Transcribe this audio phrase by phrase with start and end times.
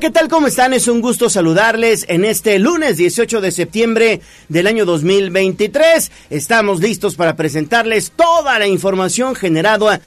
[0.00, 0.28] ¿qué tal?
[0.28, 0.72] ¿Cómo están?
[0.72, 6.10] Es un gusto saludarles en este lunes 18 de septiembre del año 2023.
[6.30, 10.00] Estamos listos para presentarles toda la información generada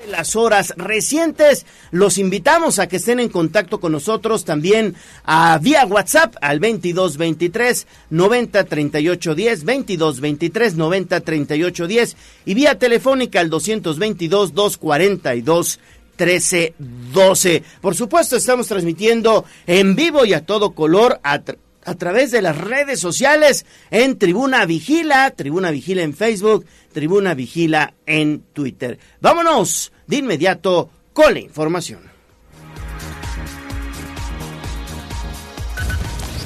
[0.00, 1.66] en las horas recientes.
[1.92, 7.86] Los invitamos a que estén en contacto con nosotros también a vía WhatsApp al 2223
[8.10, 12.16] 90 38 10, 2223 90 38 10
[12.46, 15.78] y vía telefónica al 222 242
[16.26, 17.62] 1312.
[17.80, 21.42] Por supuesto, estamos transmitiendo en vivo y a todo color a,
[21.84, 27.94] a través de las redes sociales en Tribuna Vigila, Tribuna Vigila en Facebook, Tribuna Vigila
[28.06, 28.98] en Twitter.
[29.20, 32.10] Vámonos de inmediato con la información.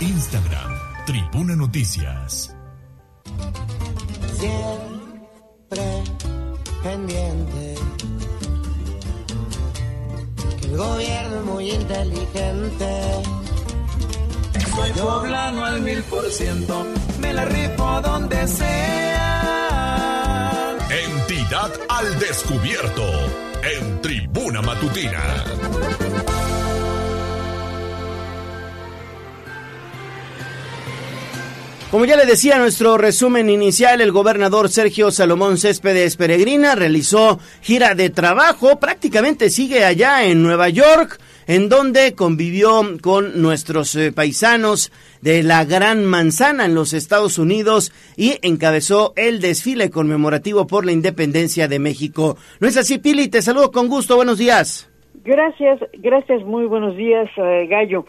[0.01, 2.55] Instagram, Tribuna Noticias.
[4.39, 5.83] Siempre
[6.83, 7.86] pendiente
[10.67, 13.23] el gobierno es muy inteligente.
[14.75, 16.87] Soy poblano al mil por ciento,
[17.21, 19.87] me la rifo donde sea.
[20.91, 23.05] Entidad al descubierto,
[23.63, 25.45] en Tribuna Matutina.
[31.97, 37.95] Como ya le decía nuestro resumen inicial, el gobernador Sergio Salomón Céspedes Peregrina realizó gira
[37.95, 44.93] de trabajo, prácticamente sigue allá en Nueva York, en donde convivió con nuestros eh, paisanos
[45.23, 50.93] de la Gran Manzana en los Estados Unidos y encabezó el desfile conmemorativo por la
[50.93, 52.37] independencia de México.
[52.61, 53.29] ¿No es así, Pili?
[53.29, 54.87] Te saludo con gusto, buenos días.
[55.25, 58.05] Gracias, gracias, muy buenos días, eh, Gallo.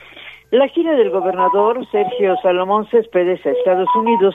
[0.52, 4.34] La gira del gobernador Sergio Salomón Céspedes a Estados Unidos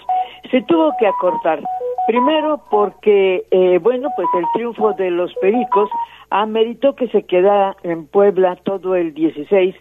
[0.50, 1.62] se tuvo que acortar.
[2.06, 5.88] Primero porque, eh, bueno, pues el triunfo de los Pericos
[6.28, 9.74] ameritó que se quedara en Puebla todo el 16,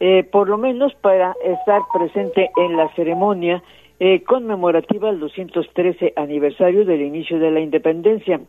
[0.00, 3.62] eh, por lo menos para estar presente en la ceremonia
[4.00, 8.40] eh, conmemorativa al 213 aniversario del inicio de la independencia.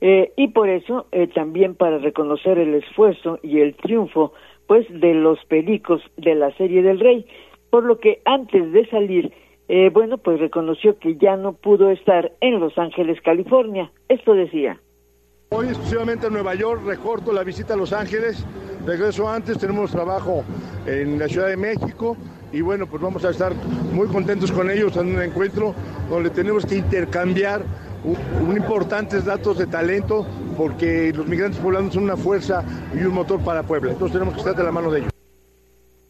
[0.00, 4.32] Eh, y por eso eh, también para reconocer el esfuerzo y el triunfo
[4.68, 7.26] pues de los pelicos de la serie del rey,
[7.70, 9.32] por lo que antes de salir,
[9.66, 13.90] eh, bueno, pues reconoció que ya no pudo estar en Los Ángeles, California.
[14.08, 14.78] Esto decía.
[15.50, 18.44] Hoy exclusivamente en Nueva York, recorto la visita a Los Ángeles,
[18.86, 20.44] regreso antes, tenemos trabajo
[20.86, 22.16] en la Ciudad de México
[22.52, 23.54] y bueno, pues vamos a estar
[23.92, 25.74] muy contentos con ellos en un encuentro
[26.10, 27.62] donde tenemos que intercambiar
[28.04, 30.26] un, un importantes datos de talento
[30.56, 32.64] porque los migrantes poblanos son una fuerza
[32.94, 33.92] y un motor para Puebla.
[33.92, 35.12] Entonces tenemos que estar de la mano de ellos.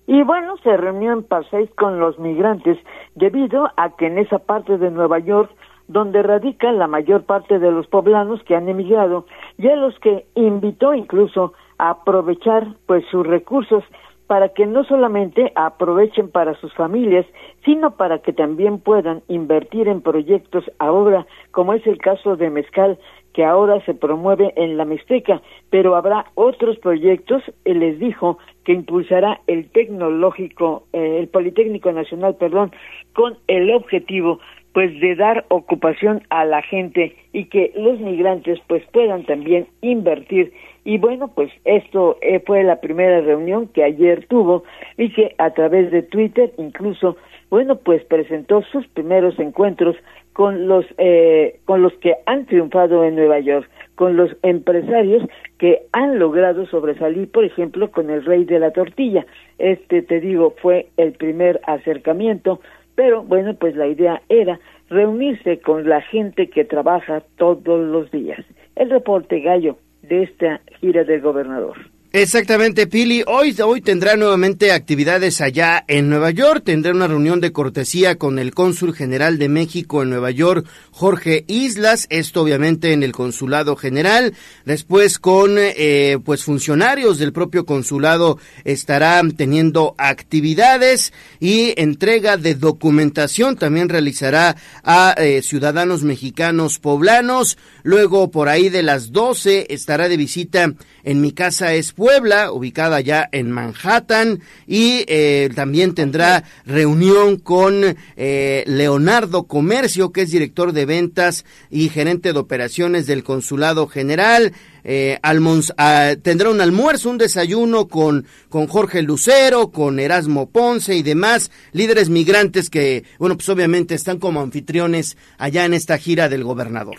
[0.07, 2.79] Y bueno, se reunió en Paseis con los migrantes
[3.15, 5.51] debido a que en esa parte de Nueva York
[5.87, 9.27] donde radica la mayor parte de los poblanos que han emigrado
[9.57, 13.83] y a los que invitó incluso a aprovechar pues sus recursos
[14.29, 17.27] para que no solamente aprovechen para sus familias,
[17.65, 22.99] sino para que también puedan invertir en proyectos ahora, como es el caso de Mezcal,
[23.33, 25.41] que ahora se promueve en la Mixteca,
[25.71, 32.37] pero habrá otros proyectos, él les dijo, que impulsará el tecnológico, eh, el Politécnico Nacional,
[32.37, 32.71] perdón,
[33.15, 34.41] con el objetivo
[34.75, 40.53] pues de dar ocupación a la gente y que los migrantes pues puedan también invertir
[40.89, 44.65] y bueno pues esto eh, fue la primera reunión que ayer tuvo
[44.97, 47.19] y que a través de Twitter incluso
[47.51, 49.97] bueno pues presentó sus primeros encuentros
[50.33, 55.29] con los eh, con los que han triunfado en Nueva York con los empresarios
[55.59, 59.27] que han logrado sobresalir por ejemplo con el rey de la tortilla
[59.59, 62.61] este te digo fue el primer acercamiento
[62.95, 64.59] pero bueno, pues la idea era
[64.91, 68.45] reunirse con la gente que trabaja todos los días.
[68.75, 71.77] El reporte gallo de esta gira del gobernador.
[72.11, 73.23] Exactamente, Pili.
[73.27, 76.63] Hoy, hoy tendrá nuevamente actividades allá en Nueva York.
[76.65, 81.45] Tendrá una reunión de cortesía con el cónsul general de México en Nueva York, Jorge
[81.49, 82.07] Islas.
[82.09, 84.33] Esto obviamente en el consulado general.
[84.65, 93.57] Después con eh, pues funcionarios del propio consulado estará teniendo actividades y entrega de documentación.
[93.57, 97.59] También realizará a eh, ciudadanos mexicanos poblanos.
[97.83, 100.73] Luego por ahí de las 12 estará de visita
[101.09, 107.97] en mi casa es Puebla, ubicada ya en Manhattan, y eh, también tendrá reunión con
[108.17, 114.53] eh, Leonardo Comercio, que es director de ventas y gerente de operaciones del Consulado General.
[114.85, 120.95] Eh, almons, ah, tendrá un almuerzo, un desayuno con, con Jorge Lucero, con Erasmo Ponce
[120.95, 126.29] y demás líderes migrantes que, bueno, pues obviamente están como anfitriones allá en esta gira
[126.29, 126.99] del gobernador.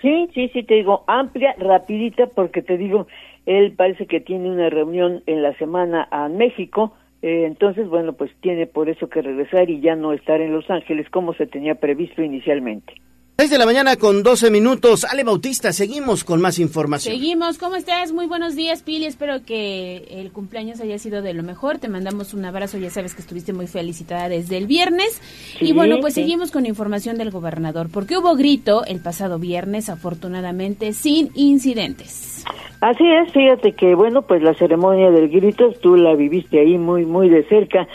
[0.00, 3.08] Sí, sí, sí, te digo, amplia, rapidita, porque te digo,
[3.48, 8.30] él parece que tiene una reunión en la semana a México, Eh, entonces, bueno, pues
[8.42, 11.74] tiene por eso que regresar y ya no estar en Los Ángeles como se tenía
[11.74, 12.94] previsto inicialmente.
[13.40, 15.04] 6 de la mañana con 12 minutos.
[15.04, 17.14] Ale Bautista, seguimos con más información.
[17.14, 17.56] Seguimos.
[17.56, 18.10] ¿Cómo estás?
[18.12, 19.06] Muy buenos días, Pili.
[19.06, 21.78] Espero que el cumpleaños haya sido de lo mejor.
[21.78, 22.78] Te mandamos un abrazo.
[22.78, 25.22] Ya sabes que estuviste muy felicitada desde el viernes.
[25.60, 30.92] y bueno, pues seguimos con información del gobernador, porque hubo grito el pasado viernes, afortunadamente,
[30.92, 32.44] sin incidentes.
[32.80, 37.06] Así es, fíjate que bueno, pues la ceremonia del grito tú la viviste ahí muy
[37.06, 37.86] muy de cerca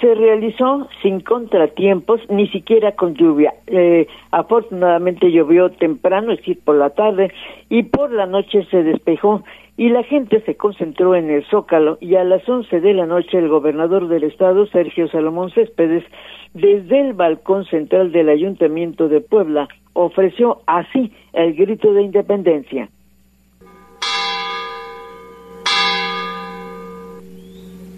[0.00, 3.54] se realizó sin contratiempos, ni siquiera con lluvia.
[3.66, 7.32] Eh, afortunadamente llovió temprano, es decir, por la tarde,
[7.68, 9.42] y por la noche se despejó
[9.76, 13.38] y la gente se concentró en el Zócalo y a las once de la noche
[13.38, 16.04] el gobernador del estado, Sergio Salomón Céspedes,
[16.54, 22.88] desde el balcón central del Ayuntamiento de Puebla, ofreció así el grito de independencia.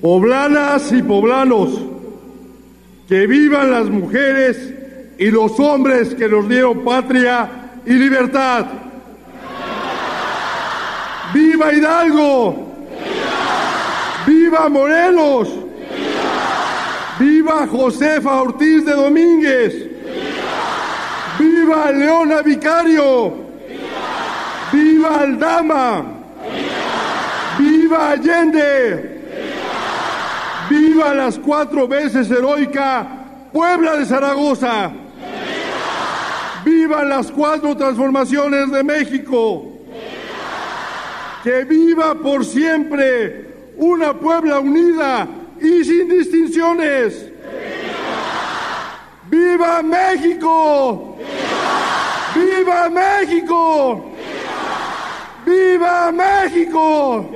[0.01, 1.71] Poblanas y poblanos,
[3.09, 4.73] que vivan las mujeres
[5.19, 7.49] y los hombres que nos dieron patria
[7.85, 8.67] y libertad.
[11.35, 12.69] ¡Viva Hidalgo!
[14.27, 15.49] ¡Viva, Morelos!
[17.19, 17.67] ¡Viva!
[17.67, 19.75] Josefa Ortiz de Domínguez!
[21.39, 23.35] ¡Viva, Leona Vicario!
[24.73, 26.05] ¡Viva Aldama!
[27.59, 29.18] ¡Viva Allende!
[30.79, 33.05] ¡Viva las cuatro veces heroica
[33.53, 34.93] Puebla de Zaragoza!
[36.65, 39.73] ¡Viva las cuatro transformaciones de México!
[41.43, 45.27] ¡Que viva por siempre una Puebla unida
[45.61, 47.27] y sin distinciones!
[49.29, 51.17] ¡Viva México!
[52.37, 54.13] ¡Viva México!
[55.45, 57.31] ¡Viva México!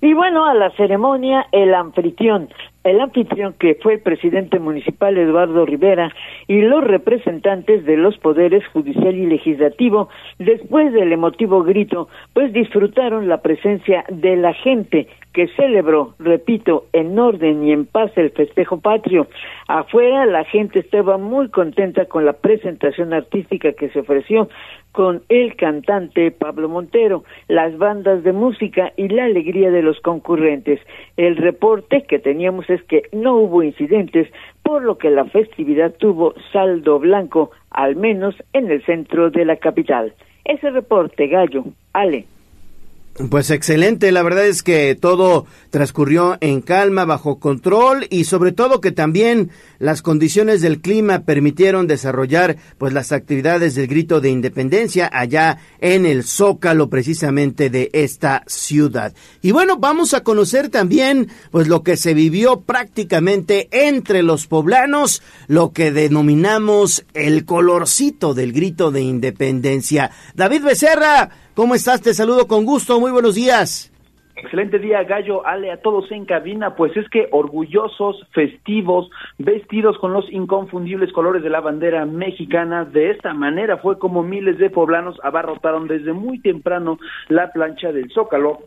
[0.00, 2.48] Y bueno, a la ceremonia el anfitrión,
[2.84, 6.12] el anfitrión que fue el presidente municipal Eduardo Rivera
[6.46, 10.08] y los representantes de los poderes judicial y legislativo,
[10.38, 17.18] después del emotivo grito, pues disfrutaron la presencia de la gente que celebró, repito, en
[17.18, 19.26] orden y en paz el festejo patrio.
[19.68, 24.48] Afuera la gente estaba muy contenta con la presentación artística que se ofreció
[24.92, 30.80] con el cantante Pablo Montero, las bandas de música y la alegría de los concurrentes.
[31.18, 36.32] El reporte que teníamos es que no hubo incidentes, por lo que la festividad tuvo
[36.50, 40.14] saldo blanco, al menos en el centro de la capital.
[40.46, 42.24] Ese reporte, Gallo, Ale.
[43.30, 48.82] Pues excelente, la verdad es que todo transcurrió en calma, bajo control y sobre todo
[48.82, 55.08] que también las condiciones del clima permitieron desarrollar pues las actividades del grito de independencia
[55.10, 59.14] allá en el Zócalo precisamente de esta ciudad.
[59.40, 65.22] Y bueno, vamos a conocer también pues lo que se vivió prácticamente entre los poblanos,
[65.46, 70.10] lo que denominamos el colorcito del grito de independencia.
[70.34, 72.02] David Becerra, ¿Cómo estás?
[72.02, 73.00] Te saludo con gusto.
[73.00, 73.90] Muy buenos días.
[74.38, 76.76] Excelente día, Gallo, Ale, a todos en cabina.
[76.76, 82.84] Pues es que orgullosos, festivos, vestidos con los inconfundibles colores de la bandera mexicana.
[82.84, 88.10] De esta manera fue como miles de poblanos abarrotaron desde muy temprano la plancha del
[88.10, 88.58] Zócalo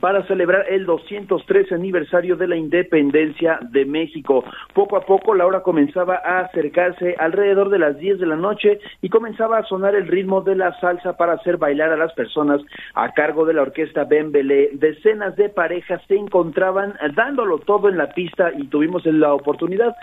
[0.00, 4.44] para celebrar el 213 aniversario de la independencia de México.
[4.72, 8.78] Poco a poco la hora comenzaba a acercarse alrededor de las 10 de la noche
[9.00, 12.60] y comenzaba a sonar el ritmo de la salsa para hacer bailar a las personas
[12.94, 17.88] a cargo de la orquesta Ben Belé de decenas de parejas se encontraban dándolo todo
[17.88, 19.94] en la pista y tuvimos la oportunidad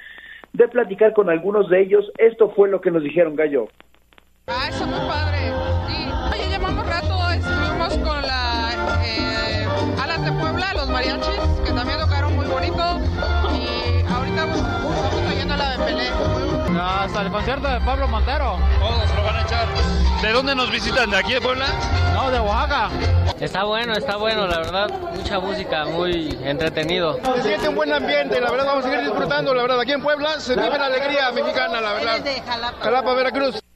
[0.54, 2.12] de platicar con algunos de ellos.
[2.18, 3.68] Esto fue lo que nos dijeron, Gallo.
[4.48, 5.38] Ah, eso muy padre.
[5.88, 6.10] Sí.
[6.34, 8.72] Oye, llevamos rato, estuvimos con la
[9.06, 9.68] eh,
[10.02, 12.84] Alas de Puebla, los mariachis, que también tocaron muy bonito.
[13.54, 16.39] Y ahorita pues, estamos trayendo la de Pelé.
[16.80, 18.58] Hasta el concierto de Pablo Montero.
[18.80, 19.68] Todos lo van a echar.
[20.22, 21.10] ¿De dónde nos visitan?
[21.10, 21.66] ¿De aquí de Puebla?
[22.14, 22.90] No, de Oaxaca.
[23.40, 24.90] Está bueno, está bueno, la verdad.
[25.14, 27.20] Mucha música, muy entretenido.
[27.36, 29.80] Se siente un buen ambiente, la verdad vamos a seguir disfrutando, la verdad.
[29.80, 32.26] Aquí en Puebla se vive la alegría mexicana, la verdad.
[32.46, 32.84] Jalapa.
[32.84, 33.69] Jalapa, Veracruz.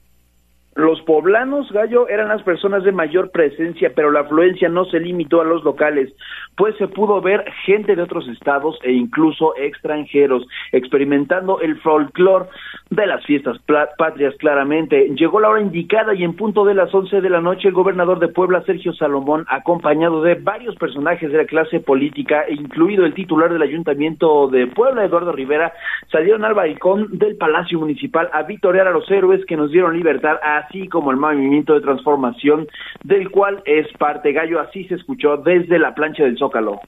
[0.74, 5.40] Los poblanos, Gallo, eran las personas de mayor presencia, pero la afluencia no se limitó
[5.40, 6.12] a los locales,
[6.56, 12.48] pues se pudo ver gente de otros estados e incluso extranjeros experimentando el folclor
[12.90, 13.58] de las fiestas
[13.96, 15.10] patrias claramente.
[15.14, 18.18] Llegó la hora indicada y en punto de las once de la noche el gobernador
[18.18, 23.52] de Puebla, Sergio Salomón, acompañado de varios personajes de la clase política, incluido el titular
[23.52, 25.72] del ayuntamiento de Puebla, Eduardo Rivera,
[26.10, 30.36] salieron al balcón del Palacio Municipal a victoriar a los héroes que nos dieron libertad
[30.42, 32.66] a así como el movimiento de transformación
[33.02, 34.60] del cual es parte Gallo.
[34.60, 36.80] Así se escuchó desde la plancha del Zócalo.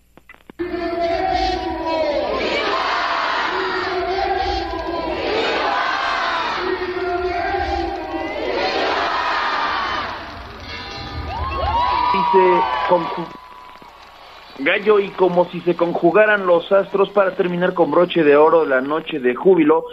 [12.13, 13.46] Dice
[14.59, 18.81] Gallo y como si se conjugaran los astros para terminar con broche de oro la
[18.81, 19.85] noche de júbilo.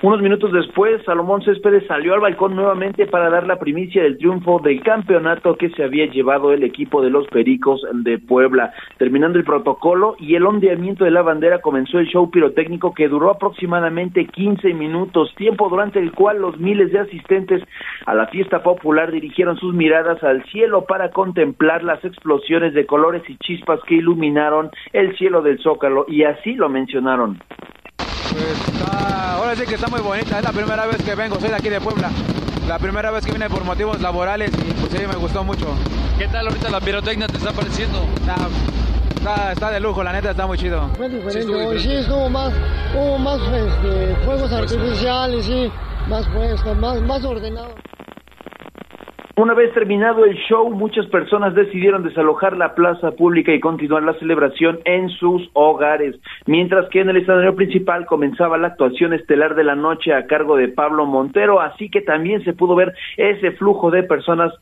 [0.00, 4.60] Unos minutos después, Salomón Céspedes salió al balcón nuevamente para dar la primicia del triunfo
[4.60, 8.72] del campeonato que se había llevado el equipo de los Pericos de Puebla.
[8.96, 13.28] Terminando el protocolo y el ondeamiento de la bandera comenzó el show pirotécnico que duró
[13.28, 17.60] aproximadamente 15 minutos, tiempo durante el cual los miles de asistentes
[18.06, 23.22] a la fiesta popular dirigieron sus miradas al cielo para contemplar las explosiones de colores
[23.28, 27.40] y chispas que iluminaron iluminaron el cielo del Zócalo y así lo mencionaron.
[27.96, 31.56] Pues ahora sí que está muy bonita, es la primera vez que vengo, soy de
[31.56, 32.10] aquí de Puebla.
[32.68, 35.66] La primera vez que vine por motivos laborales y pues sí, me gustó mucho.
[36.18, 38.06] ¿Qué tal ahorita la pirotecnia te está pareciendo?
[39.16, 40.88] Está, está, de lujo, la neta está muy chido.
[40.96, 42.52] Fue diferente, sí, estuvo más,
[42.94, 45.70] hubo más este, fuegos artificiales, sí,
[46.08, 47.74] más fresco, más, más ordenado.
[49.34, 54.12] Una vez terminado el show, muchas personas decidieron desalojar la plaza pública y continuar la
[54.18, 59.64] celebración en sus hogares, mientras que en el escenario principal comenzaba la actuación estelar de
[59.64, 63.90] la noche a cargo de Pablo Montero, así que también se pudo ver ese flujo
[63.90, 64.52] de personas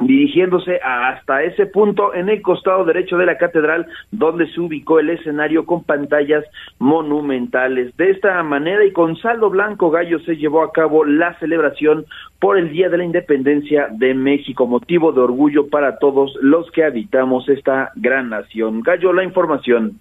[0.00, 5.10] dirigiéndose hasta ese punto en el costado derecho de la catedral donde se ubicó el
[5.10, 6.44] escenario con pantallas
[6.78, 7.96] monumentales.
[7.96, 12.04] De esta manera y con saldo blanco Gallo se llevó a cabo la celebración
[12.40, 16.84] por el Día de la Independencia de México, motivo de orgullo para todos los que
[16.84, 18.82] habitamos esta gran nación.
[18.82, 20.00] Gallo, la información.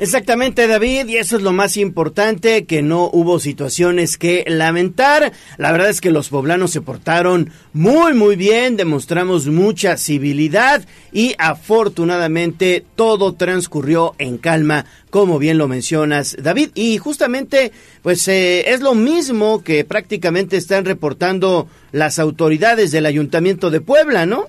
[0.00, 5.32] Exactamente, David, y eso es lo más importante, que no hubo situaciones que lamentar.
[5.56, 11.34] La verdad es que los poblanos se portaron muy, muy bien, demostramos mucha civilidad y
[11.38, 16.70] afortunadamente todo transcurrió en calma, como bien lo mencionas, David.
[16.76, 23.68] Y justamente, pues eh, es lo mismo que prácticamente están reportando las autoridades del Ayuntamiento
[23.70, 24.46] de Puebla, ¿no?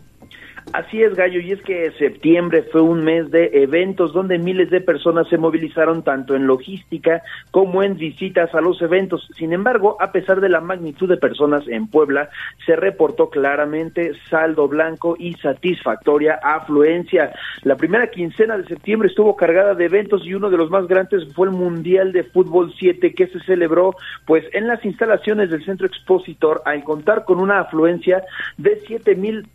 [0.72, 4.82] Así es, Gallo, y es que septiembre fue un mes de eventos donde miles de
[4.82, 9.28] personas se movilizaron tanto en logística como en visitas a los eventos.
[9.36, 12.30] Sin embargo, a pesar de la magnitud de personas en Puebla,
[12.68, 17.34] se reportó claramente saldo blanco y satisfactoria afluencia.
[17.64, 21.34] La primera quincena de septiembre estuvo cargada de eventos y uno de los más grandes
[21.34, 23.96] fue el Mundial de Fútbol 7 que se celebró
[24.28, 28.24] pues en las instalaciones del Centro Expositor al contar con una afluencia
[28.58, 29.48] de siete mil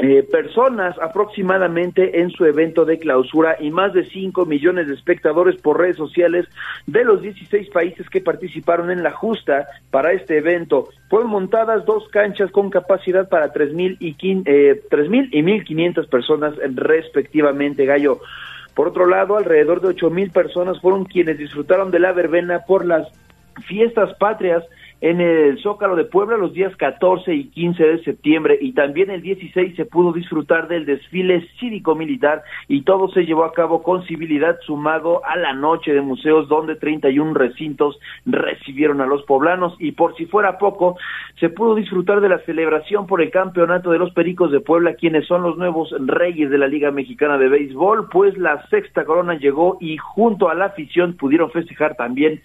[0.00, 5.60] eh, personas aproximadamente en su evento de clausura y más de 5 millones de espectadores
[5.60, 6.46] por redes sociales
[6.86, 10.88] de los 16 países que participaron en la justa para este evento.
[11.10, 17.84] Fueron montadas dos canchas con capacidad para 3.000 y, eh, 3, y 1.500 personas respectivamente,
[17.84, 18.20] Gallo.
[18.74, 23.08] Por otro lado, alrededor de 8.000 personas fueron quienes disfrutaron de la verbena por las
[23.66, 24.62] fiestas patrias
[25.00, 29.22] en el Zócalo de Puebla los días 14 y 15 de septiembre y también el
[29.22, 34.58] 16 se pudo disfrutar del desfile cívico-militar y todo se llevó a cabo con civilidad
[34.66, 39.76] sumado a la noche de museos donde 31 recintos recibieron a los poblanos.
[39.78, 40.96] Y por si fuera poco
[41.38, 45.26] se pudo disfrutar de la celebración por el campeonato de los Pericos de Puebla quienes
[45.26, 49.78] son los nuevos reyes de la Liga Mexicana de Béisbol pues la sexta corona llegó
[49.80, 52.42] y junto a la afición pudieron festejar también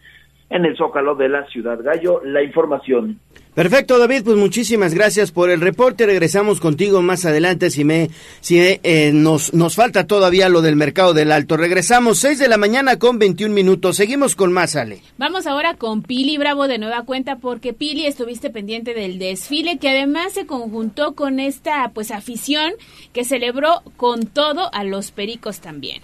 [0.54, 2.22] en el Zócalo de la Ciudad Gallo.
[2.24, 3.20] La información.
[3.56, 6.08] Perfecto, David, pues muchísimas gracias por el reporte.
[6.08, 11.14] Regresamos contigo más adelante si me si eh, nos nos falta todavía lo del mercado
[11.14, 11.56] del Alto.
[11.56, 13.96] Regresamos 6 de la mañana con 21 minutos.
[13.96, 15.02] Seguimos con más, Ale.
[15.18, 19.90] Vamos ahora con Pili Bravo de nueva cuenta porque Pili estuviste pendiente del desfile que
[19.90, 22.74] además se conjuntó con esta pues afición
[23.12, 26.02] que celebró con todo a los Pericos también.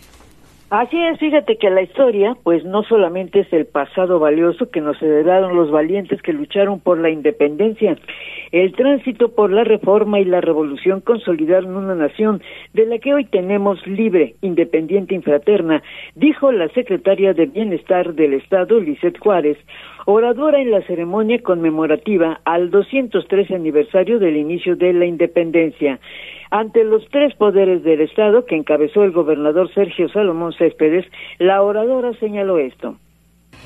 [0.69, 5.01] Así es, fíjate que la historia, pues no solamente es el pasado valioso que nos
[5.01, 7.97] heredaron los valientes que lucharon por la independencia,
[8.51, 13.25] el tránsito por la reforma y la revolución consolidaron una nación de la que hoy
[13.25, 15.81] tenemos libre, independiente y fraterna,
[16.13, 19.57] dijo la secretaria de Bienestar del Estado, Lisette Juárez,
[20.05, 25.99] oradora en la ceremonia conmemorativa al 213 aniversario del inicio de la independencia.
[26.51, 31.05] Ante los tres poderes del Estado que encabezó el gobernador Sergio Salomón Céspedes,
[31.37, 32.97] la oradora señaló esto.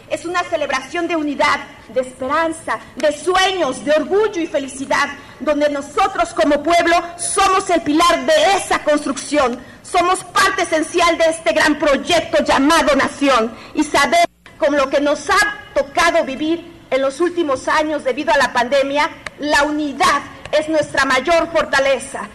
[0.10, 1.62] Es una celebración de unidad,
[1.94, 5.08] de esperanza, de sueños, de orgullo y felicidad,
[5.40, 11.54] donde nosotros como pueblo somos el pilar de esa construcción, somos parte esencial de este
[11.54, 14.26] gran proyecto llamado nación y saber
[14.58, 19.10] con lo que nos ha tocado vivir en los últimos años debido a la pandemia,
[19.40, 20.22] la unidad
[20.52, 22.30] es nuestra mayor fortaleza.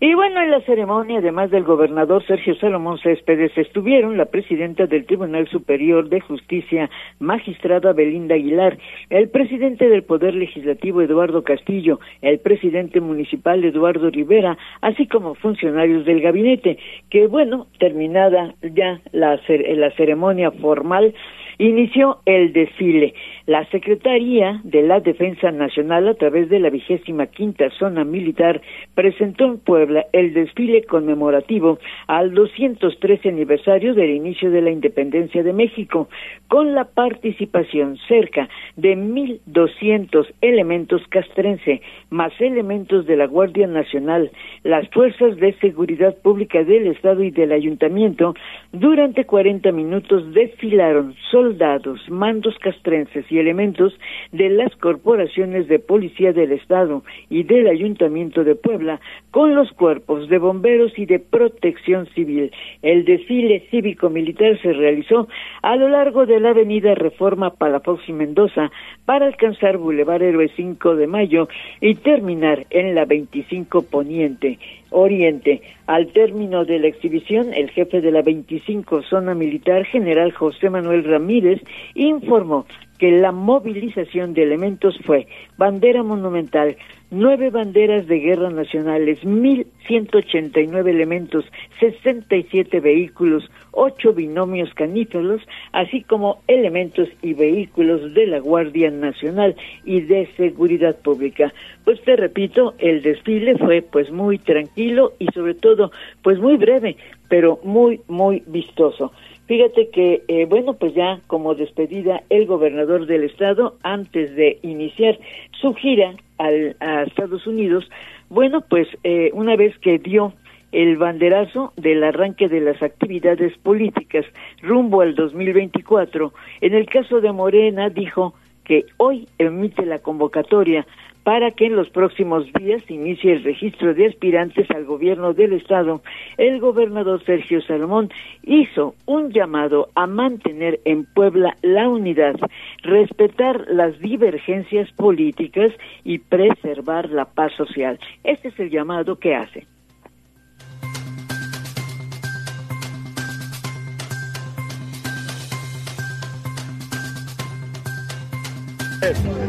[0.00, 5.06] Y bueno, en la ceremonia, además del gobernador Sergio Salomón Céspedes, estuvieron la presidenta del
[5.06, 8.78] Tribunal Superior de Justicia, magistrada Belinda Aguilar,
[9.10, 16.04] el presidente del Poder Legislativo Eduardo Castillo, el presidente municipal Eduardo Rivera, así como funcionarios
[16.04, 16.78] del gabinete,
[17.10, 21.14] que bueno, terminada ya la, la ceremonia formal,
[21.58, 23.14] inició el desfile.
[23.46, 28.62] La Secretaría de la Defensa Nacional, a través de la vigésima quinta zona militar,
[28.94, 35.52] presentó en Puebla el desfile conmemorativo al 213 aniversario del inicio de la independencia de
[35.52, 36.08] México,
[36.48, 44.30] con la participación cerca de 1.200 elementos castrense, más elementos de la Guardia Nacional,
[44.62, 48.34] las fuerzas de seguridad pública del Estado y del Ayuntamiento.
[48.72, 53.92] Durante 40 minutos desfilaron soldados, mandos castrenses y elementos
[54.32, 58.98] de las corporaciones de policía del Estado y del Ayuntamiento de Puebla
[59.30, 62.50] con los cuerpos de bomberos y de protección civil.
[62.80, 65.28] El desfile cívico-militar se realizó
[65.60, 68.70] a lo largo de la avenida Reforma Palafox y Mendoza
[69.04, 71.48] para alcanzar Boulevard Héroe 5 de Mayo
[71.82, 74.58] y terminar en la 25 Poniente.
[74.94, 75.60] Oriente.
[75.86, 81.04] Al término de la exhibición, el jefe de la 25 Zona Militar, general José Manuel
[81.04, 81.60] Ramírez,
[81.94, 82.64] informó
[83.04, 85.26] que la movilización de elementos fue
[85.58, 86.74] bandera monumental,
[87.10, 91.44] nueve banderas de guerra nacionales, mil ciento ochenta y nueve elementos,
[91.78, 95.42] sesenta y siete vehículos, ocho binomios caníferos,
[95.72, 101.52] así como elementos y vehículos de la Guardia Nacional y de Seguridad Pública.
[101.84, 105.90] Pues te repito, el desfile fue pues muy tranquilo y sobre todo
[106.22, 106.96] pues muy breve,
[107.28, 109.12] pero muy, muy vistoso.
[109.46, 115.18] Fíjate que, eh, bueno, pues ya como despedida, el gobernador del estado, antes de iniciar
[115.60, 117.88] su gira al, a Estados Unidos,
[118.30, 120.32] bueno, pues eh, una vez que dio
[120.72, 124.24] el banderazo del arranque de las actividades políticas
[124.62, 130.86] rumbo al 2024, en el caso de Morena dijo que hoy emite la convocatoria
[131.24, 136.02] para que en los próximos días inicie el registro de aspirantes al gobierno del estado,
[136.36, 138.10] el gobernador Sergio Salomón
[138.42, 142.36] hizo un llamado a mantener en Puebla la unidad,
[142.82, 145.72] respetar las divergencias políticas
[146.04, 147.98] y preservar la paz social.
[148.22, 149.66] Este es el llamado que hace.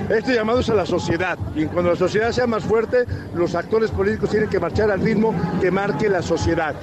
[0.10, 3.90] Este llamado es a la sociedad y cuando la sociedad sea más fuerte, los actores
[3.90, 6.76] políticos tienen que marchar al ritmo que marque la sociedad.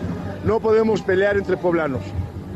[0.44, 2.02] No podemos pelear entre poblanos.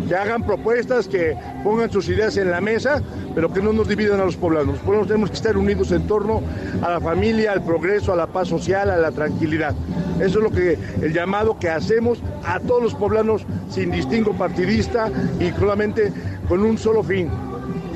[0.08, 3.02] Que hagan propuestas, que pongan sus ideas en la mesa,
[3.34, 4.76] pero que no nos dividan a los poblanos.
[4.76, 6.42] Los poblanos tenemos que estar unidos en torno
[6.82, 9.74] a la familia, al progreso, a la paz social, a la tranquilidad.
[10.18, 15.10] Eso es lo que el llamado que hacemos a todos los poblanos sin distingo partidista
[15.38, 16.12] y solamente
[16.48, 17.30] con un solo fin,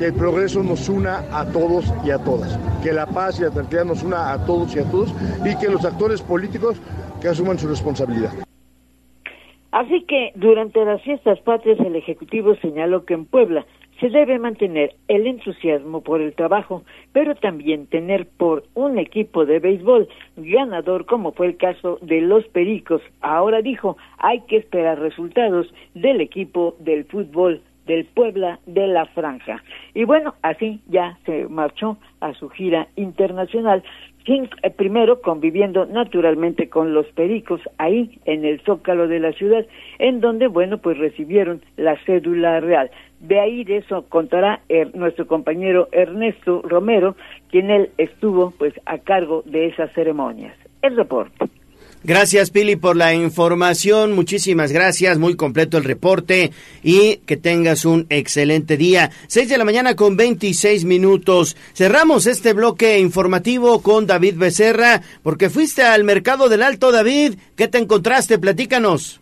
[0.00, 3.50] que el progreso nos una a todos y a todas, que la paz y la
[3.50, 6.80] tranquilidad nos una a todos y a todos y que los actores políticos
[7.20, 8.32] que asuman su responsabilidad.
[9.72, 13.66] Así que durante las fiestas patrias el Ejecutivo señaló que en Puebla
[14.00, 16.82] se debe mantener el entusiasmo por el trabajo,
[17.12, 22.46] pero también tener por un equipo de béisbol ganador como fue el caso de los
[22.48, 23.02] Pericos.
[23.20, 27.60] Ahora dijo, hay que esperar resultados del equipo del fútbol
[27.90, 29.64] del Puebla de la Franja.
[29.94, 33.82] Y bueno, así ya se marchó a su gira internacional,
[34.24, 39.66] sin, eh, primero conviviendo naturalmente con los pericos ahí en el zócalo de la ciudad,
[39.98, 42.92] en donde, bueno, pues recibieron la cédula real.
[43.18, 47.16] De ahí de eso contará er, nuestro compañero Ernesto Romero,
[47.50, 50.54] quien él estuvo pues a cargo de esas ceremonias.
[50.82, 51.59] El reporte.
[52.02, 54.12] Gracias, Pili, por la información.
[54.12, 55.18] Muchísimas gracias.
[55.18, 56.50] Muy completo el reporte
[56.82, 59.10] y que tengas un excelente día.
[59.26, 61.56] Seis de la mañana con 26 minutos.
[61.74, 67.34] Cerramos este bloque informativo con David Becerra porque fuiste al mercado del Alto, David.
[67.54, 68.38] ¿Qué te encontraste?
[68.38, 69.19] Platícanos.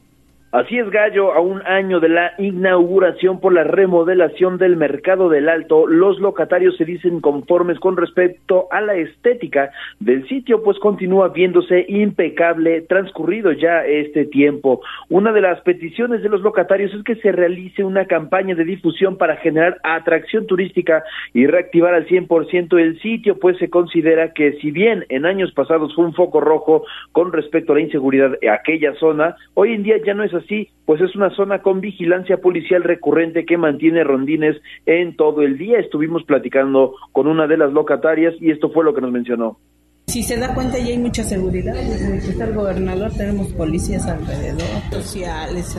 [0.51, 5.47] Así es, Gallo, a un año de la inauguración por la remodelación del mercado del
[5.47, 11.29] Alto, los locatarios se dicen conformes con respecto a la estética del sitio, pues continúa
[11.29, 14.81] viéndose impecable transcurrido ya este tiempo.
[15.11, 19.19] Una de las peticiones de los locatarios es que se realice una campaña de difusión
[19.19, 24.71] para generar atracción turística y reactivar al 100% el sitio, pues se considera que si
[24.71, 28.95] bien en años pasados fue un foco rojo con respecto a la inseguridad en aquella
[28.95, 32.83] zona, hoy en día ya no es así, pues es una zona con vigilancia policial
[32.83, 35.79] recurrente que mantiene rondines en todo el día.
[35.79, 39.59] Estuvimos platicando con una de las locatarias y esto fue lo que nos mencionó.
[40.07, 45.79] Si se da cuenta ya hay mucha seguridad, está el gobernador tenemos policías alrededor, sociales,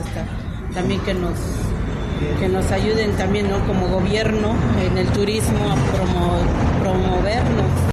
[0.72, 1.34] también que nos
[2.38, 3.58] que nos ayuden también ¿no?
[3.66, 4.54] como gobierno
[4.86, 7.89] en el turismo a promovernos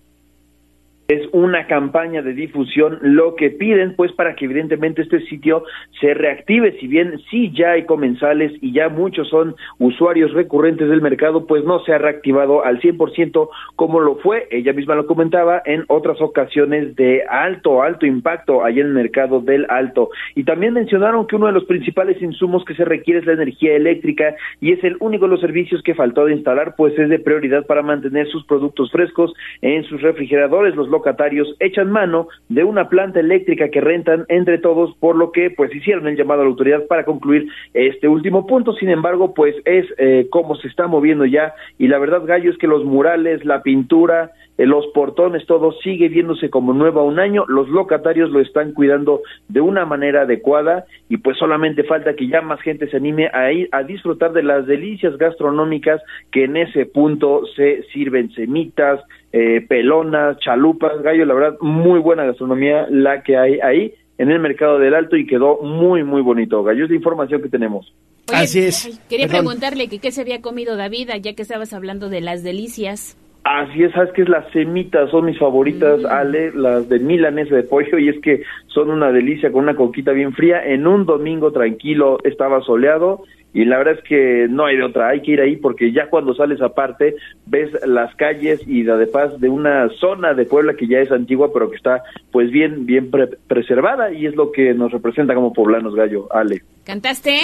[1.08, 5.64] es una campaña de difusión lo que piden pues para que evidentemente este sitio
[6.02, 6.78] se reactive.
[6.80, 11.64] Si bien sí ya hay comensales y ya muchos son usuarios recurrentes del mercado pues
[11.64, 16.20] no se ha reactivado al 100% como lo fue ella misma lo comentaba en otras
[16.22, 20.10] ocasiones de alto alto impacto allá en el mercado del Alto.
[20.36, 23.76] Y también mencionaron que uno de los principales insumos que se requiere es la energía
[23.76, 27.20] eléctrica y es el único de los servicios que faltó de instalar pues es de
[27.20, 32.90] prioridad para mantener sus productos frescos en sus refrigeradores los locatarios echan mano de una
[32.90, 36.50] planta eléctrica que rentan entre todos, por lo que pues hicieron el llamado a la
[36.50, 38.74] autoridad para concluir este último punto.
[38.74, 41.54] Sin embargo, pues es eh, cómo se está moviendo ya.
[41.78, 46.10] Y la verdad, Gallo, es que los murales, la pintura, eh, los portones, todo sigue
[46.10, 50.86] viéndose como nuevo a un año, los locatarios lo están cuidando de una manera adecuada.
[51.10, 54.44] Y pues solamente falta que ya más gente se anime a ir a disfrutar de
[54.44, 58.32] las delicias gastronómicas que en ese punto se sirven.
[58.32, 64.32] Semitas, eh, pelonas, chalupas, gallo, la verdad, muy buena gastronomía la que hay ahí en
[64.32, 66.64] el mercado del Alto y quedó muy, muy bonito.
[66.64, 67.94] Gallo, es la información que tenemos.
[68.34, 69.00] Así es.
[69.10, 73.18] quería preguntarle que qué se había comido David, ya que estabas hablando de las delicias.
[73.44, 76.06] Así es, sabes que es las semitas, son mis favoritas, mm.
[76.08, 80.12] Ale, las de milanesa de pollo, y es que son una delicia con una coquita
[80.12, 80.66] bien fría.
[80.66, 83.24] En un domingo tranquilo estaba soleado
[83.58, 86.12] y la verdad es que no hay de otra, hay que ir ahí porque ya
[86.12, 87.16] cuando sales aparte
[87.48, 91.12] ves las calles y la de paz de una zona de Puebla que ya es
[91.12, 93.10] antigua pero que está pues bien bien
[93.48, 96.62] preservada y es lo que nos representa como poblanos gallo, Ale.
[96.86, 97.40] ¿Cantaste?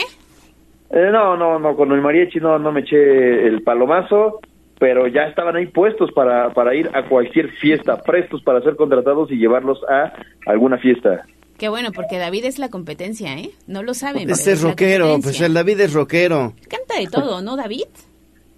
[0.91, 4.39] Eh, no, no, no, con el mariachi no, no me eché el palomazo,
[4.77, 9.31] pero ya estaban ahí puestos para, para ir a cualquier fiesta, prestos para ser contratados
[9.31, 10.13] y llevarlos a
[10.45, 11.25] alguna fiesta.
[11.63, 13.51] Qué bueno, porque David es la competencia, ¿eh?
[13.67, 14.29] No lo saben.
[14.29, 16.51] Este es rockero, pues el David es rockero.
[16.67, 17.85] Canta de todo, ¿no, David?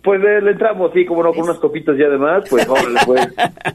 [0.04, 2.68] Pues eh, le entramos, sí, como no, con unas copitas ya además, pues,
[3.06, 3.28] pues.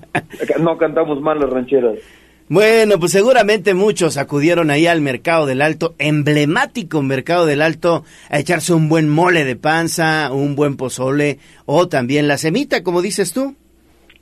[0.61, 2.01] no cantamos mal las rancheras.
[2.49, 8.41] Bueno, pues seguramente muchos acudieron ahí al Mercado del Alto, emblemático Mercado del Alto, a
[8.41, 13.33] echarse un buen mole de panza, un buen pozole o también la semita, como dices
[13.33, 13.55] tú.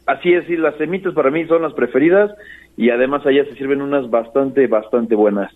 [0.05, 2.31] Así es, sí, las semitas para mí son las preferidas
[2.79, 5.53] y además allá se sirven unas bastante, bastante buenas.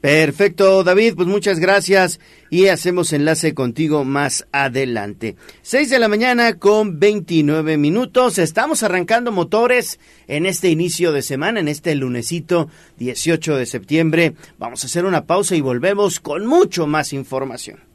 [0.00, 5.36] Perfecto, David, pues muchas gracias y hacemos enlace contigo más adelante.
[5.62, 8.38] Seis de la mañana con 29 minutos.
[8.38, 14.34] Estamos arrancando motores en este inicio de semana, en este lunesito 18 de septiembre.
[14.58, 17.93] Vamos a hacer una pausa y volvemos con mucho más información.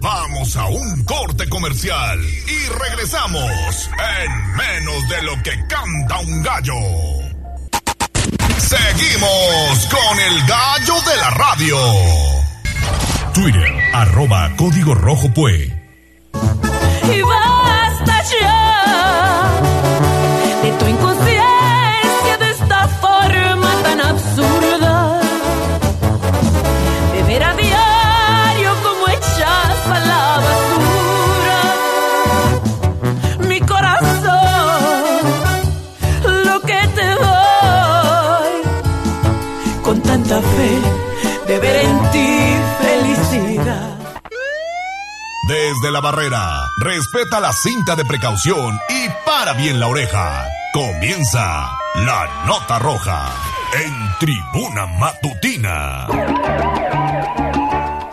[0.00, 3.90] Vamos a un corte comercial y regresamos
[4.24, 6.74] en menos de lo que canta un gallo.
[8.58, 11.76] Seguimos con el gallo de la radio.
[13.34, 15.68] Twitter, arroba código rojo pues.
[17.12, 18.57] Y basta ya
[40.28, 43.96] de ver en ti felicidad.
[45.48, 50.46] Desde la barrera, respeta la cinta de precaución y para bien la oreja.
[50.74, 53.30] Comienza la nota roja
[53.72, 56.06] en tribuna matutina.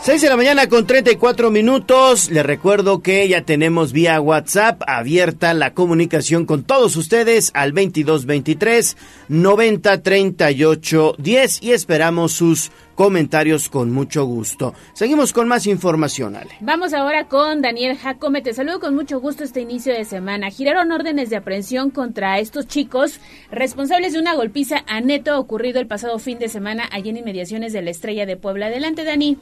[0.06, 2.30] 6 de la mañana con 34 minutos.
[2.30, 8.98] Les recuerdo que ya tenemos vía WhatsApp abierta la comunicación con todos ustedes al 2223
[9.30, 14.76] 90 38 10 y esperamos sus comentarios con mucho gusto.
[14.94, 16.52] Seguimos con más información, Ale.
[16.60, 18.44] Vamos ahora con Daniel Jacome.
[18.44, 20.52] Te saludo con mucho gusto este inicio de semana.
[20.52, 25.88] Giraron órdenes de aprehensión contra estos chicos responsables de una golpiza a neto ocurrido el
[25.88, 28.68] pasado fin de semana allí en inmediaciones de la Estrella de Puebla.
[28.68, 29.40] Adelante, Dani.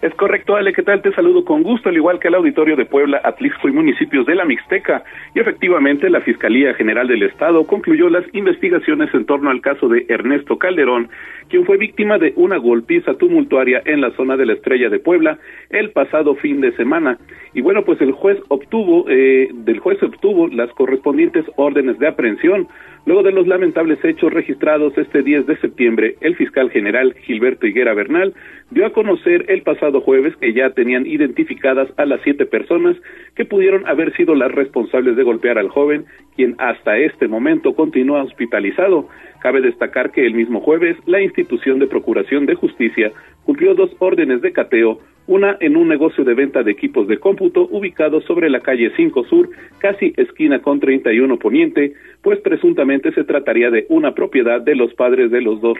[0.00, 1.02] Es correcto, Ale, ¿qué tal?
[1.02, 4.36] Te saludo con gusto, al igual que el auditorio de Puebla, Atlixco y municipios de
[4.36, 5.02] la Mixteca.
[5.34, 10.06] Y efectivamente, la Fiscalía General del Estado concluyó las investigaciones en torno al caso de
[10.08, 11.08] Ernesto Calderón,
[11.48, 15.38] quien fue víctima de una golpiza tumultuaria en la zona de la Estrella de Puebla
[15.70, 17.18] el pasado fin de semana.
[17.52, 22.68] Y bueno, pues el juez obtuvo, eh, del juez obtuvo las correspondientes órdenes de aprehensión.
[23.06, 27.94] Luego de los lamentables hechos registrados este 10 de septiembre, el fiscal general Gilberto Higuera
[27.94, 28.34] Bernal
[28.70, 32.96] dio a conocer el pasado jueves que ya tenían identificadas a las siete personas
[33.34, 36.04] que pudieron haber sido las responsables de golpear al joven,
[36.36, 39.08] quien hasta este momento continúa hospitalizado.
[39.40, 43.12] Cabe destacar que el mismo jueves la institución de Procuración de Justicia
[43.44, 47.68] cumplió dos órdenes de cateo, una en un negocio de venta de equipos de cómputo
[47.70, 53.70] ubicado sobre la calle 5 Sur, casi esquina con 31 Poniente, pues presuntamente se trataría
[53.70, 55.78] de una propiedad de los padres de los dos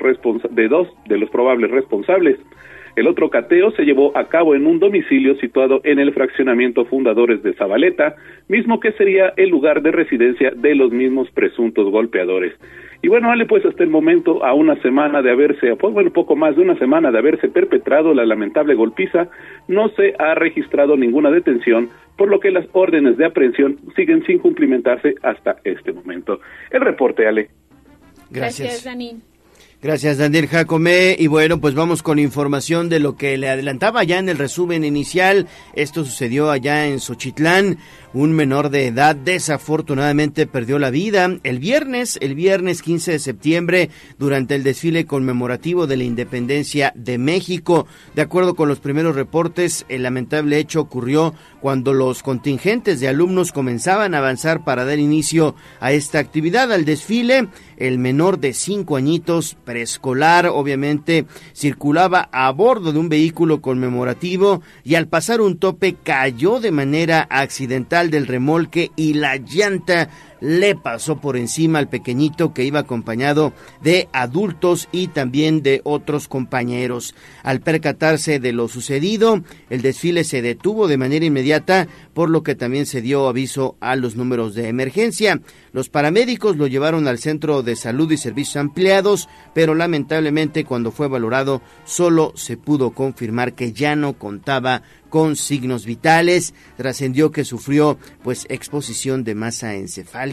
[0.51, 2.39] de dos de los probables responsables.
[2.97, 7.45] El otro cateo se llevó a cabo en un domicilio situado en el fraccionamiento Fundadores
[7.45, 8.17] de Zabaleta,
[8.49, 12.55] mismo que sería el lugar de residencia de los mismos presuntos golpeadores.
[13.01, 16.35] Y bueno, Ale, pues hasta el momento, a una semana de haberse, pues bueno, poco
[16.35, 19.29] más de una semana de haberse perpetrado la lamentable golpiza,
[19.69, 24.41] no se ha registrado ninguna detención, por lo que las órdenes de aprehensión siguen sin
[24.41, 26.41] cumplimentarse hasta este momento.
[26.71, 27.49] El reporte, Ale.
[28.29, 29.23] Gracias, Gracias Dani.
[29.81, 31.15] Gracias, Daniel Jacome.
[31.17, 34.83] Y bueno, pues vamos con información de lo que le adelantaba ya en el resumen
[34.83, 35.47] inicial.
[35.73, 37.79] Esto sucedió allá en Xochitlán.
[38.15, 43.91] Un menor de edad desafortunadamente perdió la vida el viernes, el viernes 15 de septiembre,
[44.19, 47.87] durante el desfile conmemorativo de la independencia de México.
[48.15, 53.53] De acuerdo con los primeros reportes, el lamentable hecho ocurrió cuando los contingentes de alumnos
[53.53, 57.49] comenzaban a avanzar para dar inicio a esta actividad, al desfile.
[57.77, 64.95] El menor de cinco añitos, preescolar, obviamente, circulaba a bordo de un vehículo conmemorativo y
[64.95, 70.09] al pasar un tope cayó de manera accidental del remolque y la llanta
[70.41, 76.29] le pasó por encima al pequeñito que iba acompañado de adultos y también de otros
[76.29, 77.15] compañeros.
[77.43, 82.55] Al percatarse de lo sucedido, el desfile se detuvo de manera inmediata, por lo que
[82.55, 85.41] también se dio aviso a los números de emergencia.
[85.73, 91.09] Los paramédicos lo llevaron al centro de salud y servicios ampliados, pero lamentablemente cuando fue
[91.09, 96.55] valorado solo se pudo confirmar que ya no contaba con signos vitales.
[96.77, 100.28] Trascendió que sufrió pues exposición de masa encefálica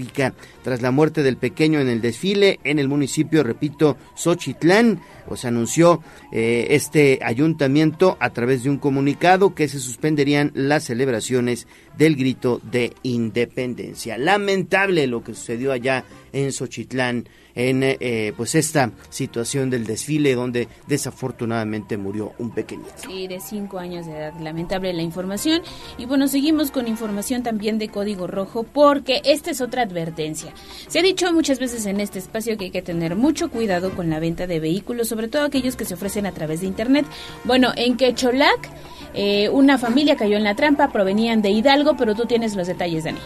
[0.63, 5.01] tras la muerte del pequeño en el desfile en el municipio, repito, Xochitlán.
[5.27, 11.67] Pues anunció eh, este ayuntamiento a través de un comunicado que se suspenderían las celebraciones
[11.97, 14.17] del grito de independencia.
[14.17, 20.67] Lamentable lo que sucedió allá en Xochitlán en eh, pues esta situación del desfile donde
[20.87, 22.91] desafortunadamente murió un pequeñito.
[22.97, 24.33] Sí, de cinco años de edad.
[24.39, 25.61] Lamentable la información.
[25.97, 30.53] Y bueno, seguimos con información también de Código Rojo porque esta es otra advertencia.
[30.87, 34.09] Se ha dicho muchas veces en este espacio que hay que tener mucho cuidado con
[34.09, 37.05] la venta de vehículos, sobre todo aquellos que se ofrecen a través de Internet.
[37.45, 38.69] Bueno, en Quecholac,
[39.13, 43.05] eh, una familia cayó en la trampa, provenían de Hidalgo, pero tú tienes los detalles,
[43.05, 43.19] Dani.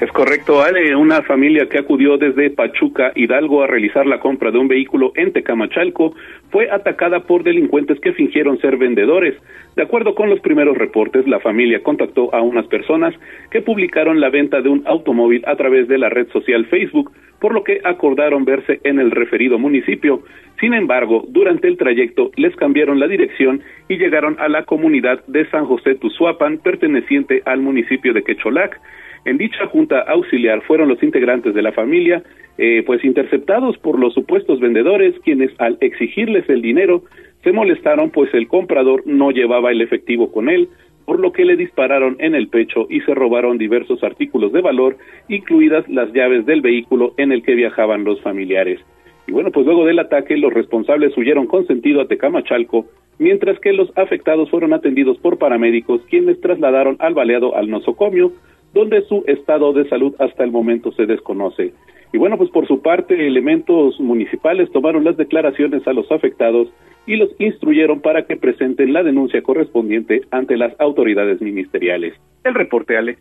[0.00, 0.94] Es correcto, Ale.
[0.94, 5.32] Una familia que acudió desde Pachuca, Hidalgo, a realizar la compra de un vehículo en
[5.32, 6.14] Tecamachalco
[6.54, 9.34] fue atacada por delincuentes que fingieron ser vendedores.
[9.74, 13.12] De acuerdo con los primeros reportes, la familia contactó a unas personas
[13.50, 17.52] que publicaron la venta de un automóvil a través de la red social Facebook, por
[17.52, 20.22] lo que acordaron verse en el referido municipio.
[20.60, 25.50] Sin embargo, durante el trayecto les cambiaron la dirección y llegaron a la comunidad de
[25.50, 28.80] San José Tuzuapan, perteneciente al municipio de Quecholac.
[29.24, 32.22] En dicha junta auxiliar fueron los integrantes de la familia,
[32.58, 37.02] eh, pues interceptados por los supuestos vendedores, quienes al exigirles el dinero
[37.42, 40.68] se molestaron, pues el comprador no llevaba el efectivo con él,
[41.04, 44.96] por lo que le dispararon en el pecho y se robaron diversos artículos de valor,
[45.28, 48.80] incluidas las llaves del vehículo en el que viajaban los familiares.
[49.26, 52.86] Y bueno, pues luego del ataque, los responsables huyeron con sentido a Tecamachalco,
[53.18, 58.32] mientras que los afectados fueron atendidos por paramédicos, quienes trasladaron al baleado al nosocomio,
[58.72, 61.72] donde su estado de salud hasta el momento se desconoce.
[62.14, 66.68] Y bueno, pues por su parte, elementos municipales tomaron las declaraciones a los afectados
[67.08, 72.14] y los instruyeron para que presenten la denuncia correspondiente ante las autoridades ministeriales.
[72.44, 73.18] El reporte, Ale.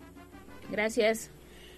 [0.72, 1.32] Gracias.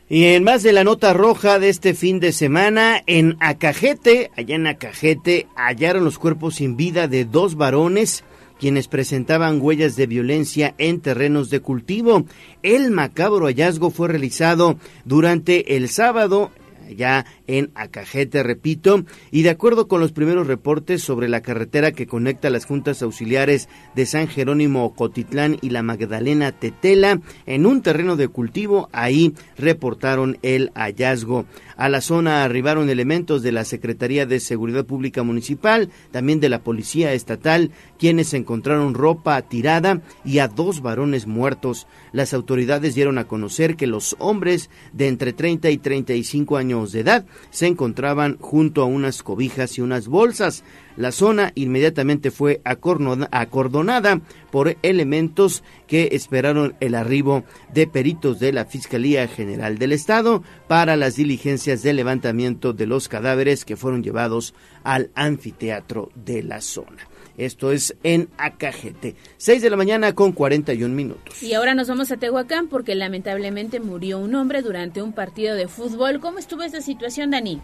[0.10, 4.56] Y en más de la nota roja de este fin de semana, en Acajete, allá
[4.58, 8.25] en Acajete, hallaron los cuerpos sin vida de dos varones
[8.60, 12.25] quienes presentaban huellas de violencia en terrenos de cultivo.
[12.62, 16.51] El macabro hallazgo fue realizado durante el sábado
[16.89, 22.08] ya en Acajete, repito, y de acuerdo con los primeros reportes sobre la carretera que
[22.08, 28.15] conecta las juntas auxiliares de San Jerónimo Cotitlán y la Magdalena Tetela, en un terreno
[28.15, 31.45] de cultivo, ahí reportaron el hallazgo.
[31.77, 36.63] A la zona arribaron elementos de la Secretaría de Seguridad Pública Municipal, también de la
[36.63, 41.88] Policía Estatal, quienes encontraron ropa tirada y a dos varones muertos.
[42.13, 47.01] Las autoridades dieron a conocer que los hombres de entre 30 y 35 años de
[47.01, 50.63] edad se encontraban junto a unas cobijas y unas bolsas.
[50.97, 58.65] La zona inmediatamente fue acordonada por elementos que esperaron el arribo de peritos de la
[58.65, 64.53] Fiscalía General del Estado para las diligencias de levantamiento de los cadáveres que fueron llevados
[64.84, 67.08] al anfiteatro de la zona.
[67.38, 69.15] Esto es en Acajete.
[69.38, 71.43] 6 de la mañana con 41 minutos.
[71.43, 75.67] Y ahora nos vamos a Tehuacán porque lamentablemente murió un hombre durante un partido de
[75.67, 76.21] fútbol.
[76.21, 77.62] ¿Cómo estuvo esa situación, Dani?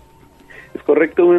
[0.74, 1.30] Es correcto,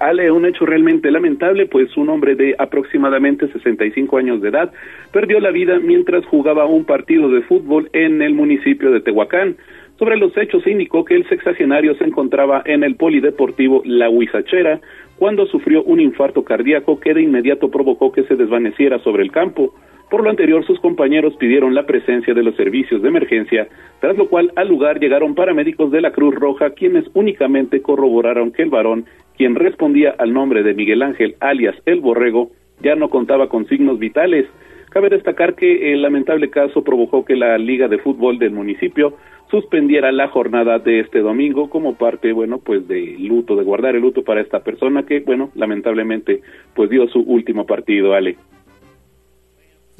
[0.00, 4.72] Ale, un hecho realmente lamentable, pues un hombre de aproximadamente 65 años de edad
[5.12, 9.56] perdió la vida mientras jugaba un partido de fútbol en el municipio de Tehuacán.
[9.98, 14.80] Sobre los hechos indicó que el sexagenario se encontraba en el polideportivo La Huizachera
[15.18, 19.74] cuando sufrió un infarto cardíaco que de inmediato provocó que se desvaneciera sobre el campo.
[20.10, 23.68] Por lo anterior, sus compañeros pidieron la presencia de los servicios de emergencia,
[24.00, 28.62] tras lo cual al lugar llegaron paramédicos de la Cruz Roja, quienes únicamente corroboraron que
[28.62, 29.04] el varón,
[29.36, 32.50] quien respondía al nombre de Miguel Ángel alias El Borrego,
[32.82, 34.46] ya no contaba con signos vitales.
[34.90, 39.14] Cabe destacar que el lamentable caso provocó que la Liga de Fútbol del municipio
[39.48, 44.02] suspendiera la jornada de este domingo como parte, bueno, pues de luto, de guardar el
[44.02, 46.40] luto para esta persona que, bueno, lamentablemente,
[46.74, 48.36] pues dio su último partido, Ale.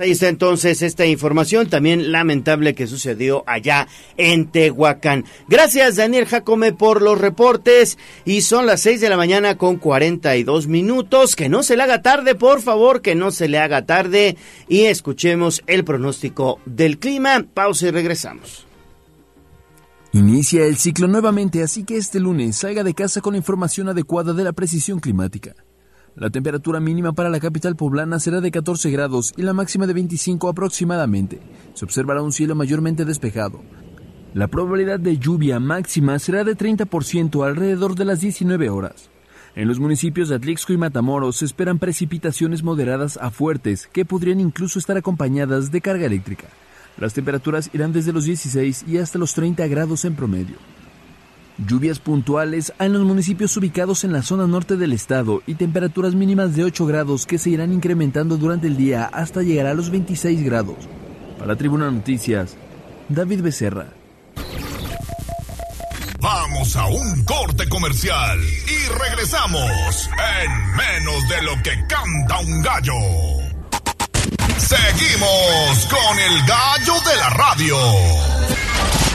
[0.01, 3.87] Ahí está entonces esta información también lamentable que sucedió allá
[4.17, 5.27] en Tehuacán.
[5.47, 10.69] Gracias Daniel Jacome por los reportes y son las 6 de la mañana con 42
[10.69, 11.37] minutos.
[11.37, 14.39] Que no se le haga tarde, por favor, que no se le haga tarde
[14.71, 17.45] y escuchemos el pronóstico del clima.
[17.53, 18.67] Pausa y regresamos.
[20.13, 24.33] Inicia el ciclo nuevamente, así que este lunes salga de casa con la información adecuada
[24.33, 25.55] de la precisión climática.
[26.21, 29.95] La temperatura mínima para la capital poblana será de 14 grados y la máxima de
[29.95, 31.41] 25 aproximadamente.
[31.73, 33.63] Se observará un cielo mayormente despejado.
[34.35, 39.09] La probabilidad de lluvia máxima será de 30% alrededor de las 19 horas.
[39.57, 44.41] En los municipios de Atlixco y Matamoros se esperan precipitaciones moderadas a fuertes que podrían
[44.41, 46.49] incluso estar acompañadas de carga eléctrica.
[46.99, 50.57] Las temperaturas irán desde los 16 y hasta los 30 grados en promedio.
[51.67, 56.57] Lluvias puntuales en los municipios ubicados en la zona norte del estado y temperaturas mínimas
[56.57, 60.43] de 8 grados que se irán incrementando durante el día hasta llegar a los 26
[60.43, 60.77] grados.
[61.39, 62.57] Para Tribuna Noticias,
[63.09, 63.89] David Becerra.
[66.19, 70.11] Vamos a un corte comercial y regresamos
[70.43, 73.51] en menos de lo que canta un gallo.
[74.59, 77.77] Seguimos con el gallo de la radio.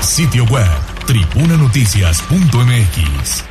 [0.02, 0.68] Sitio web,
[1.06, 3.44] tribunanoticias.mx.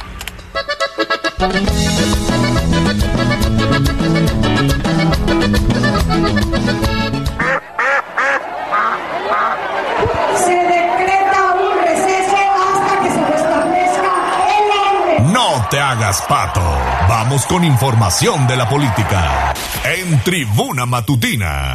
[10.36, 14.12] Se decreta un receso hasta que se restablezca
[14.48, 15.32] el orden.
[15.32, 16.62] No te hagas pato.
[17.08, 19.52] Vamos con información de la política
[19.84, 21.74] en Tribuna Matutina.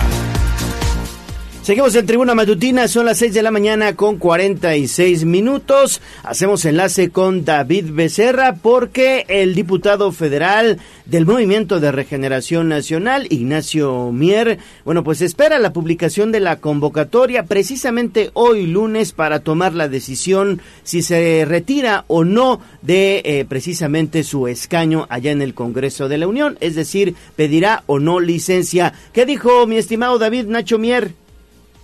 [1.70, 6.02] Seguimos en Tribuna Matutina, son las 6 de la mañana con 46 minutos.
[6.24, 14.12] Hacemos enlace con David Becerra porque el diputado federal del Movimiento de Regeneración Nacional, Ignacio
[14.12, 19.88] Mier, bueno, pues espera la publicación de la convocatoria precisamente hoy lunes para tomar la
[19.88, 26.10] decisión si se retira o no de eh, precisamente su escaño allá en el Congreso
[26.10, 28.94] de la Unión, es decir, pedirá o no licencia.
[29.14, 31.14] ¿Qué dijo mi estimado David Nacho Mier?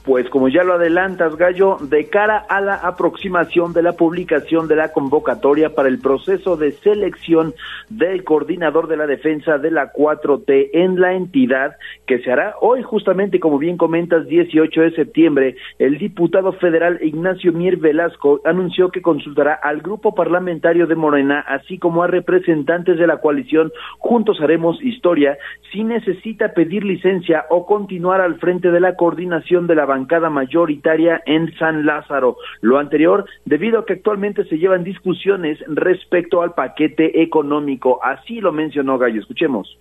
[0.05, 4.75] Pues como ya lo adelantas, Gallo, de cara a la aproximación de la publicación de
[4.75, 7.55] la convocatoria para el proceso de selección
[7.89, 12.83] del coordinador de la defensa de la 4T en la entidad, que se hará hoy
[12.83, 19.01] justamente, como bien comentas, 18 de septiembre, el diputado federal Ignacio Mier Velasco anunció que
[19.01, 24.79] consultará al grupo parlamentario de Morena, así como a representantes de la coalición Juntos Haremos
[24.83, 25.39] Historia,
[25.71, 31.21] si necesita pedir licencia o continuar al frente de la coordinación de la bancada mayoritaria
[31.25, 32.36] en San Lázaro.
[32.62, 37.99] Lo anterior debido a que actualmente se llevan discusiones respecto al paquete económico.
[38.03, 39.21] Así lo mencionó Gallo.
[39.21, 39.79] Escuchemos.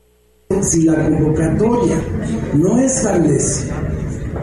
[0.60, 1.96] Si la convocatoria
[2.54, 3.72] no establece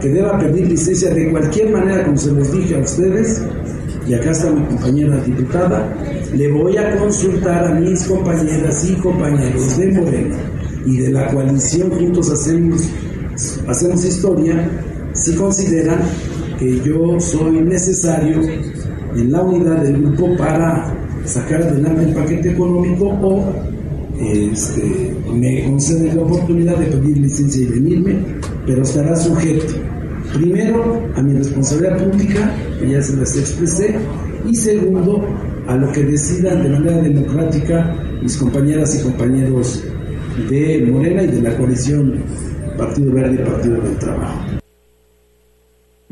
[0.00, 3.48] que deba pedir licencia de cualquier manera, como se les dije a ustedes,
[4.06, 5.94] y acá está mi compañera diputada,
[6.34, 10.36] le voy a consultar a mis compañeras y compañeros de Morena
[10.84, 12.90] y de la coalición Juntos Hacemos,
[13.68, 14.68] hacemos Historia
[15.14, 16.00] si consideran
[16.58, 18.40] que yo soy necesario
[19.16, 20.94] en la unidad del grupo para
[21.24, 23.52] sacar adelante el paquete económico o
[24.20, 28.16] este, me conceden la oportunidad de pedir licencia y venirme,
[28.66, 29.74] pero estará sujeto
[30.32, 33.96] primero a mi responsabilidad pública, que ya se las expresé,
[34.48, 35.26] y segundo
[35.66, 39.82] a lo que decidan de manera democrática mis compañeras y compañeros
[40.48, 42.22] de Morena y de la coalición
[42.76, 44.51] Partido Verde y Partido del Trabajo.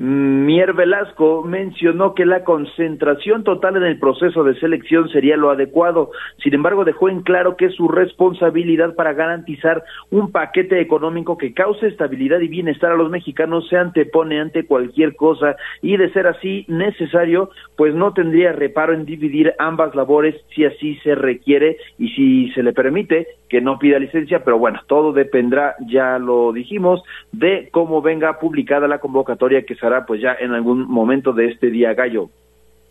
[0.03, 6.11] Mier Velasco mencionó que la concentración total en el proceso de selección sería lo adecuado.
[6.43, 11.87] Sin embargo, dejó en claro que su responsabilidad para garantizar un paquete económico que cause
[11.87, 16.65] estabilidad y bienestar a los mexicanos se antepone ante cualquier cosa y de ser así
[16.67, 22.51] necesario, pues no tendría reparo en dividir ambas labores si así se requiere y si
[22.53, 27.69] se le permite que no pida licencia, pero bueno, todo dependerá, ya lo dijimos, de
[27.73, 31.93] cómo venga publicada la convocatoria que será pues ya en algún momento de este día
[31.93, 32.31] gallo.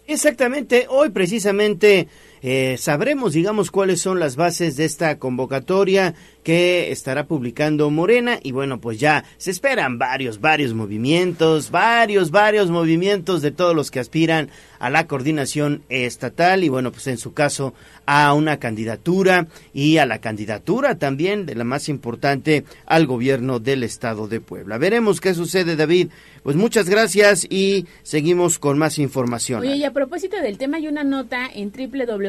[0.06, 2.08] Exactamente, hoy precisamente
[2.42, 8.52] eh, sabremos, digamos, cuáles son las bases de esta convocatoria que estará publicando Morena y
[8.52, 14.00] bueno, pues ya se esperan varios, varios movimientos, varios, varios movimientos de todos los que
[14.00, 17.74] aspiran a la coordinación estatal y bueno, pues en su caso
[18.06, 23.84] a una candidatura y a la candidatura también de la más importante al gobierno del
[23.84, 24.78] estado de Puebla.
[24.78, 26.10] Veremos qué sucede, David.
[26.42, 29.62] Pues muchas gracias y seguimos con más información.
[29.62, 31.72] Oye, y a propósito del tema hay una nota en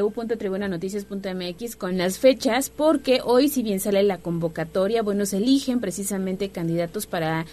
[0.01, 6.48] www.tribunanoticias.mx con las fechas porque hoy si bien sale la convocatoria, bueno, se eligen precisamente
[6.48, 7.46] candidatos para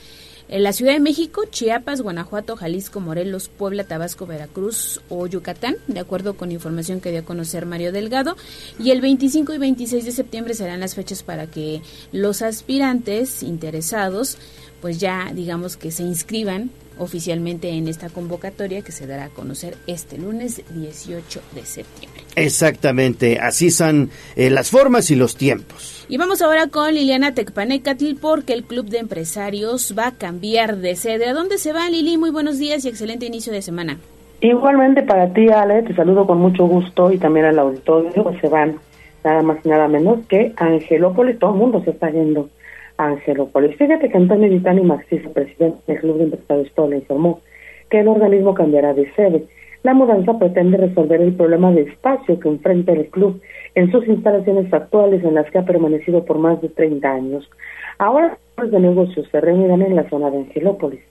[0.49, 5.99] en la Ciudad de México, Chiapas, Guanajuato, Jalisco, Morelos, Puebla, Tabasco, Veracruz o Yucatán, de
[5.99, 8.37] acuerdo con información que dio a conocer Mario Delgado.
[8.79, 11.81] Y el 25 y 26 de septiembre serán las fechas para que
[12.13, 14.37] los aspirantes interesados,
[14.79, 19.75] pues ya digamos que se inscriban oficialmente en esta convocatoria que se dará a conocer
[19.87, 22.23] este lunes 18 de septiembre.
[22.35, 26.05] Exactamente, así son eh, las formas y los tiempos.
[26.09, 30.95] Y vamos ahora con Liliana Tecpanecatl porque el Club de Empresarios va a cambiar de
[30.95, 31.27] sede.
[31.27, 32.17] ¿A dónde se va Lili?
[32.17, 33.97] Muy buenos días y excelente inicio de semana.
[34.39, 38.23] Igualmente para ti, Ale, te saludo con mucho gusto y también al auditorio.
[38.23, 38.77] Pues se van
[39.23, 41.39] nada más y nada menos que Angelópolis.
[41.39, 42.49] Todo el mundo se está yendo
[42.97, 43.75] Angelópolis.
[43.77, 47.39] Fíjate que Antonio Vitani Maxiso, presidente del Club de Empresarios le informó
[47.89, 49.45] que el organismo cambiará de sede.
[49.83, 53.39] La mudanza pretende resolver el problema de espacio que enfrenta el club
[53.75, 57.49] en sus instalaciones actuales en las que ha permanecido por más de 30 años.
[57.99, 61.01] Ahora los de negocios se reunirán en la zona de Angelópolis.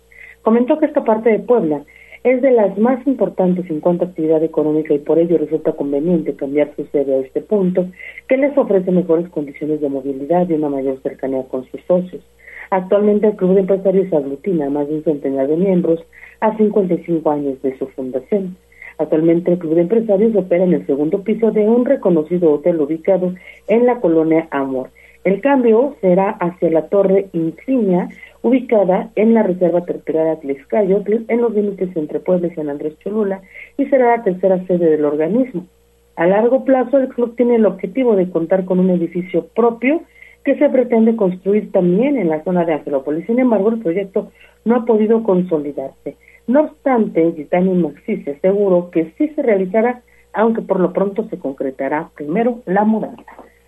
[0.42, 1.82] Comentó que esta parte de Puebla
[2.26, 6.34] es de las más importantes en cuanto a actividad económica y por ello resulta conveniente
[6.34, 7.86] cambiar su sede a este punto,
[8.28, 12.24] que les ofrece mejores condiciones de movilidad y una mayor cercanía con sus socios.
[12.70, 16.04] Actualmente el Club de Empresarios aglutina a más de un centenar de miembros
[16.40, 18.56] a 55 años de su fundación.
[18.98, 23.34] Actualmente el Club de Empresarios opera en el segundo piso de un reconocido hotel ubicado
[23.68, 24.90] en la colonia Amor.
[25.22, 28.08] El cambio será hacia la Torre Insignia,
[28.46, 33.40] ubicada en la Reserva Territorial Atlixcayotl, en los límites entre Puebla y San Andrés Cholula,
[33.76, 35.66] y será la tercera sede del organismo.
[36.14, 40.02] A largo plazo, el club tiene el objetivo de contar con un edificio propio
[40.44, 43.26] que se pretende construir también en la zona de Angelópolis.
[43.26, 44.30] Sin embargo, el proyecto
[44.64, 46.14] no ha podido consolidarse.
[46.46, 51.38] No obstante, Gitani Maxi se aseguró que sí se realizará, aunque por lo pronto se
[51.40, 53.24] concretará primero la mudanza.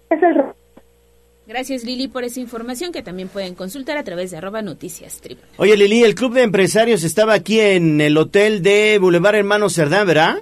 [0.09, 0.37] Es el
[1.49, 5.23] Gracias Lili por esa información que también pueden consultar a través de arroba noticias
[5.57, 10.07] Oye Lili, el Club de Empresarios estaba aquí en el hotel de Boulevard Hermano Cerdán,
[10.07, 10.35] ¿verdad?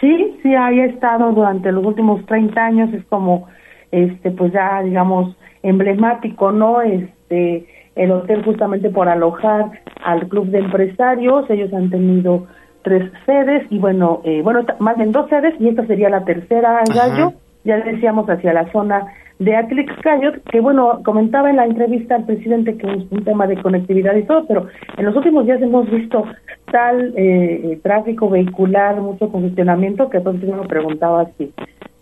[0.00, 3.46] Sí, sí, ahí he estado durante los últimos 30 años, es como,
[3.92, 6.80] este, pues ya digamos, emblemático, ¿no?
[6.80, 11.44] Este, el hotel justamente por alojar al club de empresarios.
[11.50, 12.46] Ellos han tenido
[12.84, 16.80] tres sedes y bueno, eh, bueno, más bien dos sedes y esta sería la tercera
[16.88, 17.34] gallo.
[17.64, 19.08] Ya decíamos hacia la zona
[19.38, 23.60] de Atlixcayot, que bueno, comentaba en la entrevista al presidente que es un tema de
[23.62, 24.66] conectividad y todo, pero
[24.96, 26.24] en los últimos días hemos visto
[26.72, 31.52] tal eh, tráfico vehicular, mucho congestionamiento, que entonces yo me preguntaba si,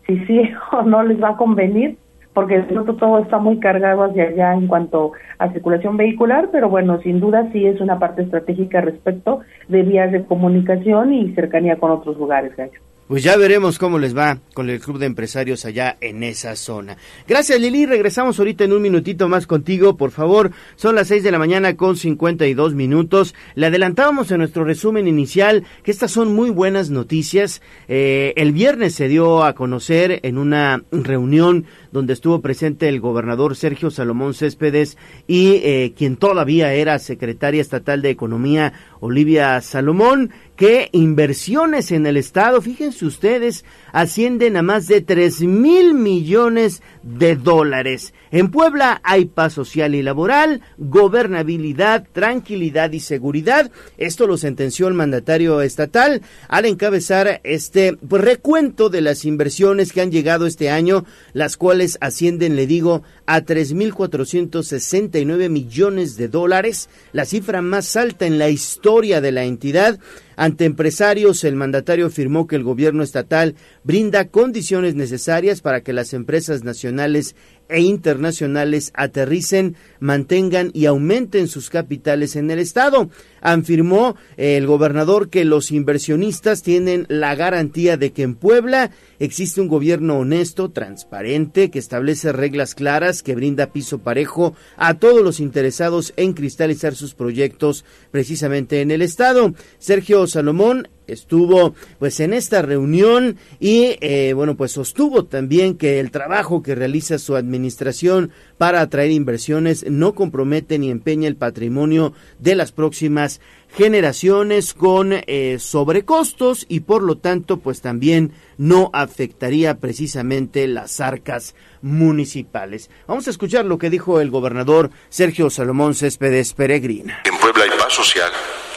[0.06, 1.98] si sí o no les va a convenir
[2.32, 2.58] porque
[2.98, 7.48] todo está muy cargado hacia allá en cuanto a circulación vehicular, pero bueno, sin duda
[7.50, 12.54] sí es una parte estratégica respecto de vías de comunicación y cercanía con otros lugares,
[12.54, 12.78] Gallo.
[13.08, 16.96] Pues ya veremos cómo les va con el club de empresarios allá en esa zona.
[17.28, 20.50] Gracias Lili, regresamos ahorita en un minutito más contigo, por favor.
[20.74, 23.32] Son las seis de la mañana con cincuenta y dos minutos.
[23.54, 27.62] Le adelantábamos en nuestro resumen inicial que estas son muy buenas noticias.
[27.86, 31.66] Eh, el viernes se dio a conocer en una reunión
[31.96, 38.02] donde estuvo presente el gobernador Sergio Salomón Céspedes y eh, quien todavía era secretaria estatal
[38.02, 45.00] de Economía, Olivia Salomón, que inversiones en el Estado, fíjense ustedes, ascienden a más de
[45.00, 48.12] 3 mil millones de dólares.
[48.30, 53.70] En Puebla hay paz social y laboral, gobernabilidad, tranquilidad y seguridad.
[53.98, 60.00] Esto lo sentenció el mandatario estatal al encabezar este pues, recuento de las inversiones que
[60.00, 61.04] han llegado este año,
[61.34, 68.38] las cuales ascienden, le digo, a 3.469 millones de dólares, la cifra más alta en
[68.38, 69.98] la historia de la entidad.
[70.36, 73.54] Ante empresarios, el mandatario afirmó que el gobierno estatal
[73.84, 77.34] brinda condiciones necesarias para que las empresas nacionales
[77.68, 83.10] e internacionales aterricen, mantengan y aumenten sus capitales en el Estado.
[83.40, 89.68] Afirmó el gobernador que los inversionistas tienen la garantía de que en Puebla existe un
[89.68, 96.12] gobierno honesto, transparente, que establece reglas claras, que brinda piso parejo a todos los interesados
[96.16, 99.54] en cristalizar sus proyectos precisamente en el Estado.
[99.78, 106.10] Sergio Salomón estuvo pues en esta reunión y eh, bueno pues sostuvo también que el
[106.10, 112.54] trabajo que realiza su administración para atraer inversiones no compromete ni empeña el patrimonio de
[112.54, 113.40] las próximas
[113.76, 121.54] generaciones con eh, sobrecostos y por lo tanto pues también no afectaría precisamente las arcas
[121.82, 122.90] municipales.
[123.06, 127.22] Vamos a escuchar lo que dijo el gobernador Sergio Salomón Céspedes Peregrina.
[127.24, 128.30] En Puebla hay paz social,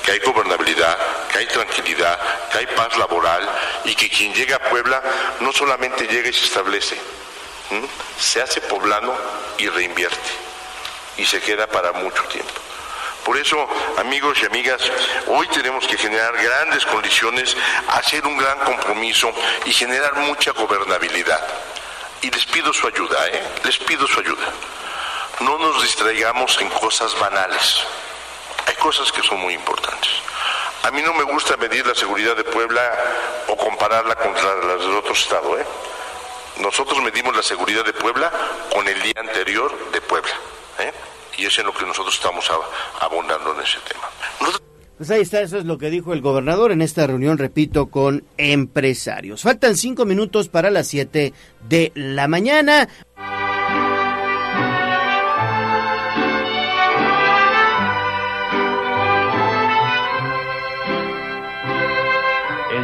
[0.05, 0.95] que hay gobernabilidad,
[1.39, 2.19] hay tranquilidad,
[2.51, 3.49] que hay paz laboral
[3.85, 5.01] y que quien llega a Puebla
[5.39, 6.97] no solamente llega y se establece,
[8.19, 9.13] se hace poblano
[9.57, 10.29] y reinvierte
[11.17, 12.51] y se queda para mucho tiempo.
[13.23, 13.67] Por eso,
[13.97, 14.81] amigos y amigas,
[15.27, 17.55] hoy tenemos que generar grandes condiciones,
[17.89, 19.31] hacer un gran compromiso
[19.65, 21.45] y generar mucha gobernabilidad.
[22.21, 23.43] Y les pido su ayuda, ¿eh?
[23.63, 24.45] Les pido su ayuda.
[25.41, 27.83] No nos distraigamos en cosas banales.
[28.65, 30.11] Hay cosas que son muy importantes.
[30.83, 32.81] A mí no me gusta medir la seguridad de Puebla
[33.47, 35.65] o compararla contra las del otro estado, ¿eh?
[36.59, 38.31] Nosotros medimos la seguridad de Puebla
[38.73, 40.31] con el día anterior de Puebla.
[40.79, 40.91] ¿eh?
[41.37, 42.49] Y es en lo que nosotros estamos
[42.99, 44.09] abundando en ese tema.
[44.97, 48.25] Pues ahí está, eso es lo que dijo el gobernador en esta reunión, repito, con
[48.37, 49.43] empresarios.
[49.43, 51.33] Faltan cinco minutos para las siete
[51.69, 52.89] de la mañana.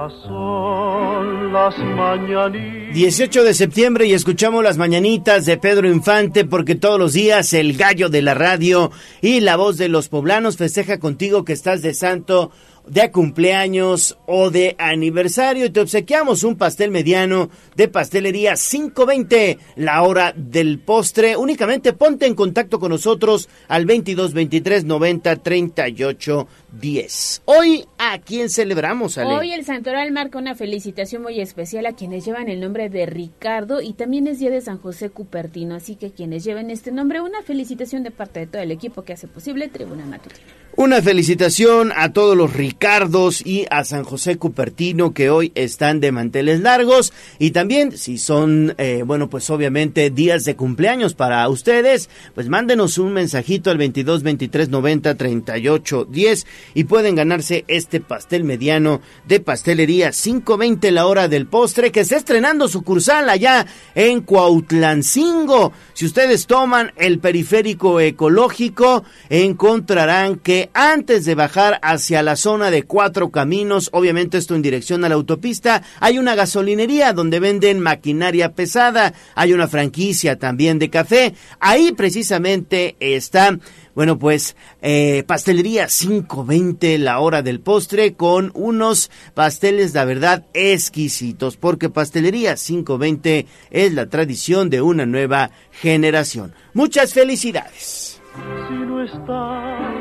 [0.00, 2.94] Estas son las mañanitas.
[2.94, 7.76] 18 de septiembre y escuchamos las mañanitas de Pedro Infante porque todos los días el
[7.76, 8.90] gallo de la radio
[9.20, 12.50] y la voz de los poblanos festeja contigo que estás de santo
[12.90, 15.64] de cumpleaños o de aniversario.
[15.64, 21.36] Y te obsequiamos un pastel mediano de pastelería 520 la hora del postre.
[21.36, 28.48] Únicamente ponte en contacto con nosotros al 22 23 90 38 10 hoy a quién
[28.48, 29.34] celebramos Ale?
[29.34, 33.80] hoy el Santoral marca una felicitación muy especial a quienes llevan el nombre de Ricardo
[33.80, 35.74] y también es día de San José Cupertino.
[35.74, 39.12] Así que quienes lleven este nombre una felicitación de parte de todo el equipo que
[39.12, 40.46] hace posible Tribuna Matutina.
[40.76, 46.12] Una felicitación a todos los Ricardos y a San José Cupertino que hoy están de
[46.12, 52.08] manteles largos y también si son, eh, bueno, pues obviamente días de cumpleaños para ustedes,
[52.34, 58.44] pues mándenos un mensajito al 22 23 90 38 10 y pueden ganarse este pastel
[58.44, 65.74] mediano de pastelería 520 la hora del postre que está estrenando sucursal allá en Cuautlancingo.
[65.92, 72.82] Si ustedes toman el periférico ecológico encontrarán que antes de bajar hacia la zona de
[72.82, 78.52] cuatro caminos, obviamente esto en dirección a la autopista, hay una gasolinería donde venden maquinaria
[78.52, 83.56] pesada, hay una franquicia también de café, ahí precisamente está
[83.94, 91.56] bueno, pues eh, pastelería 520 la hora del postre con unos pasteles de verdad exquisitos,
[91.56, 96.54] porque pastelería 520 es la tradición de una nueva generación.
[96.72, 98.22] Muchas felicidades.
[98.68, 99.92] Si no estás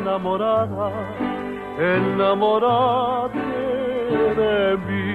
[0.00, 1.33] enamorada,
[1.78, 3.38] enamorate
[4.36, 5.14] de mí.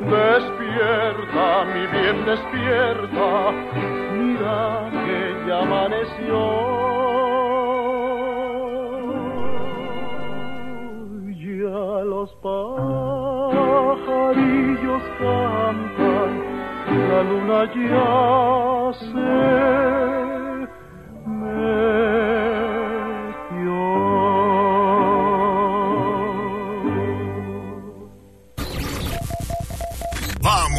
[0.00, 3.28] Despierta, mi bien, despierta,
[4.14, 6.40] mira que ya amaneció.
[11.56, 13.42] Ya los pajarillos
[15.18, 16.30] cantan,
[17.08, 19.56] la luna ya se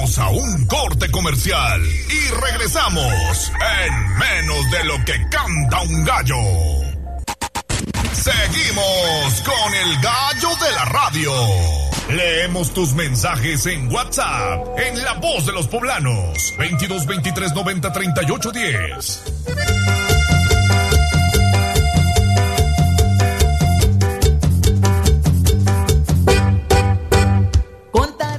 [0.08, 3.52] Vamos a un corte comercial y regresamos
[3.84, 6.38] en menos de lo que canta un gallo.
[8.14, 11.34] Seguimos con el gallo de la radio.
[12.10, 18.52] Leemos tus mensajes en WhatsApp, en La Voz de los Poblanos, 22 23 90 38
[18.54, 19.97] 10.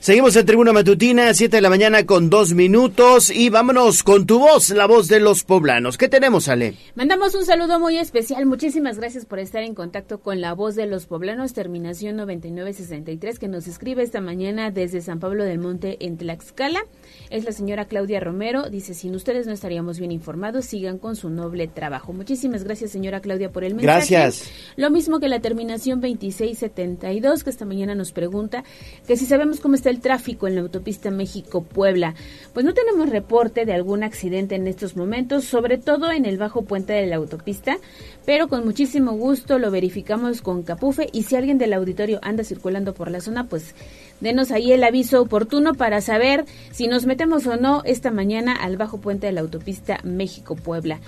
[0.00, 4.38] Seguimos en Tribuna Matutina, 7 de la mañana con dos minutos y vámonos con tu
[4.38, 5.98] voz, la voz de los poblanos.
[5.98, 6.74] ¿Qué tenemos, Ale?
[6.94, 8.46] Mandamos un saludo muy especial.
[8.46, 13.48] Muchísimas gracias por estar en contacto con la voz de los poblanos, terminación 9963, que
[13.48, 16.80] nos escribe esta mañana desde San Pablo del Monte en Tlaxcala.
[17.28, 18.70] Es la señora Claudia Romero.
[18.70, 22.14] Dice, sin ustedes no estaríamos bien informados, sigan con su noble trabajo.
[22.14, 24.14] Muchísimas gracias, señora Claudia, por el mensaje.
[24.14, 24.50] Gracias.
[24.76, 28.64] Lo mismo que la terminación 2672, que esta mañana nos pregunta
[29.06, 32.14] que si sabemos cómo está el tráfico en la autopista México-Puebla.
[32.54, 36.62] Pues no tenemos reporte de algún accidente en estos momentos, sobre todo en el bajo
[36.62, 37.76] puente de la autopista,
[38.24, 42.94] pero con muchísimo gusto lo verificamos con Capufe y si alguien del auditorio anda circulando
[42.94, 43.74] por la zona, pues
[44.20, 48.76] denos ahí el aviso oportuno para saber si nos metemos o no esta mañana al
[48.76, 51.00] bajo puente de la autopista México-Puebla.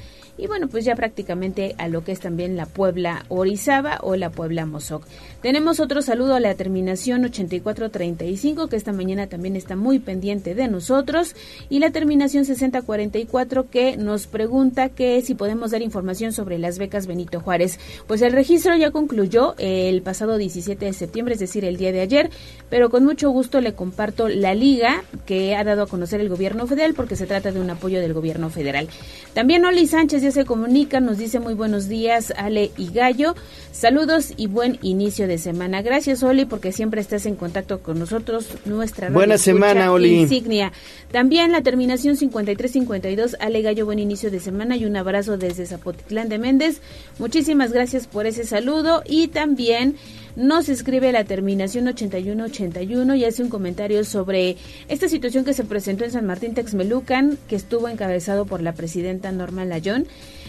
[0.43, 4.31] Y bueno, pues ya prácticamente a lo que es también la Puebla Orizaba o la
[4.31, 5.07] Puebla Mozoc.
[5.41, 10.67] Tenemos otro saludo a la terminación 8435 que esta mañana también está muy pendiente de
[10.67, 11.37] nosotros
[11.71, 17.07] y la terminación 6044 que nos pregunta que si podemos dar información sobre las becas
[17.07, 17.79] Benito Juárez.
[18.09, 22.01] Pues el registro ya concluyó el pasado 17 de septiembre, es decir, el día de
[22.01, 22.31] ayer,
[22.69, 26.67] pero con mucho gusto le comparto la liga que ha dado a conocer el gobierno
[26.67, 28.89] federal porque se trata de un apoyo del gobierno federal.
[29.35, 33.35] También Oli Sánchez ya se comunica, nos dice muy buenos días Ale y Gallo.
[33.71, 35.83] Saludos y buen inicio de semana.
[35.83, 40.23] Gracias Oli porque siempre estás en contacto con nosotros, nuestra Buena semana, Oli.
[40.23, 40.73] insignia.
[41.11, 46.29] También la terminación 5352 Ale Gallo, buen inicio de semana y un abrazo desde Zapotitlán
[46.29, 46.81] de Méndez.
[47.19, 49.97] Muchísimas gracias por ese saludo y también
[50.35, 54.57] nos escribe la terminación 8181 y hace un comentario sobre
[54.89, 59.31] esta situación que se presentó en San Martín Texmelucan, que estuvo encabezado por la presidenta
[59.31, 60.07] Norma Layón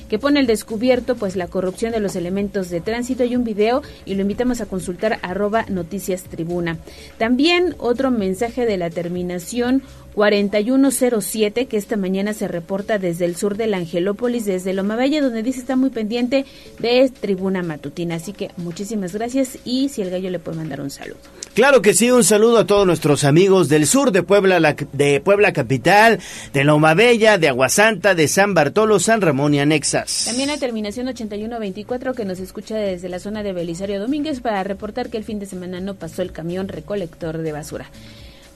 [0.09, 3.81] que pone al descubierto pues la corrupción de los elementos de tránsito y un video
[4.05, 6.77] y lo invitamos a consultar arroba noticias tribuna.
[7.17, 9.81] También otro mensaje de la terminación
[10.13, 15.21] 4107 que esta mañana se reporta desde el sur de la Angelópolis, desde Loma Bella,
[15.21, 16.45] donde dice está muy pendiente
[16.79, 18.15] de Tribuna Matutina.
[18.15, 21.17] Así que muchísimas gracias y si el gallo le puede mandar un saludo.
[21.53, 25.19] Claro que sí, un saludo a todos nuestros amigos del sur de Puebla, la- de
[25.21, 26.19] Puebla Capital,
[26.53, 30.23] de Loma Bella, de Aguasanta, de San Bartolo, San Ramón y anexas.
[30.25, 35.09] También la terminación 8124 que nos escucha desde la zona de Belisario Domínguez para reportar
[35.09, 37.89] que el fin de semana no pasó el camión recolector de basura.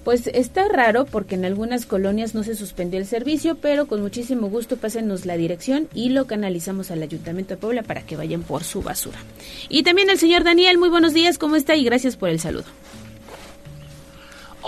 [0.07, 4.47] Pues está raro porque en algunas colonias no se suspendió el servicio, pero con muchísimo
[4.47, 8.63] gusto pásenos la dirección y lo canalizamos al Ayuntamiento de Puebla para que vayan por
[8.63, 9.17] su basura.
[9.67, 11.75] Y también el señor Daniel, muy buenos días, ¿cómo está?
[11.75, 12.63] Y gracias por el saludo.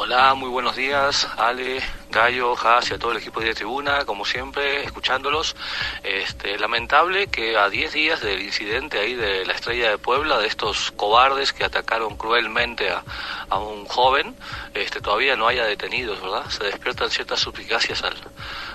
[0.02, 4.24] Hola, muy buenos días, Ale, Gallo, Haas y a todo el equipo de Tribuna, como
[4.24, 5.58] siempre, escuchándolos.
[6.04, 10.48] Este, lamentable que a 10 días del incidente ahí de la Estrella de Puebla, de
[10.48, 13.04] estos cobardes que atacaron cruelmente a,
[13.50, 14.38] a un joven,
[14.74, 16.50] este, todavía no haya detenidos, ¿verdad?
[16.50, 18.16] Se despiertan ciertas suplicacias al,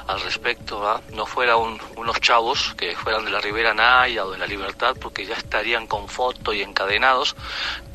[0.06, 1.00] al respecto, ¿verdad?
[1.14, 4.94] No fuera un- unos chavos que fueran de la Ribera Naya o de la Libertad,
[5.00, 7.34] porque ya estarían con foto y encadenados,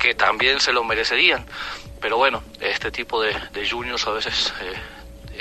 [0.00, 1.46] que también se lo merecerían.
[2.00, 4.74] Pero bueno, este tipo de, de juniors a veces eh,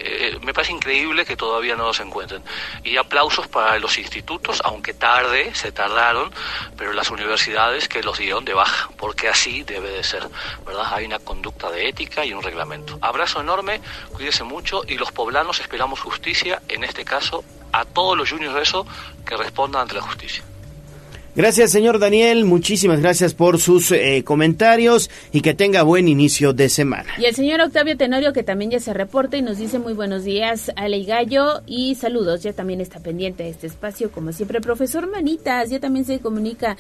[0.02, 2.44] eh, me parece increíble que todavía no los encuentren.
[2.84, 6.32] Y aplausos para los institutos, aunque tarde, se tardaron,
[6.78, 10.28] pero las universidades que los dieron de baja, porque así debe de ser,
[10.66, 10.94] ¿verdad?
[10.94, 12.98] Hay una conducta de ética y un reglamento.
[13.02, 13.82] Abrazo enorme,
[14.14, 18.62] cuídese mucho y los poblanos esperamos justicia, en este caso, a todos los juniors de
[18.62, 18.88] eso
[19.26, 20.44] que respondan ante la justicia.
[21.36, 22.44] Gracias, señor Daniel.
[22.46, 27.10] Muchísimas gracias por sus eh, comentarios y que tenga buen inicio de semana.
[27.20, 30.24] Y el señor Octavio Tenorio, que también ya se reporta y nos dice muy buenos
[30.24, 32.42] días, Ale y Gallo, y saludos.
[32.42, 34.60] Ya también está pendiente de este espacio, como siempre.
[34.60, 36.78] Profesor Manitas, ya también se comunica.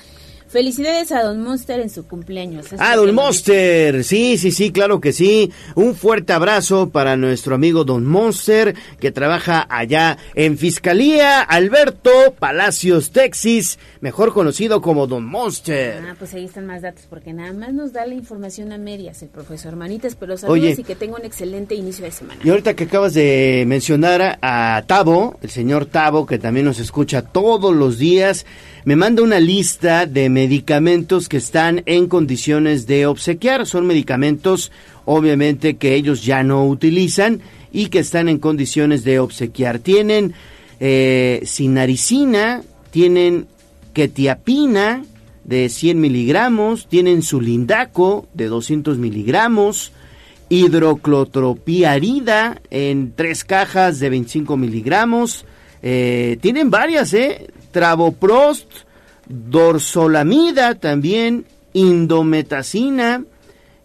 [0.49, 2.65] Felicidades a Don Monster en su cumpleaños.
[2.79, 5.51] Ah, Don Monster, sí, sí, sí, claro que sí.
[5.75, 13.11] Un fuerte abrazo para nuestro amigo Don Monster, que trabaja allá en Fiscalía Alberto Palacios,
[13.11, 16.03] Texas, mejor conocido como Don Monster.
[16.09, 19.21] Ah, pues ahí están más datos, porque nada más nos da la información a medias
[19.21, 22.41] el profesor Manitas, pero saludos y que tenga un excelente inicio de semana.
[22.43, 27.21] Y ahorita que acabas de mencionar a Tavo, el señor Tavo, que también nos escucha
[27.21, 28.47] todos los días,
[28.85, 33.65] me manda una lista de medicamentos que están en condiciones de obsequiar.
[33.65, 34.71] Son medicamentos,
[35.05, 39.79] obviamente, que ellos ya no utilizan y que están en condiciones de obsequiar.
[39.79, 40.33] Tienen
[40.79, 42.61] eh, sinaricina,
[42.91, 43.47] tienen
[43.93, 45.03] ketiapina
[45.43, 49.91] de 100 miligramos, tienen sulindaco de 200 miligramos,
[50.47, 55.45] hidroclotropiarida en tres cajas de 25 miligramos.
[55.81, 57.47] Eh, tienen varias, ¿eh?
[57.71, 58.69] Travoprost,
[59.27, 63.23] dorsolamida también, indometacina,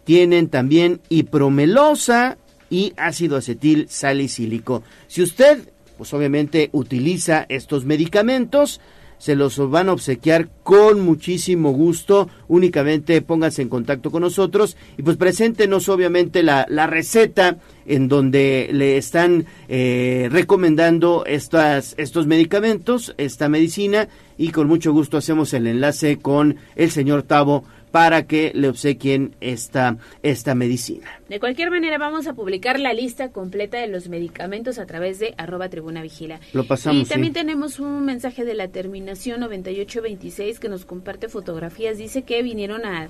[0.03, 2.37] tienen también hipromelosa
[2.69, 4.83] y ácido acetil salicílico.
[5.07, 8.81] Si usted, pues obviamente utiliza estos medicamentos,
[9.25, 12.29] se los van a obsequiar con muchísimo gusto.
[12.47, 17.57] Únicamente pónganse en contacto con nosotros y pues preséntenos obviamente la, la receta
[17.87, 25.17] en donde le están eh, recomendando estas, estos medicamentos, esta medicina y con mucho gusto
[25.17, 27.63] hacemos el enlace con el señor Tavo
[27.95, 31.07] para que le obsequien esta, esta medicina.
[31.29, 35.33] De cualquier manera, vamos a publicar la lista completa de los medicamentos a través de
[35.37, 36.41] arroba tribuna vigila.
[36.51, 37.07] Lo pasamos.
[37.07, 41.97] Y también tenemos un mensaje de la terminación 9826 que nos comparte fotografías.
[41.97, 43.07] Dice que vinieron a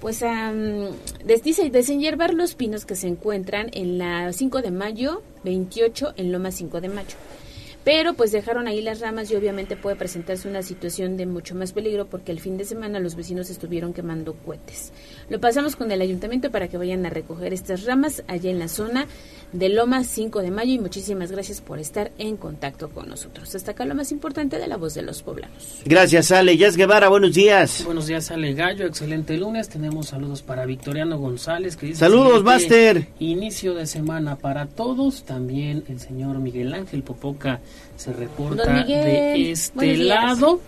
[0.00, 0.96] pues a um,
[1.26, 6.80] desenhiervar los pinos que se encuentran en la 5 de mayo 28 en Loma 5
[6.80, 7.16] de mayo
[7.86, 11.72] pero pues dejaron ahí las ramas y obviamente puede presentarse una situación de mucho más
[11.72, 14.92] peligro porque el fin de semana los vecinos estuvieron quemando cohetes.
[15.28, 18.68] Lo pasamos con el ayuntamiento para que vayan a recoger estas ramas allá en la
[18.68, 19.06] zona
[19.52, 23.54] de Loma 5 de mayo y muchísimas gracias por estar en contacto con nosotros.
[23.54, 25.80] Hasta acá lo más importante de la voz de los poblanos.
[25.84, 26.56] Gracias Ale.
[26.56, 27.82] Yas Guevara, buenos días.
[27.84, 29.68] Buenos días Ale Gallo, excelente lunes.
[29.68, 31.98] Tenemos saludos para Victoriano González que dice...
[31.98, 33.08] Saludos, Master.
[33.18, 35.24] Inicio de semana para todos.
[35.24, 37.60] También el señor Miguel Ángel Popoca
[37.96, 40.60] se reporta de este lado.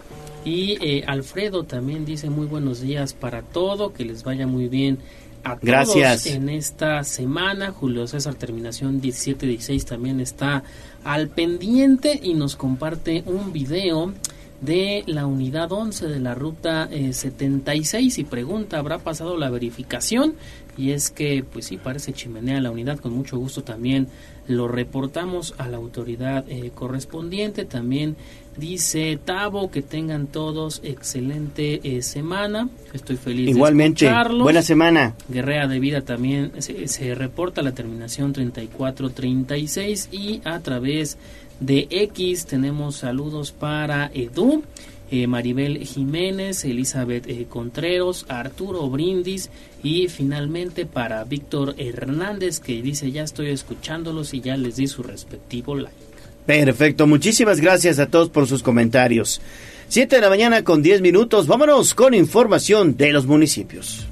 [0.44, 4.98] Y eh, Alfredo también dice muy buenos días para todo, que les vaya muy bien
[5.44, 6.26] a todos Gracias.
[6.26, 7.72] en esta semana.
[7.72, 10.62] Julio César Terminación 1716 también está
[11.04, 14.12] al pendiente y nos comparte un video
[14.60, 20.34] de la unidad 11 de la ruta eh, 76 y pregunta, ¿habrá pasado la verificación?
[20.76, 24.08] Y es que, pues sí, parece chimenea la unidad, con mucho gusto también
[24.46, 27.64] lo reportamos a la autoridad eh, correspondiente.
[27.64, 28.16] También
[28.56, 32.68] dice Tavo que tengan todos excelente eh, semana.
[32.92, 34.42] Estoy feliz Igualmente, de escucharlos.
[34.42, 35.14] buena semana.
[35.28, 42.46] Guerrea de Vida también se, se reporta la terminación 3436 y a través de X
[42.46, 44.62] tenemos saludos para Edu.
[45.10, 49.48] Eh, Maribel Jiménez, Elizabeth eh, Contreros, Arturo Brindis
[49.82, 55.02] y finalmente para Víctor Hernández que dice ya estoy escuchándolos y ya les di su
[55.02, 55.96] respectivo like.
[56.44, 59.40] Perfecto, muchísimas gracias a todos por sus comentarios.
[59.88, 64.06] Siete de la mañana con 10 minutos, vámonos con información de los municipios.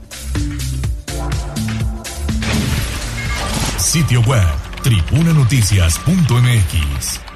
[3.78, 4.46] Sitio web,
[4.82, 7.35] tribunanoticias.mx.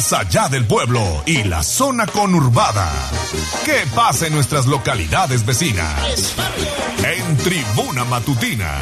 [0.00, 2.90] Más allá del pueblo y la zona conurbada.
[3.66, 6.34] ¿Qué pasa en nuestras localidades vecinas?
[7.04, 8.78] En Tribuna Matutina.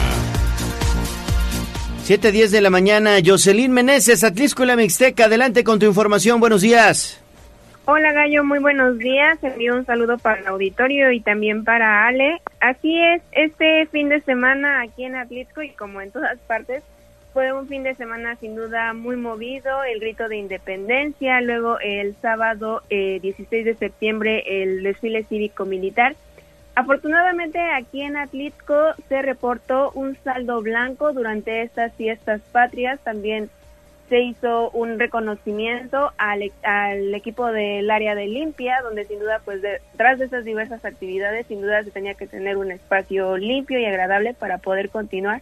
[2.06, 6.60] 7.10 de la mañana, Jocelyn Meneses, Atlisco y la Mixteca, adelante con tu información, buenos
[6.60, 7.20] días.
[7.86, 9.42] Hola Gallo, muy buenos días.
[9.42, 12.40] Envío un saludo para el auditorio y también para Ale.
[12.60, 16.84] Así es, este fin de semana aquí en Atlisco y como en todas partes,
[17.38, 22.16] fue un fin de semana sin duda muy movido, el grito de independencia, luego el
[22.16, 26.16] sábado eh, 16 de septiembre el desfile cívico-militar.
[26.74, 28.74] Afortunadamente aquí en Atlixco
[29.08, 33.50] se reportó un saldo blanco durante estas fiestas patrias, también
[34.08, 39.62] se hizo un reconocimiento al, al equipo del área de limpia, donde sin duda, pues
[39.62, 43.84] detrás de esas diversas actividades, sin duda se tenía que tener un espacio limpio y
[43.84, 45.40] agradable para poder continuar.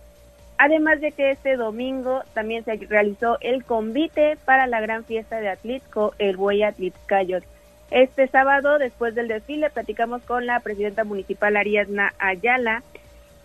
[0.59, 5.51] Además de que este domingo también se realizó el convite para la gran fiesta de
[5.51, 7.45] Atlixco, el Buey Atlixcayot.
[7.91, 12.83] Este sábado, después del desfile, platicamos con la presidenta municipal Ariadna Ayala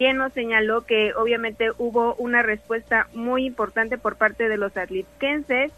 [0.01, 5.71] quien nos señaló que obviamente hubo una respuesta muy importante por parte de los atlitquenses.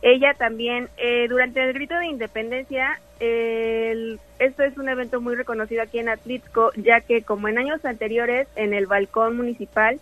[0.00, 5.98] Ella también, eh, durante el grito de independencia, esto es un evento muy reconocido aquí
[5.98, 9.98] en Atlitco, ya que como en años anteriores, en el balcón municipal,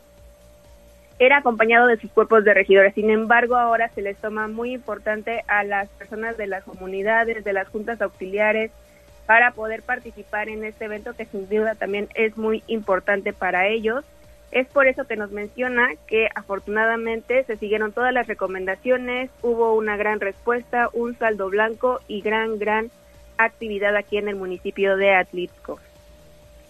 [1.24, 2.94] era acompañado de sus cuerpos de regidores.
[2.94, 7.52] Sin embargo, ahora se les toma muy importante a las personas de las comunidades, de
[7.52, 8.72] las juntas auxiliares,
[9.24, 14.04] para poder participar en este evento que sin duda también es muy importante para ellos.
[14.50, 19.96] Es por eso que nos menciona que afortunadamente se siguieron todas las recomendaciones, hubo una
[19.96, 22.90] gran respuesta, un saldo blanco y gran, gran
[23.38, 25.78] actividad aquí en el municipio de Atlixco.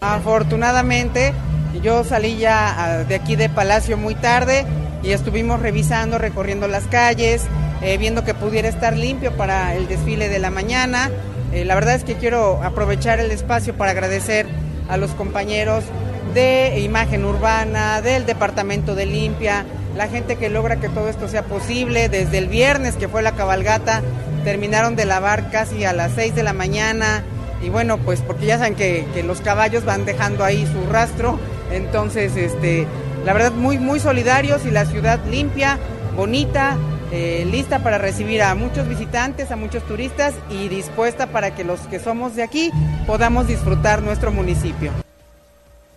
[0.03, 1.33] Afortunadamente
[1.81, 4.65] yo salí ya ah, de aquí de Palacio muy tarde
[5.01, 7.43] y estuvimos revisando, recorriendo las calles,
[7.81, 11.09] eh, viendo que pudiera estar limpio para el desfile de la mañana.
[11.53, 14.45] Eh, la verdad es que quiero aprovechar el espacio para agradecer
[14.89, 15.85] a los compañeros
[16.33, 21.43] de imagen urbana, del departamento de limpia, la gente que logra que todo esto sea
[21.43, 22.09] posible.
[22.09, 24.01] Desde el viernes que fue la cabalgata,
[24.43, 27.23] terminaron de lavar casi a las 6 de la mañana.
[27.63, 31.39] Y bueno, pues porque ya saben que, que los caballos van dejando ahí su rastro.
[31.71, 32.85] Entonces, este,
[33.25, 35.79] la verdad, muy, muy solidarios y la ciudad limpia,
[36.15, 36.77] bonita,
[37.11, 41.79] eh, lista para recibir a muchos visitantes, a muchos turistas y dispuesta para que los
[41.81, 42.71] que somos de aquí
[43.05, 44.91] podamos disfrutar nuestro municipio.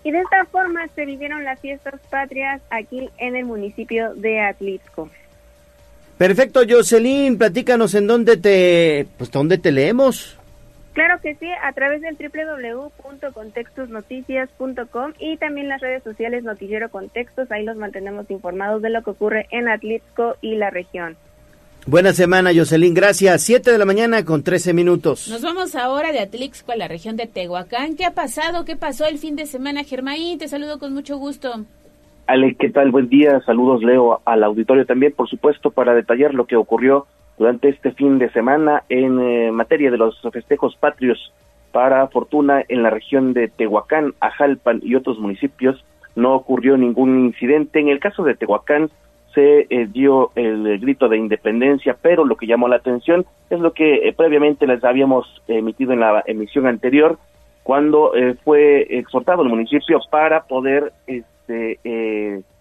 [0.04, 5.10] Y de esta forma se vivieron las fiestas patrias aquí en el municipio de Atlixco.
[6.16, 10.38] Perfecto, Jocelyn, platícanos en dónde te, pues dónde te leemos.
[10.96, 17.66] Claro que sí, a través del www.contextosnoticias.com y también las redes sociales Noticiero Contextos, ahí
[17.66, 21.18] los mantenemos informados de lo que ocurre en Atlixco y la región.
[21.86, 22.94] Buena semana, Jocelyn.
[22.94, 23.42] Gracias.
[23.42, 25.28] Siete de la mañana con 13 minutos.
[25.28, 27.94] Nos vamos ahora de Atlixco a la región de Tehuacán.
[27.94, 28.64] ¿Qué ha pasado?
[28.64, 30.38] ¿Qué pasó el fin de semana, Germain?
[30.38, 31.66] Te saludo con mucho gusto.
[32.26, 32.90] Ale, ¿qué tal?
[32.90, 33.42] Buen día.
[33.44, 37.06] Saludos, Leo, al auditorio también, por supuesto, para detallar lo que ocurrió
[37.38, 41.32] durante este fin de semana en eh, materia de los festejos patrios
[41.72, 45.84] para fortuna en la región de Tehuacán, Ajalpan y otros municipios
[46.14, 47.78] no ocurrió ningún incidente.
[47.78, 48.88] En el caso de Tehuacán
[49.34, 53.74] se eh, dio el grito de independencia, pero lo que llamó la atención es lo
[53.74, 57.18] que eh, previamente les habíamos emitido en la emisión anterior,
[57.62, 58.12] cuando
[58.44, 61.80] fue exhortado el municipio para poder este,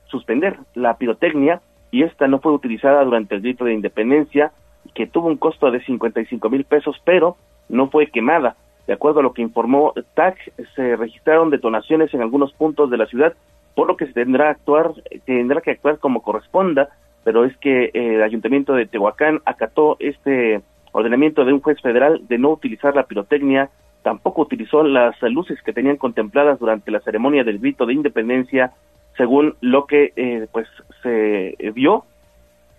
[0.08, 1.62] suspender la pirotecnia
[1.92, 4.52] y esta no fue utilizada durante el grito de independencia
[4.94, 7.38] que tuvo un costo de 55 mil pesos, pero
[7.70, 8.56] no fue quemada.
[8.88, 10.38] De acuerdo a lo que informó TAC,
[10.76, 13.34] se registraron detonaciones en algunos puntos de la ciudad,
[13.74, 14.92] por lo que se tendrá, actuar,
[15.26, 16.90] tendrá que actuar como corresponda,
[17.24, 20.62] pero es que eh, el ayuntamiento de Tehuacán acató este
[20.92, 23.70] ordenamiento de un juez federal de no utilizar la pirotecnia,
[24.04, 28.72] tampoco utilizó las luces que tenían contempladas durante la ceremonia del grito de independencia,
[29.18, 30.68] según lo que eh, pues
[31.02, 32.06] se vio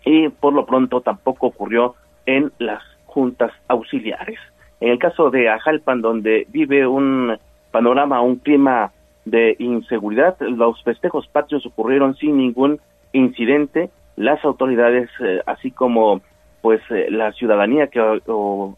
[0.07, 4.38] y por lo pronto tampoco ocurrió en las juntas auxiliares.
[4.80, 7.36] En el caso de Ajalpan, donde vive un
[7.72, 8.92] panorama, un clima
[9.24, 12.78] de inseguridad, los festejos patrios ocurrieron sin ningún
[13.12, 13.90] incidente.
[14.14, 16.22] Las autoridades, eh, así como
[16.62, 18.00] pues eh, la ciudadanía que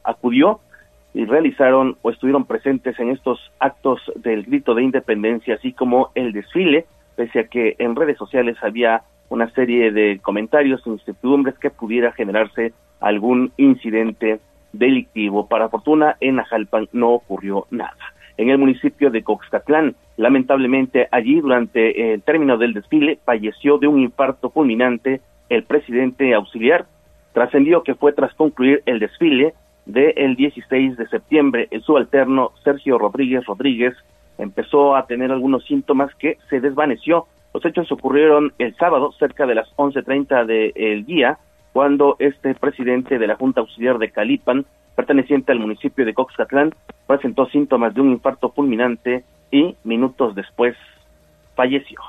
[0.04, 0.60] acudió
[1.12, 6.32] y realizaron o estuvieron presentes en estos actos del grito de independencia, así como el
[6.32, 11.70] desfile, pese a que en redes sociales había una serie de comentarios e incertidumbres que
[11.70, 14.40] pudiera generarse algún incidente
[14.72, 15.48] delictivo.
[15.48, 17.96] Para fortuna, en Ajalpan no ocurrió nada.
[18.36, 24.00] En el municipio de Coxcatlán, lamentablemente allí durante el término del desfile falleció de un
[24.00, 26.86] infarto fulminante el presidente auxiliar.
[27.32, 29.54] Trascendió que fue tras concluir el desfile
[29.86, 31.68] del 16 de septiembre.
[31.70, 33.94] El subalterno Sergio Rodríguez Rodríguez
[34.38, 37.26] empezó a tener algunos síntomas que se desvaneció.
[37.54, 41.38] Los hechos ocurrieron el sábado cerca de las 11.30 del día
[41.72, 46.74] cuando este presidente de la Junta Auxiliar de Calipan, perteneciente al municipio de Coxcatlán,
[47.06, 50.76] presentó síntomas de un infarto fulminante y minutos después
[51.54, 52.00] falleció.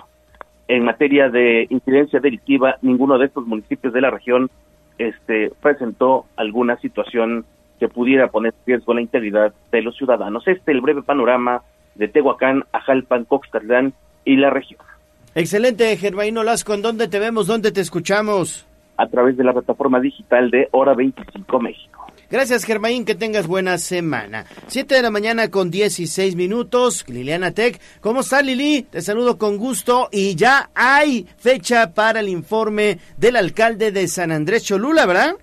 [0.68, 4.50] En materia de incidencia delictiva, ninguno de estos municipios de la región
[4.98, 7.46] este, presentó alguna situación
[7.80, 10.48] que pudiera poner en riesgo la integridad de los ciudadanos.
[10.48, 11.64] Este es el breve panorama
[11.96, 13.94] de Tehuacán, Ajalpan, Coxcatlán
[14.26, 14.89] y la región.
[15.36, 16.74] Excelente, Germaino Lasco.
[16.74, 17.48] ¿En dónde te vemos?
[17.48, 18.66] ¿Dónde te escuchamos?
[19.00, 22.06] a través de la plataforma digital de Hora 25 México.
[22.30, 24.44] Gracias, Germain, que tengas buena semana.
[24.68, 27.08] Siete de la mañana con 16 minutos.
[27.08, 28.84] Liliana Tech, ¿cómo está Lili?
[28.84, 34.34] Te saludo con gusto y ya hay fecha para el informe del alcalde de San
[34.34, 35.36] Andrés Cholula, ¿verdad?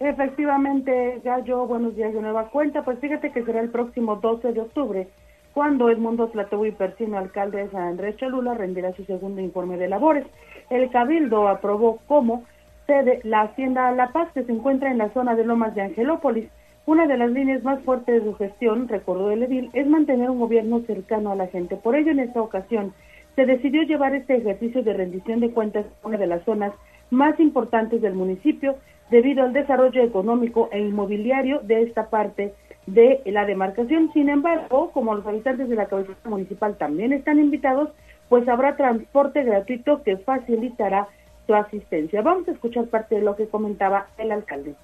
[0.00, 2.82] Efectivamente, ya yo, buenos días de nueva cuenta.
[2.82, 5.08] Pues fíjate que será el próximo 12 de octubre
[5.54, 6.30] cuando Edmundo
[6.66, 10.26] y Persino, alcalde de San Andrés Cholula, rendirá su segundo informe de labores.
[10.68, 12.42] El Cabildo aprobó como
[12.88, 16.48] sede la Hacienda La Paz, que se encuentra en la zona de Lomas de Angelópolis.
[16.86, 20.40] Una de las líneas más fuertes de su gestión, recordó el edil, es mantener un
[20.40, 21.76] gobierno cercano a la gente.
[21.76, 22.92] Por ello, en esta ocasión,
[23.36, 26.72] se decidió llevar este ejercicio de rendición de cuentas a una de las zonas
[27.10, 28.74] más importantes del municipio
[29.10, 32.54] debido al desarrollo económico e inmobiliario de esta parte
[32.86, 34.12] de la demarcación.
[34.12, 37.90] Sin embargo, como los habitantes de la cabecera municipal también están invitados,
[38.28, 41.08] pues habrá transporte gratuito que facilitará
[41.46, 42.22] su asistencia.
[42.22, 44.74] Vamos a escuchar parte de lo que comentaba el alcalde.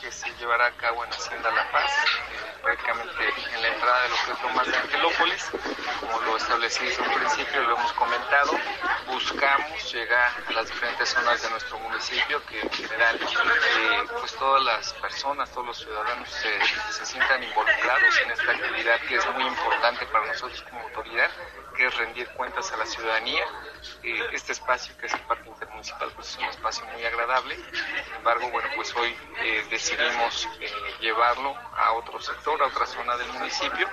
[0.00, 1.90] Que se llevará a cabo en Hacienda La Paz,
[2.64, 5.50] eh, en la entrada de lo que es Lomas de Angelópolis,
[6.00, 8.52] como lo establecí desde un principio, lo hemos comentado,
[9.06, 14.62] buscamos llegar a las diferentes zonas de nuestro municipio, que en general eh, pues todas
[14.64, 20.06] las personas, todos los ciudadanos se, sientan involucrados en esta actividad que es muy importante
[20.06, 21.30] para nosotros como autoridad
[21.76, 23.44] que es rendir cuentas a la ciudadanía.
[24.02, 27.56] Eh, este espacio, que es el Parque Intermunicipal, pues es un espacio muy agradable.
[27.56, 30.48] Sin embargo, bueno, pues hoy eh, decidimos
[31.00, 33.88] llevarlo a otro sector, a otra zona del municipio.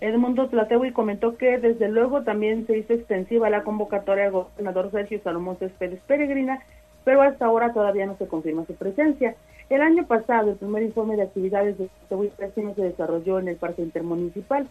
[0.00, 5.20] Edmundo Tlatewi comentó que desde luego también se hizo extensiva la convocatoria al gobernador Sergio
[5.22, 6.60] Salomón Céspedes Peregrina,
[7.04, 9.34] pero hasta ahora todavía no se confirma su presencia.
[9.70, 12.30] El año pasado, el primer informe de actividades de Tlatewi
[12.74, 14.68] se desarrolló en el Parque Intermunicipal.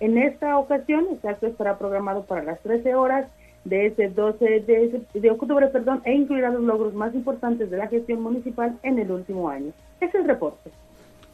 [0.00, 3.26] En esta ocasión, el acto estará programado para las 13 horas
[3.64, 7.88] de ese 12 de, de, octubre perdón, e incluirá los logros más importantes de la
[7.88, 9.72] gestión municipal en el último año.
[10.00, 10.70] Es el reporte.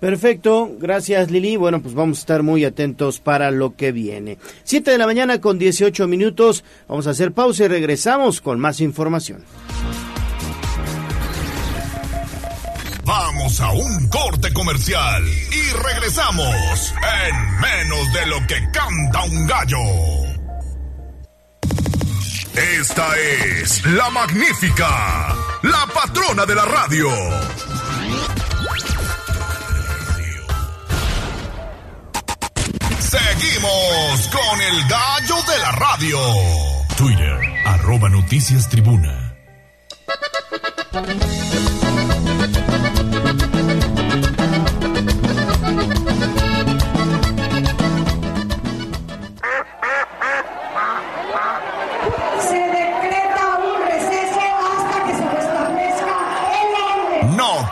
[0.00, 1.56] Perfecto, gracias Lili.
[1.56, 4.38] Bueno, pues vamos a estar muy atentos para lo que viene.
[4.62, 6.64] Siete de la mañana con 18 minutos.
[6.88, 9.44] Vamos a hacer pausa y regresamos con más información.
[13.04, 16.94] Vamos a un corte comercial y regresamos
[17.26, 20.34] en menos de lo que canta un gallo.
[22.80, 27.08] Esta es la magnífica, la patrona de la radio.
[33.14, 36.18] Seguimos con el gallo de la radio.
[36.96, 39.24] Twitter, arroba noticias tribuna.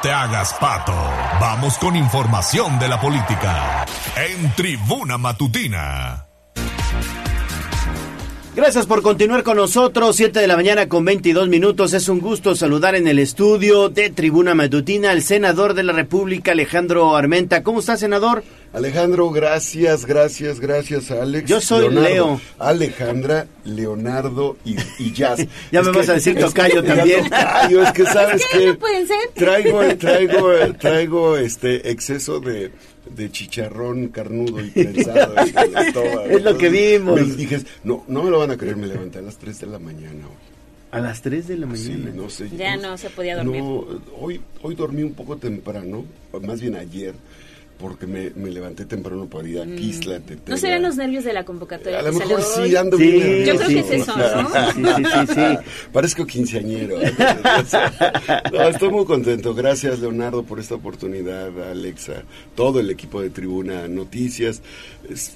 [0.02, 1.11] te hagas pato.
[1.42, 3.84] Vamos con información de la política.
[4.14, 6.28] En Tribuna Matutina.
[8.54, 10.14] Gracias por continuar con nosotros.
[10.14, 11.94] Siete de la mañana con 22 minutos.
[11.94, 16.52] Es un gusto saludar en el estudio de Tribuna Matutina al senador de la República,
[16.52, 17.64] Alejandro Armenta.
[17.64, 18.44] ¿Cómo está, senador?
[18.72, 21.48] Alejandro, gracias, gracias, gracias a Alex.
[21.48, 22.40] Yo soy Leo.
[22.58, 25.46] Alejandra, Leonardo y, Jazz.
[25.72, 27.24] ya me vas a decir tocayo también.
[27.24, 29.18] Tocayo, es que sabes que, no pueden ser.
[29.34, 32.72] traigo, traigo, traigo este exceso de
[33.14, 35.34] de chicharrón carnudo y prensado.
[36.30, 37.20] es lo que vimos.
[37.20, 39.66] Me dije, no, no me lo van a creer, me levanté a las 3 de
[39.66, 40.52] la mañana hoy.
[40.92, 42.10] A las 3 de la mañana.
[42.10, 42.50] Sí, no sé.
[42.56, 43.62] Ya no, se podía dormir.
[43.62, 43.86] No,
[44.18, 46.04] hoy, hoy dormí un poco temprano,
[46.42, 47.14] más bien ayer,
[47.78, 49.76] porque me, me levanté temprano para ir a mm.
[49.76, 51.98] Quisla, ¿No serían los nervios de la convocatoria?
[51.98, 54.50] A lo mejor sí, ando bien Yo creo que es eso, ¿no?
[54.72, 55.58] Sí, sí, sí,
[55.92, 56.98] Parezco quinceañero.
[58.52, 59.54] no, estoy muy contento.
[59.54, 62.22] Gracias, Leonardo, por esta oportunidad, Alexa,
[62.54, 64.62] todo el equipo de Tribuna Noticias.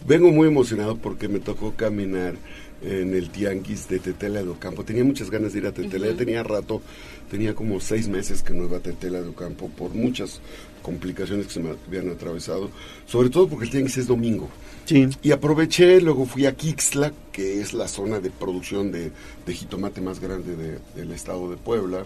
[0.07, 2.35] vengo muy emocionado porque me tocó caminar
[2.83, 4.85] en el Tianguis de Tetela de Ocampo.
[4.85, 6.83] Tenía muchas ganas de ir a Tetela, tenía rato,
[7.31, 10.41] tenía como seis meses que no iba a Tetela de Ocampo por muchas
[10.87, 12.71] complicaciones que se me habían atravesado,
[13.07, 14.49] sobre todo porque el tianguis es domingo.
[14.85, 15.09] Sí.
[15.21, 19.11] Y aproveché, luego fui a Kixla, que es la zona de producción de,
[19.49, 22.05] jitomate más grande del estado de Puebla,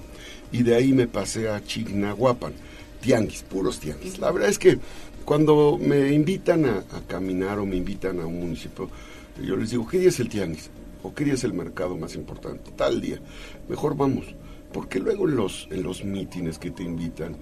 [0.51, 2.55] y de ahí me pasé a Chignahuapan,
[3.03, 4.19] tianguis, puros tianguis.
[4.19, 4.79] La verdad es que
[5.27, 8.89] cuando me invitan a, caminar o me invitan a un municipio,
[9.45, 10.71] yo les digo, ¿qué día es el tianguis?
[11.03, 12.71] ¿O qué día es el mercado más importante?
[12.77, 13.21] Tal día.
[13.69, 14.25] Mejor vamos.
[14.73, 17.37] Porque luego en los, en los mítines que te invitan,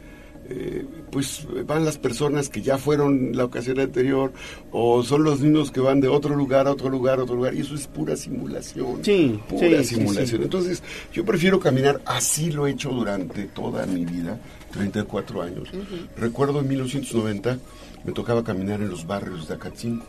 [0.50, 4.32] eh, pues van las personas que ya fueron la ocasión anterior
[4.72, 7.54] o son los niños que van de otro lugar a otro lugar a otro lugar
[7.54, 9.04] y eso es pura simulación.
[9.04, 10.42] Sí, pura simulación.
[10.42, 10.82] Entonces,
[11.12, 14.40] yo prefiero caminar, así lo he hecho durante toda mi vida,
[14.72, 15.68] 34 años.
[16.16, 17.58] Recuerdo en 1990
[18.04, 20.06] me tocaba caminar en los barrios de Acatzinco,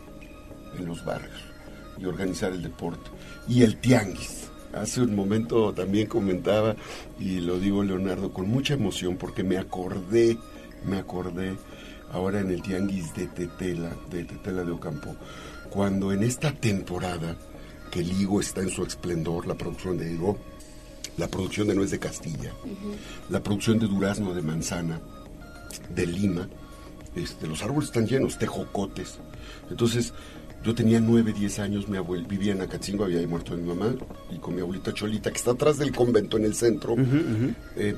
[0.78, 1.42] en los barrios,
[1.98, 3.10] y organizar el deporte.
[3.46, 4.39] Y el tianguis
[4.72, 6.76] hace un momento también comentaba,
[7.18, 10.38] y lo digo Leonardo, con mucha emoción porque me acordé,
[10.84, 11.56] me acordé
[12.12, 15.14] ahora en el tianguis de Tetela, de Tetela de Ocampo,
[15.70, 17.36] cuando en esta temporada
[17.90, 20.38] que el higo está en su esplendor, la producción de higo,
[21.16, 22.52] la producción de nuez de Castilla,
[23.28, 25.00] la producción de durazno, de manzana,
[25.94, 26.48] de lima,
[27.14, 29.18] este, los árboles están llenos, tejocotes.
[29.68, 30.12] Entonces,
[30.64, 33.94] yo tenía nueve, diez años, mi abuel, vivía en Acatzingo, había muerto mi mamá,
[34.30, 36.96] y con mi abuelita Cholita, que está atrás del convento en el centro,
[37.76, 37.94] eh,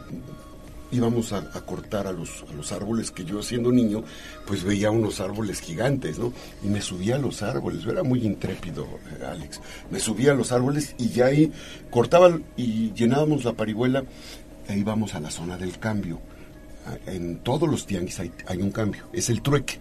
[0.92, 4.04] íbamos a, cortar a los, a los árboles que yo siendo niño,
[4.46, 6.32] pues veía unos árboles gigantes, ¿no?
[6.62, 9.60] Y me subía a los árboles, yo era muy intrépido, eh, Alex.
[9.90, 11.50] Me subía a los árboles y ya ahí
[11.90, 14.04] cortaba y llenábamos la parihuela
[14.68, 16.20] e íbamos a la zona del cambio.
[17.06, 19.78] En todos los tianguis hay, un cambio, es el trueque,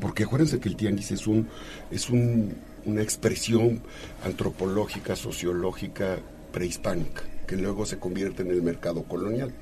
[0.00, 1.48] porque acuérdense que el tianguis es un
[1.90, 3.80] es un, una expresión
[4.24, 6.18] antropológica, sociológica,
[6.52, 9.52] prehispánica, que luego se convierte en el mercado colonial.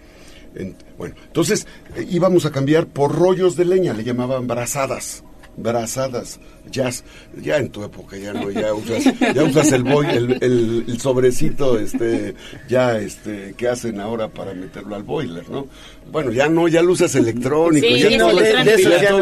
[0.97, 5.23] Bueno, entonces eh, íbamos a cambiar por rollos de leña, le llamaban brazadas
[5.59, 6.39] brazadas,
[6.71, 7.05] jazz,
[7.41, 9.05] ya en tu época ya no, ya usas,
[9.35, 10.07] ya usas el boy,
[10.41, 12.35] el, sobrecito, este,
[12.69, 15.67] ya este, que hacen ahora para meterlo al boiler, ¿no?
[16.11, 18.41] Bueno, ya no, ya lo usas electrónico, ya, todo,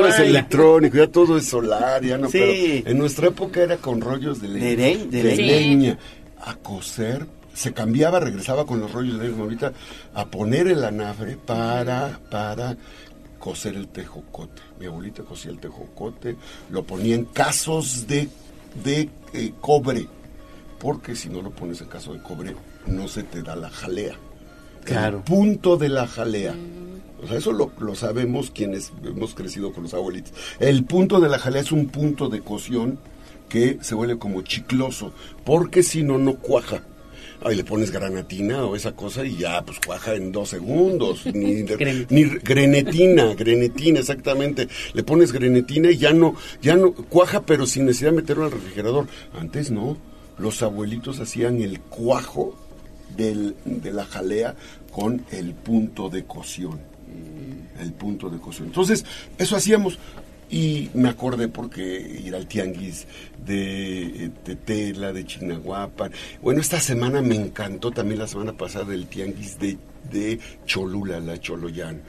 [0.07, 4.41] es electrónico, ya todo es solar, ya no, pero en nuestra época era con rollos
[4.41, 5.99] de leña, de, leña,
[6.41, 7.26] a coser
[7.57, 9.72] se cambiaba, regresaba con los rollos de ahorita
[10.14, 12.76] a poner el anafre para, para
[13.47, 14.61] coser el tejocote.
[14.80, 16.34] Mi abuelita cosía el tejocote,
[16.68, 18.28] lo ponía en casos de,
[18.82, 20.09] de eh, cobre,
[20.80, 22.57] porque si no lo pones en caso de cobre,
[22.88, 24.16] no se te da la jalea.
[24.82, 25.18] Claro.
[25.18, 26.57] El punto de la jalea.
[27.22, 30.32] O sea, eso lo, lo, sabemos quienes hemos crecido con los abuelitos.
[30.59, 32.99] El punto de la jalea es un punto de cocción
[33.49, 35.12] que se vuelve como chicloso,
[35.44, 36.82] porque si no, no cuaja
[37.45, 41.24] ahí le pones granatina o esa cosa y ya, pues cuaja en dos segundos.
[41.34, 41.64] ni,
[42.11, 44.68] ni grenetina, grenetina, exactamente.
[44.93, 48.53] Le pones grenetina y ya no, ya no, cuaja, pero sin necesidad de meterlo al
[48.53, 49.07] refrigerador.
[49.39, 49.97] Antes no,
[50.39, 52.57] los abuelitos hacían el cuajo
[53.16, 54.55] del, de la jalea
[54.91, 56.80] con el punto de cocción.
[57.80, 58.68] El punto de cocción.
[58.68, 59.05] Entonces,
[59.39, 59.99] eso hacíamos.
[60.49, 61.82] Y me acordé porque
[62.24, 63.07] ir al tianguis
[63.44, 64.30] de,
[64.64, 66.12] Tela, de Chignahuapan.
[66.40, 69.76] Bueno, esta semana me encantó también la semana pasada el tianguis de,
[70.11, 72.01] de Cholula, la Choloyán.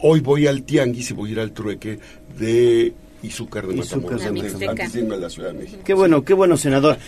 [0.00, 1.98] Hoy voy al tianguis y voy a ir al trueque
[2.38, 5.82] de Izúcar de Matamoros, antes de irme a la Ciudad de México.
[5.84, 6.98] Qué bueno, qué bueno, senador.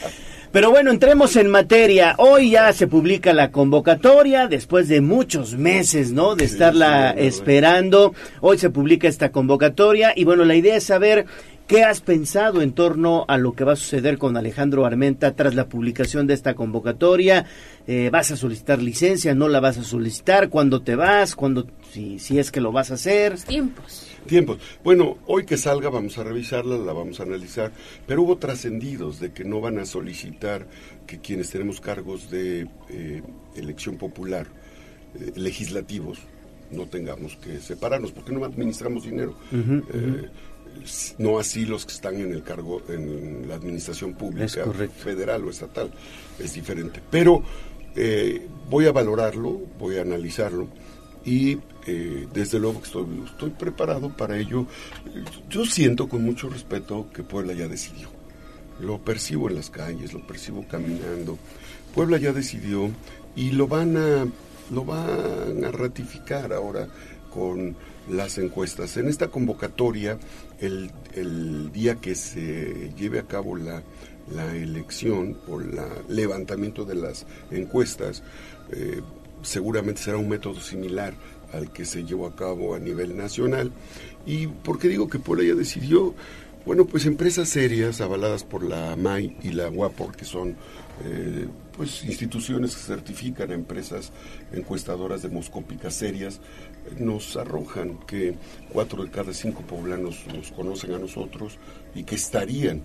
[0.53, 2.17] Pero bueno, entremos en materia.
[2.19, 6.35] Hoy ya se publica la convocatoria después de muchos meses, ¿no?
[6.35, 8.15] De estarla esperando.
[8.41, 11.27] Hoy se publica esta convocatoria y bueno, la idea es saber
[11.71, 15.55] ¿Qué has pensado en torno a lo que va a suceder con Alejandro Armenta tras
[15.55, 17.47] la publicación de esta convocatoria?
[17.87, 19.37] Eh, ¿Vas a solicitar licencia?
[19.37, 20.49] ¿No la vas a solicitar?
[20.49, 21.37] ¿Cuándo te vas?
[21.37, 23.39] ¿Cuándo, si, si es que lo vas a hacer?
[23.39, 24.10] Tiempos.
[24.31, 24.59] Tiempos.
[24.85, 27.73] Bueno, hoy que salga vamos a revisarla, la vamos a analizar,
[28.07, 30.69] pero hubo trascendidos de que no van a solicitar
[31.05, 33.23] que quienes tenemos cargos de eh,
[33.57, 34.47] elección popular,
[35.17, 36.21] eh, legislativos,
[36.71, 39.35] no tengamos que separarnos, porque no administramos dinero.
[41.19, 44.65] No así los que están en el cargo en la administración pública
[44.97, 45.91] federal o estatal
[46.39, 47.03] es diferente.
[47.11, 47.43] Pero
[47.97, 50.69] eh, voy a valorarlo voy a analizarlo
[51.25, 54.67] y eh, desde luego que estoy, preparado para ello.
[55.49, 58.09] Yo siento con mucho respeto que Puebla ya decidió.
[58.81, 61.39] Lo percibo en las calles lo percibo caminando.
[61.95, 62.91] Puebla ya decidió
[63.37, 64.27] y lo van a
[64.71, 66.89] lo van a ratificar ahora
[67.33, 67.77] con
[68.09, 68.97] las encuestas.
[68.97, 70.19] En esta convocatoria,
[70.61, 70.91] el,
[71.73, 73.83] día que se lleve a cabo la,
[74.33, 75.79] la elección o el
[76.09, 78.23] levantamiento de las encuestas,
[78.71, 79.01] eh,
[79.43, 81.15] seguramente será un método similar
[81.53, 83.73] al que se llevó a cabo a nivel nacional.
[84.27, 86.15] ¿Y por qué digo que Puebla ya decidió?
[86.67, 90.57] Bueno, pues empresas serias avaladas por la MAI y la UAPOR, que son
[91.05, 94.13] eh, pues instituciones que certifican a empresas
[94.53, 96.41] encuestadoras demoscópicas serias,
[96.99, 98.35] nos arrojan que
[98.71, 101.57] cuatro de cada cinco poblanos nos conocen a nosotros
[101.95, 102.83] y que estarían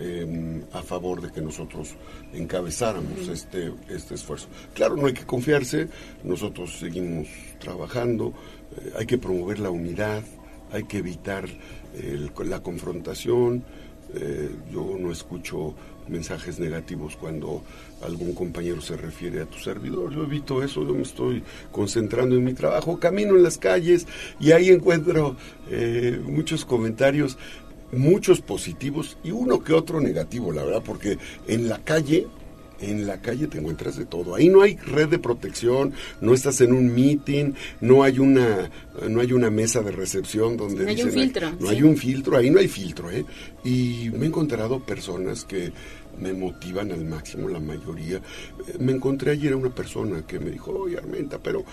[0.00, 1.94] em, a favor de que nosotros
[2.32, 4.48] encabezáramos este, este esfuerzo.
[4.74, 5.88] Claro, no hay que confiarse,
[6.24, 7.28] nosotros seguimos
[7.58, 8.32] trabajando,
[8.76, 10.22] eh, hay que promover la unidad,
[10.72, 11.44] hay que evitar
[12.44, 13.64] la confrontación.
[14.14, 15.74] Eh, yo no escucho
[16.08, 17.62] mensajes negativos cuando
[18.02, 20.12] algún compañero se refiere a tu servidor.
[20.12, 24.06] Yo evito eso, yo me estoy concentrando en mi trabajo, camino en las calles
[24.40, 25.36] y ahí encuentro
[25.70, 27.38] eh, muchos comentarios,
[27.92, 32.26] muchos positivos y uno que otro negativo, la verdad, porque en la calle
[32.80, 34.34] En la calle te encuentras de todo.
[34.34, 38.68] Ahí no hay red de protección, no estás en un meeting, no hay una,
[39.08, 41.74] no hay una mesa de recepción donde No hay un filtro, No sí.
[41.76, 43.24] hay un filtro, ahí no hay filtro, ¿eh?
[43.62, 45.72] Y me he encontrado personas que
[46.18, 48.20] me motivan al máximo, la mayoría.
[48.80, 51.64] Me encontré ayer a una persona que me dijo, oye Armenta, pero eh,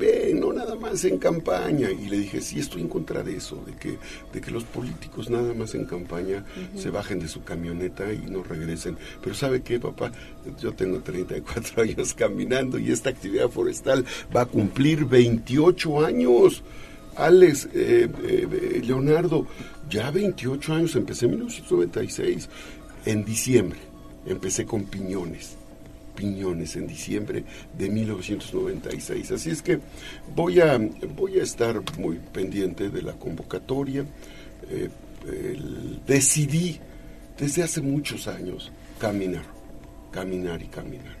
[0.00, 1.90] ven, no nada más en campaña.
[1.90, 3.98] Y le dije, sí, estoy en contra de eso, de que,
[4.32, 6.44] de que los políticos nada más en campaña
[6.76, 8.96] se bajen de su camioneta y no regresen.
[9.22, 10.10] Pero ¿sabe qué, papá?
[10.60, 14.04] Yo tengo 34 años caminando y esta actividad forestal
[14.34, 16.62] va a cumplir 28 años.
[17.16, 19.46] Alex, eh, eh, Leonardo,
[19.90, 22.48] ya 28 años, empecé en 1996,
[23.04, 23.78] en diciembre,
[24.26, 25.56] empecé con piñones,
[26.24, 27.44] piñones en diciembre
[27.78, 29.30] de 1996.
[29.32, 29.80] Así es que
[30.34, 30.78] voy a,
[31.16, 34.04] voy a estar muy pendiente de la convocatoria.
[34.68, 34.88] Eh,
[35.26, 36.78] el- decidí
[37.38, 39.44] desde hace muchos años caminar,
[40.12, 41.16] caminar y caminar.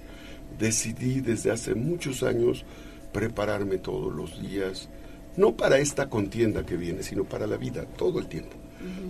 [0.58, 2.64] Decidí desde hace muchos años
[3.12, 4.88] prepararme todos los días,
[5.36, 8.56] no para esta contienda que viene, sino para la vida, todo el tiempo.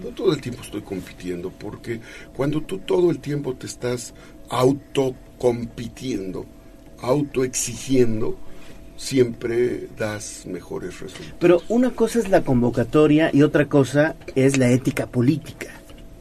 [0.03, 2.01] No todo el tiempo estoy compitiendo, porque
[2.37, 4.15] cuando tú todo el tiempo te estás
[5.41, 6.47] autocompitiendo,
[7.01, 8.37] autoexigiendo,
[8.97, 11.35] siempre das mejores resultados.
[11.39, 15.69] Pero una cosa es la convocatoria y otra cosa es la ética política.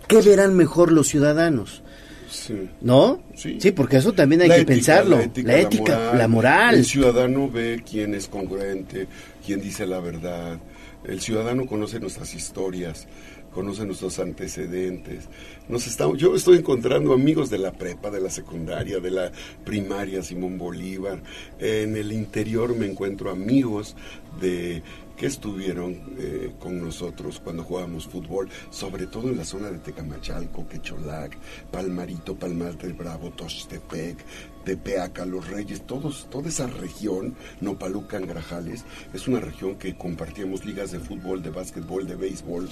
[0.08, 1.84] ¿Qué verán mejor los ciudadanos?
[2.32, 2.70] Sí.
[2.82, 3.22] ¿No?
[3.36, 3.60] Sí.
[3.72, 5.18] porque eso también hay La que ética, pensarlo.
[5.18, 6.76] La ética, la, ética, la moral.
[6.76, 9.08] El ciudadano ve quién es congruente,
[9.46, 10.58] quién dice la verdad.
[11.04, 13.08] El ciudadano conoce nuestras historias,
[13.54, 15.28] conoce nuestros antecedentes.
[15.68, 19.32] Nos estamos, yo estoy encontrando amigos de la prepa, de la secundaria, de la
[19.66, 21.22] primaria Simón Bolívar.
[21.60, 23.96] En el interior me encuentro amigos
[24.40, 24.84] de
[25.20, 30.66] que estuvieron eh, con nosotros cuando jugábamos fútbol, sobre todo en la zona de Tecamachalco,
[30.70, 31.38] Quecholac,
[31.70, 34.18] Palmarito, Palmar del Bravo, Tochtepec,
[34.64, 40.92] Tepeaca, Los Reyes, todos, toda esa región, Nopalucan, Grajales, es una región que compartíamos ligas
[40.92, 42.70] de fútbol, de básquetbol, de béisbol,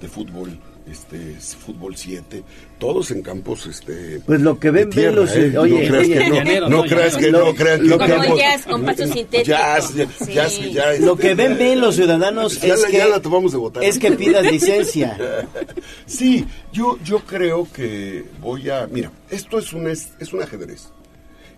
[0.00, 0.58] de fútbol,
[0.90, 2.42] este, fútbol 7,
[2.78, 5.56] todos en campos, este, Pues lo que ven, ven los- ¿eh?
[5.58, 7.44] oye, no creas oye, que no, llanero, no no, creas que llanero.
[7.46, 9.44] no crean Lo que que- campos- Como jazz con pasto sintético.
[9.44, 10.32] Jazz, ya- Sí.
[10.32, 13.52] jazz, ya, Lo que ven bien los ciudadanos ya es la, que ya la tomamos
[13.52, 13.84] de votar.
[13.84, 15.16] es que pidas licencia.
[16.06, 18.86] sí, yo, yo creo que voy a...
[18.86, 20.88] Mira, esto es un, es, es un ajedrez.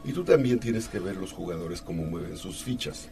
[0.05, 3.09] Y tú también tienes que ver los jugadores cómo mueven sus fichas.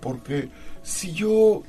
[0.00, 0.48] Porque
[0.82, 1.62] si yo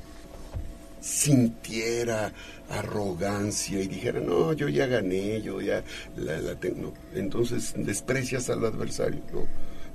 [1.00, 2.32] sintiera
[2.70, 5.82] arrogancia y dijera, no, yo ya gané, yo ya
[6.16, 9.46] la, la tengo, entonces desprecias al adversario, ¿no?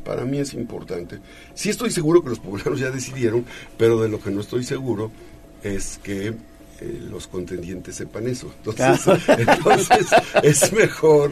[0.03, 1.19] Para mí es importante.
[1.53, 3.45] Sí estoy seguro que los poblanos ya decidieron,
[3.77, 5.11] pero de lo que no estoy seguro
[5.63, 8.53] es que eh, los contendientes sepan eso.
[8.65, 10.07] Entonces, entonces
[10.41, 11.31] es mejor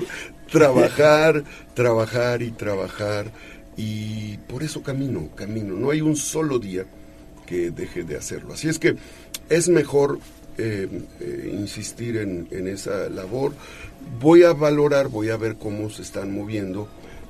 [0.50, 1.44] trabajar,
[1.74, 3.32] trabajar y trabajar.
[3.76, 5.76] Y por eso camino, camino.
[5.76, 6.86] No hay un solo día
[7.46, 8.54] que deje de hacerlo.
[8.54, 8.96] Así es que
[9.52, 10.20] es mejor
[10.58, 10.88] eh,
[11.20, 13.52] eh, insistir en, en esa labor.
[14.20, 16.88] Voy a valorar, voy a ver cómo se están moviendo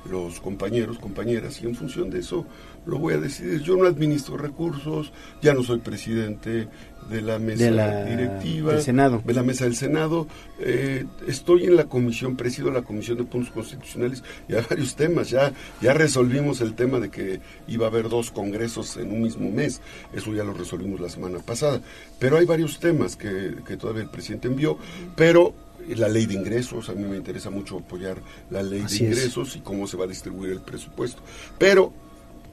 [0.08, 2.46] los compañeros, compañeras, y en función de eso
[2.86, 3.60] lo voy a decidir.
[3.62, 6.68] Yo no administro recursos, ya no soy presidente
[7.10, 9.22] de la mesa De la- directiva, del Senado.
[9.24, 10.26] de la mesa del Senado.
[10.60, 15.28] Eh, estoy en la comisión, presido la comisión de puntos constitucionales y hay varios temas.
[15.30, 19.50] Ya, ya resolvimos el tema de que iba a haber dos congresos en un mismo
[19.50, 19.80] mes.
[20.14, 21.80] Eso ya lo resolvimos la semana pasada.
[22.18, 24.78] Pero hay varios temas que, que todavía el presidente envió,
[25.16, 25.54] pero
[25.96, 28.16] la ley de ingresos, a mí me interesa mucho apoyar
[28.50, 29.18] la ley Así de es.
[29.18, 31.20] ingresos y cómo se va a distribuir el presupuesto.
[31.58, 31.92] Pero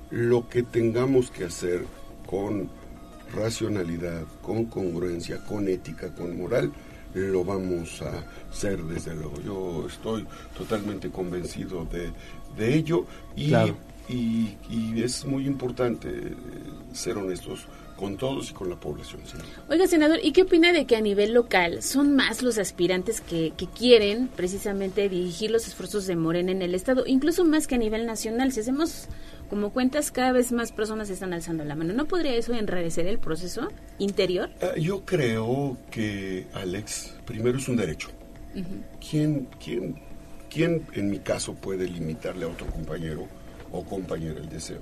[0.10, 1.86] lo que tengamos que hacer
[2.26, 2.68] con
[3.34, 6.72] racionalidad, con congruencia, con ética, con moral,
[7.14, 9.34] lo vamos a hacer desde luego.
[9.44, 10.26] Yo estoy
[10.58, 12.12] totalmente convencido de,
[12.58, 13.76] de ello y, Claro.
[14.08, 16.34] y, y es muy importante eh,
[16.94, 17.66] ser honestos
[17.98, 19.22] con todos y con la población.
[19.26, 19.36] sí.
[19.70, 23.52] Oiga, senador, ¿y qué opina de que a nivel local son más los aspirantes que,
[23.58, 27.78] que quieren precisamente dirigir los esfuerzos de Morena en el Estado, incluso más que a
[27.78, 28.54] nivel nacional?
[28.54, 29.08] Si hacemos
[29.50, 31.94] como cuentas, cada vez más personas están alzando la mano.
[31.94, 34.50] ¿No podría eso enrarecer el proceso interior?
[34.62, 38.10] Ah, Yo creo que, Alex, primero es un derecho.
[39.10, 39.96] ¿Quién, quién,
[40.50, 43.28] ¿Quién en mi caso puede limitarle a otro compañero
[43.72, 44.82] o compañera el deseo?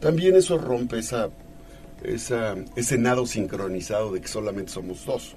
[0.00, 1.28] También eso rompe esa,
[2.02, 5.36] esa, ese nado sincronizado de que solamente somos dos.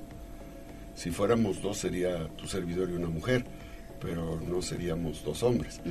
[0.96, 3.44] Si fuéramos dos sería tu servidor y una mujer,
[4.00, 5.82] pero no seríamos dos hombres.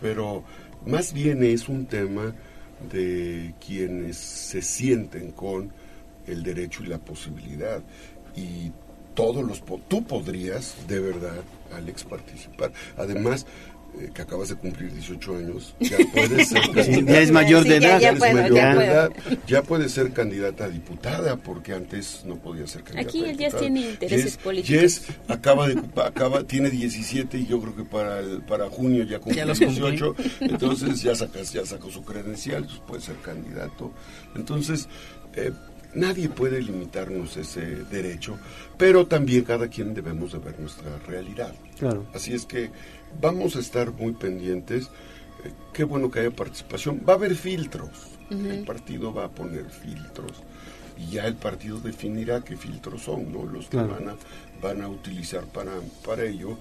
[0.00, 0.44] Pero
[0.86, 2.34] más bien es un tema
[2.90, 5.70] de quienes se sienten con
[6.26, 7.82] el derecho y la posibilidad.
[8.34, 8.70] Y
[9.14, 9.60] todos los...
[9.60, 11.42] po- Tú podrías, de verdad,
[11.74, 12.72] Alex, participar.
[12.96, 13.46] Además,
[14.00, 17.76] eh, que acabas de cumplir 18 años, ya puedes ser Sí, ya es mayor de
[17.76, 18.00] Sí, ya- edad.
[18.00, 19.10] ya Ya puedo, mayor ya de edad.
[19.46, 23.36] Ya puede ser candidata a diputada, porque antes no podía ser candidata Aquí a el
[23.36, 23.60] Jazz diputada.
[23.60, 24.80] tiene intereses Jess- políticos.
[24.80, 29.18] Jess acaba de acaba tiene 17 y yo creo que para el, para junio ya
[29.18, 29.80] cumple Ya los cumplí.
[29.80, 33.92] 18, entonces ya sacas ya sacó su credencial, pues puede ser candidato.
[34.34, 34.88] Entonces,
[35.34, 35.52] eh,
[35.94, 37.60] nadie puede limitarnos ese
[37.90, 38.38] derecho,
[38.76, 41.54] pero también cada quien debemos de ver nuestra realidad.
[41.78, 42.06] Claro.
[42.14, 42.70] Así es que
[43.20, 44.86] vamos a estar muy pendientes.
[45.44, 47.02] Eh, qué bueno que haya participación.
[47.08, 47.90] Va a haber filtros.
[48.30, 50.42] El partido va a poner filtros.
[50.98, 53.44] Y ya el partido definirá qué filtros son, ¿no?
[53.44, 53.94] Los que Claro.
[53.94, 54.16] van, a,
[54.62, 55.72] van a utilizar para,
[56.04, 56.56] para ello.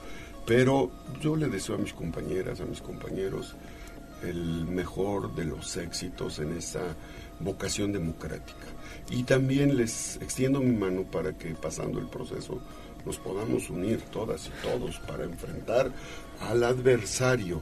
[0.45, 0.91] Pero
[1.21, 3.55] yo le deseo a mis compañeras, a mis compañeros,
[4.23, 6.81] el mejor de los éxitos en esa
[7.39, 8.65] vocación democrática.
[9.09, 12.59] Y también les extiendo mi mano para que pasando el proceso
[13.05, 15.91] nos podamos unir todas y todos para enfrentar
[16.41, 17.61] al adversario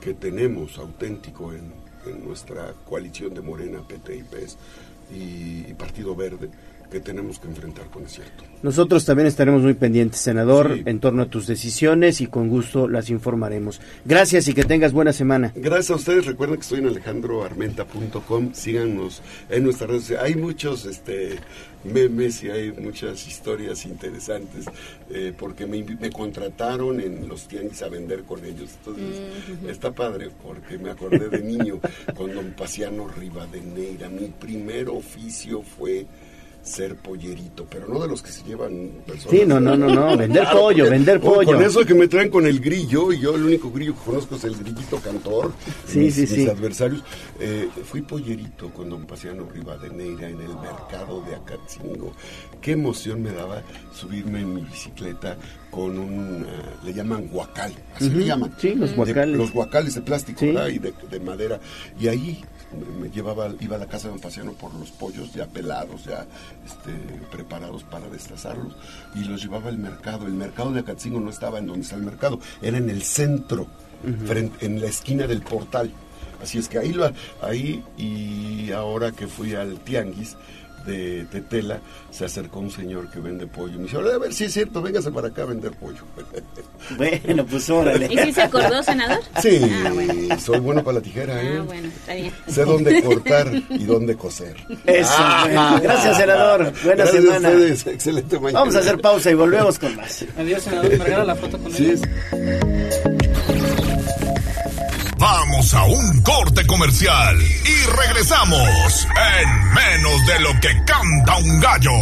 [0.00, 1.82] que tenemos auténtico en,
[2.24, 4.58] nuestra coalición de Morena, PT y PES
[5.14, 6.50] y Partido Verde
[6.92, 8.44] que tenemos que enfrentar con acierto.
[8.62, 13.10] Nosotros también estaremos muy pendientes, senador, en torno a tus decisiones y con gusto las
[13.10, 13.80] informaremos.
[14.04, 15.52] Gracias y que tengas buena semana.
[15.56, 16.26] Gracias a ustedes.
[16.26, 18.52] Recuerden que estoy en alejandroarmenta.com.
[18.52, 20.02] Síganos en nuestras redes.
[20.02, 20.24] sociales.
[20.26, 21.38] Hay muchos este,
[21.84, 24.66] memes y hay muchas historias interesantes
[25.10, 28.70] eh, porque me, me contrataron en los tianguis a vender con ellos.
[28.78, 29.22] Entonces,
[29.66, 31.80] está padre porque me acordé de niño
[32.14, 34.08] con don Paciano Rivadeneira.
[34.08, 36.06] Mi primer oficio fue
[36.62, 39.30] ser pollerito, pero no de los que se llevan personas.
[39.30, 41.52] Sí, no, no, no, no, vender pollo, porque- vender pollo.
[41.54, 44.36] Con eso que me traen con el grillo, y yo el único grillo que conozco
[44.36, 45.52] es el grillito cantor.
[45.86, 46.48] Sí, mis, sí, mis sí.
[46.48, 47.02] adversarios.
[47.40, 52.12] Eh, fui pollerito con don Paciano Rivadeneira en el mercado de Acatzingo.
[52.60, 53.62] Qué emoción me daba
[53.92, 55.36] subirme en mi bicicleta
[55.70, 58.54] con un, ah, le llaman guacal, así Ujú, le llaman.
[58.58, 59.36] sí, los De- guacales.
[59.36, 60.46] los guacales de plástico, Sí.
[60.48, 60.68] ¿verdad?
[60.68, 61.58] Y de, de madera.
[61.98, 62.44] Y ahí
[63.00, 66.26] me llevaba, iba a la casa de don Paciano por los pollos ya pelados, ya
[66.64, 66.92] este,
[67.30, 68.74] preparados para destazarlos,
[69.14, 70.26] y los llevaba al mercado.
[70.26, 73.66] El mercado de Acatzingo no estaba en donde está el mercado, era en el centro,
[74.02, 74.26] Ujú.
[74.26, 75.90] frente- en la esquina del portal.
[76.42, 77.08] Así es que ahí, lo,
[77.40, 80.36] ahí y ahora que fui al tianguis
[80.86, 81.80] de Tetela,
[82.10, 83.78] se acercó un señor que vende pollo.
[83.78, 86.02] Me dice, a ver si es cierto, véngase para acá a vender pollo.
[86.96, 88.08] Bueno, pues órale.
[88.10, 89.20] ¿Y si se acordó, senador?
[89.40, 90.38] Sí, Ah, bueno.
[90.40, 91.58] soy bueno para la tijera, ¿eh?
[91.58, 92.32] Ah, bueno, está bien.
[92.48, 94.56] Sé dónde cortar y dónde coser.
[94.84, 95.12] Eso,
[95.44, 95.80] bueno.
[95.80, 96.72] Gracias, senador.
[96.82, 97.48] Buena Gracias semana.
[97.48, 97.86] A ustedes.
[97.86, 98.58] Excelente mañana.
[98.60, 100.24] Vamos a hacer pausa y volvemos con más.
[100.36, 100.90] Adiós, senador.
[100.90, 103.31] Me regala la foto con Sí, él.
[105.22, 109.06] Vamos a un corte comercial y regresamos
[109.40, 111.92] en menos de lo que canta un gallo.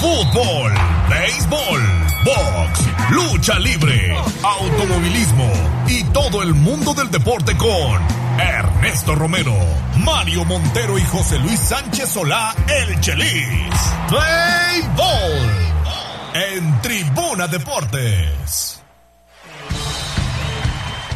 [0.00, 0.72] Fútbol,
[1.08, 1.82] béisbol,
[2.24, 2.80] box,
[3.10, 5.52] lucha libre, automovilismo
[5.86, 9.54] y todo el mundo del deporte con Ernesto Romero,
[10.04, 13.74] Mario Montero y José Luis Sánchez Solá, el Chelis.
[14.08, 15.66] Play Ball
[16.34, 18.85] en Tribuna Deportes.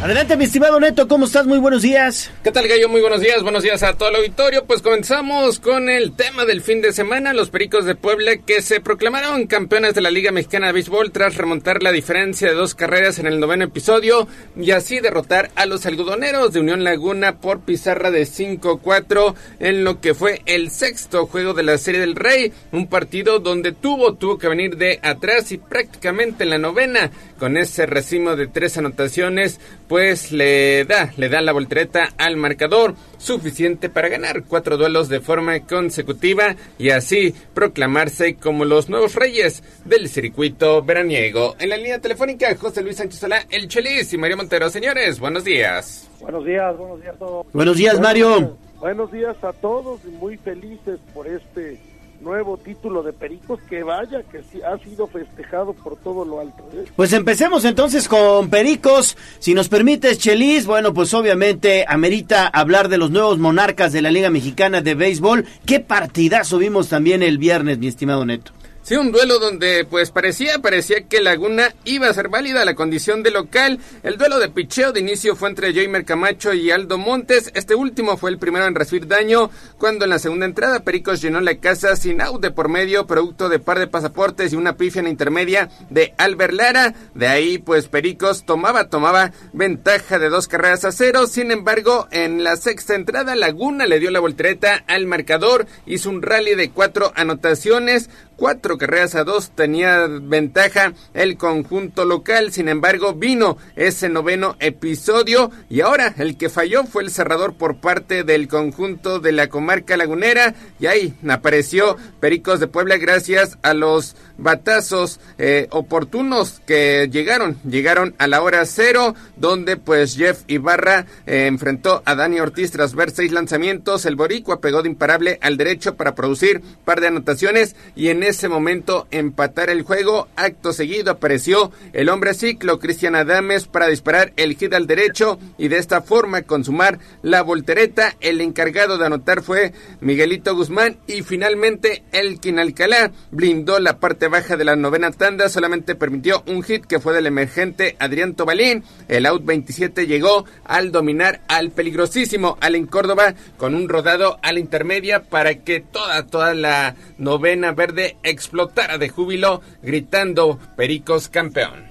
[0.02, 1.46] Adelante, mi estimado Neto, ¿cómo estás?
[1.46, 2.30] Muy buenos días.
[2.42, 2.88] ¿Qué tal, Gallo?
[2.88, 4.64] Muy buenos días, buenos días a todo el auditorio.
[4.64, 8.80] Pues comenzamos con el tema del fin de semana, los Pericos de Puebla que se
[8.80, 13.18] proclamaron campeones de la Liga Mexicana de Béisbol tras remontar la diferencia de dos carreras
[13.18, 18.10] en el noveno episodio y así derrotar a los algodoneros de Unión Laguna por pizarra
[18.10, 22.86] de 5-4 en lo que fue el sexto juego de la Serie del Rey, un
[22.86, 27.10] partido donde tuvo, tuvo que venir de atrás y prácticamente en la novena
[27.40, 29.58] con ese racimo de tres anotaciones
[29.88, 35.20] pues le da, le da la voltereta al marcador suficiente para ganar cuatro duelos de
[35.20, 41.56] forma consecutiva y así proclamarse como los nuevos reyes del circuito veraniego.
[41.58, 44.68] En la línea telefónica, José Luis Sánchez Solá, el Chelis y Mario Montero.
[44.68, 46.08] Señores, buenos días.
[46.20, 47.46] Buenos días, buenos días a todos.
[47.54, 48.58] Buenos días, Mario.
[48.78, 51.78] Buenos días a todos y muy felices por este
[52.20, 56.64] nuevo título de Pericos que vaya que sí ha sido festejado por todo lo alto.
[56.72, 56.84] ¿eh?
[56.96, 59.16] Pues empecemos entonces con Pericos.
[59.38, 64.10] Si nos permites, Chelis, bueno, pues obviamente amerita hablar de los nuevos monarcas de la
[64.10, 65.46] Liga Mexicana de Béisbol.
[65.66, 68.52] ¿Qué partidazo vimos también el viernes, mi estimado Neto?
[68.90, 73.22] Sí, un duelo donde pues parecía, parecía que Laguna iba a ser válida la condición
[73.22, 73.78] de local.
[74.02, 77.52] El duelo de picheo de inicio fue entre Jamer Camacho y Aldo Montes.
[77.54, 79.48] Este último fue el primero en recibir daño
[79.78, 83.48] cuando en la segunda entrada Pericos llenó la casa sin out de por medio, producto
[83.48, 86.92] de par de pasaportes y una pifia en intermedia de Albert Lara.
[87.14, 91.28] De ahí pues Pericos tomaba, tomaba ventaja de dos carreras a cero.
[91.28, 96.22] Sin embargo, en la sexta entrada Laguna le dio la voltereta al marcador, hizo un
[96.22, 98.10] rally de cuatro anotaciones
[98.40, 102.52] cuatro carreras a dos tenía ventaja el conjunto local.
[102.52, 107.82] Sin embargo, vino ese noveno episodio y ahora el que falló fue el cerrador por
[107.82, 113.74] parte del conjunto de la comarca lagunera y ahí apareció Pericos de Puebla gracias a
[113.74, 121.04] los batazos eh, oportunos que llegaron, llegaron a la hora cero, donde pues Jeff Ibarra
[121.26, 125.58] eh, enfrentó a Dani Ortiz tras ver seis lanzamientos, el boricua pegó de imparable al
[125.58, 131.12] derecho para producir par de anotaciones y en ese momento empatar el juego, acto seguido
[131.12, 136.02] apareció el hombre ciclo Cristian Adames para disparar el hit al derecho y de esta
[136.02, 143.10] forma consumar la voltereta, el encargado de anotar fue Miguelito Guzmán y finalmente Elkin Alcalá
[143.30, 147.26] blindó la parte baja de la novena tanda solamente permitió un hit que fue del
[147.26, 148.84] emergente Adrián Tobalín.
[149.08, 154.60] El out 27 llegó al dominar al peligrosísimo Allen Córdoba con un rodado a la
[154.60, 161.90] intermedia para que toda, toda la novena verde explotara de júbilo gritando Pericos campeón.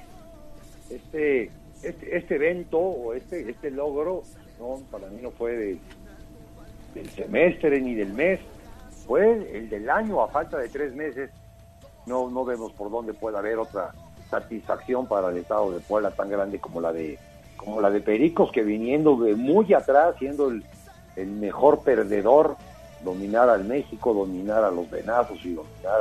[0.89, 1.51] Este,
[1.84, 4.23] este, este evento o este, este logro
[4.91, 5.80] para mí no fue
[6.93, 8.39] del semestre ni del mes,
[9.07, 11.30] fue el del año a falta de tres meses
[12.06, 13.93] no, no vemos por dónde puede haber otra
[14.30, 17.18] satisfacción para el estado de Puebla tan grande como la de
[17.56, 20.64] como la de Pericos que viniendo de muy atrás siendo el,
[21.18, 22.56] mejor perdedor
[23.03, 25.99] dominar al México dominar a los Venazos y dominar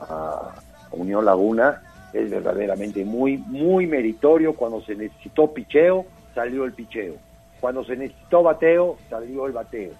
[0.00, 0.54] a,
[0.92, 1.82] Unión Laguna
[2.12, 4.54] es verdaderamente muy muy meritorio.
[4.54, 7.14] Cuando se necesitó picheo salió el picheo.
[7.60, 9.92] Cuando se necesitó bateo salió el bateo.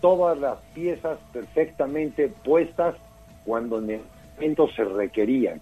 [0.00, 2.94] Todas las piezas perfectamente puestas
[3.44, 4.00] cuando en el
[4.34, 5.60] momento se requerían.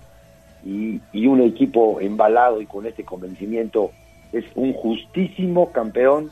[0.65, 3.91] Y, un equipo embalado y con este convencimiento
[4.33, 6.31] es un justísimo campeón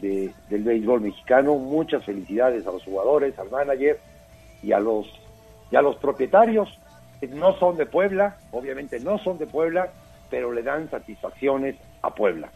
[0.00, 1.54] de, del béisbol mexicano.
[1.56, 3.98] Muchas felicidades a los jugadores, al manager
[4.62, 5.06] y a los,
[5.70, 6.68] y a los propietarios.
[7.30, 9.90] No son de Puebla, obviamente no son de Puebla,
[10.30, 12.50] pero le dan satisfacciones a Puebla.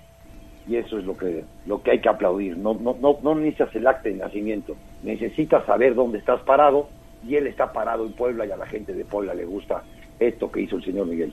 [0.69, 2.57] Y eso es lo que, lo que hay que aplaudir.
[2.57, 6.89] No, no, no, no necesitas el acta de nacimiento, necesitas saber dónde estás parado
[7.27, 9.83] y él está parado en Puebla y a la gente de Puebla le gusta
[10.21, 11.33] esto que hizo el señor Miguel.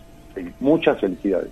[0.59, 1.49] Muchas felicidades.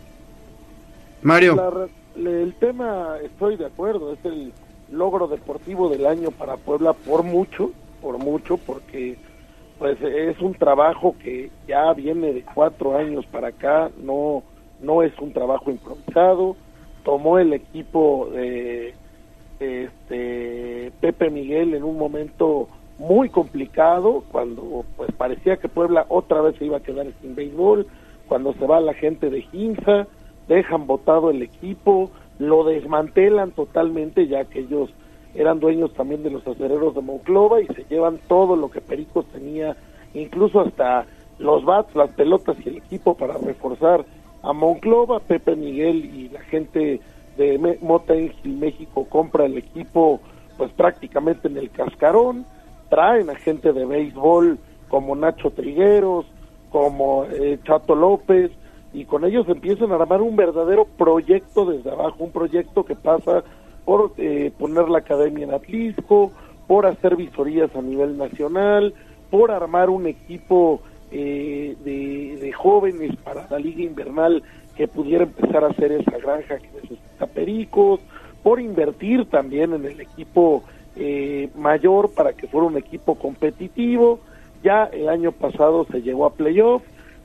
[1.21, 1.89] Mario.
[2.25, 4.53] El tema, estoy de acuerdo, es el
[4.91, 7.71] logro deportivo del año para Puebla por mucho,
[8.01, 9.17] por mucho, porque
[9.77, 14.41] pues es un trabajo que ya viene de cuatro años para acá, no,
[14.81, 16.55] no es un trabajo improvisado,
[17.03, 18.95] tomó el equipo de
[19.59, 22.67] este Pepe Miguel en un momento
[22.97, 27.85] muy complicado cuando pues parecía que Puebla otra vez se iba a quedar sin béisbol,
[28.27, 30.07] cuando se va la gente de Ginza,
[30.47, 34.89] dejan botado el equipo, lo desmantelan totalmente ya que ellos
[35.35, 39.25] eran dueños también de los acereros de Monclova y se llevan todo lo que Pericos
[39.27, 39.75] tenía,
[40.13, 41.05] incluso hasta
[41.39, 44.05] los bats, las pelotas y el equipo para reforzar
[44.41, 46.99] a Monclova, Pepe Miguel y la gente
[47.37, 50.19] de Mota México compra el equipo
[50.57, 52.45] pues prácticamente en el cascarón,
[52.89, 54.57] traen a gente de béisbol
[54.89, 56.25] como Nacho Trigueros,
[56.71, 58.51] como eh, Chato López,
[58.97, 63.43] y con ellos empiezan a armar un verdadero proyecto desde abajo, un proyecto que pasa
[63.85, 66.31] por eh, poner la academia en Atlisco,
[66.65, 68.95] por hacer visorías a nivel nacional,
[69.29, 74.41] por armar un equipo eh, de, jóvenes para la liga invernal
[74.75, 77.99] que pudiera empezar a hacer esa granja que necesita Pericos,
[78.41, 80.63] por invertir también en el equipo
[80.95, 84.21] eh, mayor para que fuera un equipo competitivo.
[84.63, 86.81] Ya el año pasado se llegó a playoff,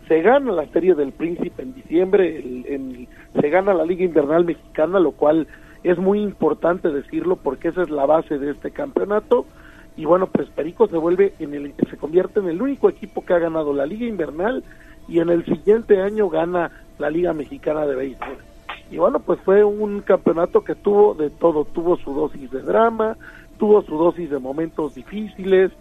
[0.08, 3.08] se gana la Serie del Príncipe en diciembre,
[3.40, 5.46] se gana la Liga Invernal Mexicana, lo cual
[5.84, 9.46] es muy importante decirlo porque esa es la base de este campeonato.
[9.96, 13.34] Y bueno, pues Perico se vuelve en el se convierte en el único equipo que
[13.34, 14.64] ha ganado la Liga Invernal
[15.08, 18.38] y en el siguiente año gana la Liga Mexicana de Béisbol.
[18.90, 23.16] Y bueno, pues fue un campeonato que tuvo de todo, tuvo su dosis de drama,
[23.58, 25.72] tuvo su dosis de momentos difíciles,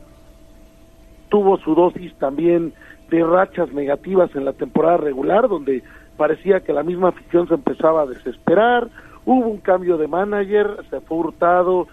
[1.30, 2.74] tuvo su dosis también
[3.12, 5.84] de rachas negativas en la temporada regular, donde
[6.18, 8.88] parecía que la misma afición se empezaba a desesperar,
[9.26, 11.88] hubo un cambio de manager, se fue hurtado,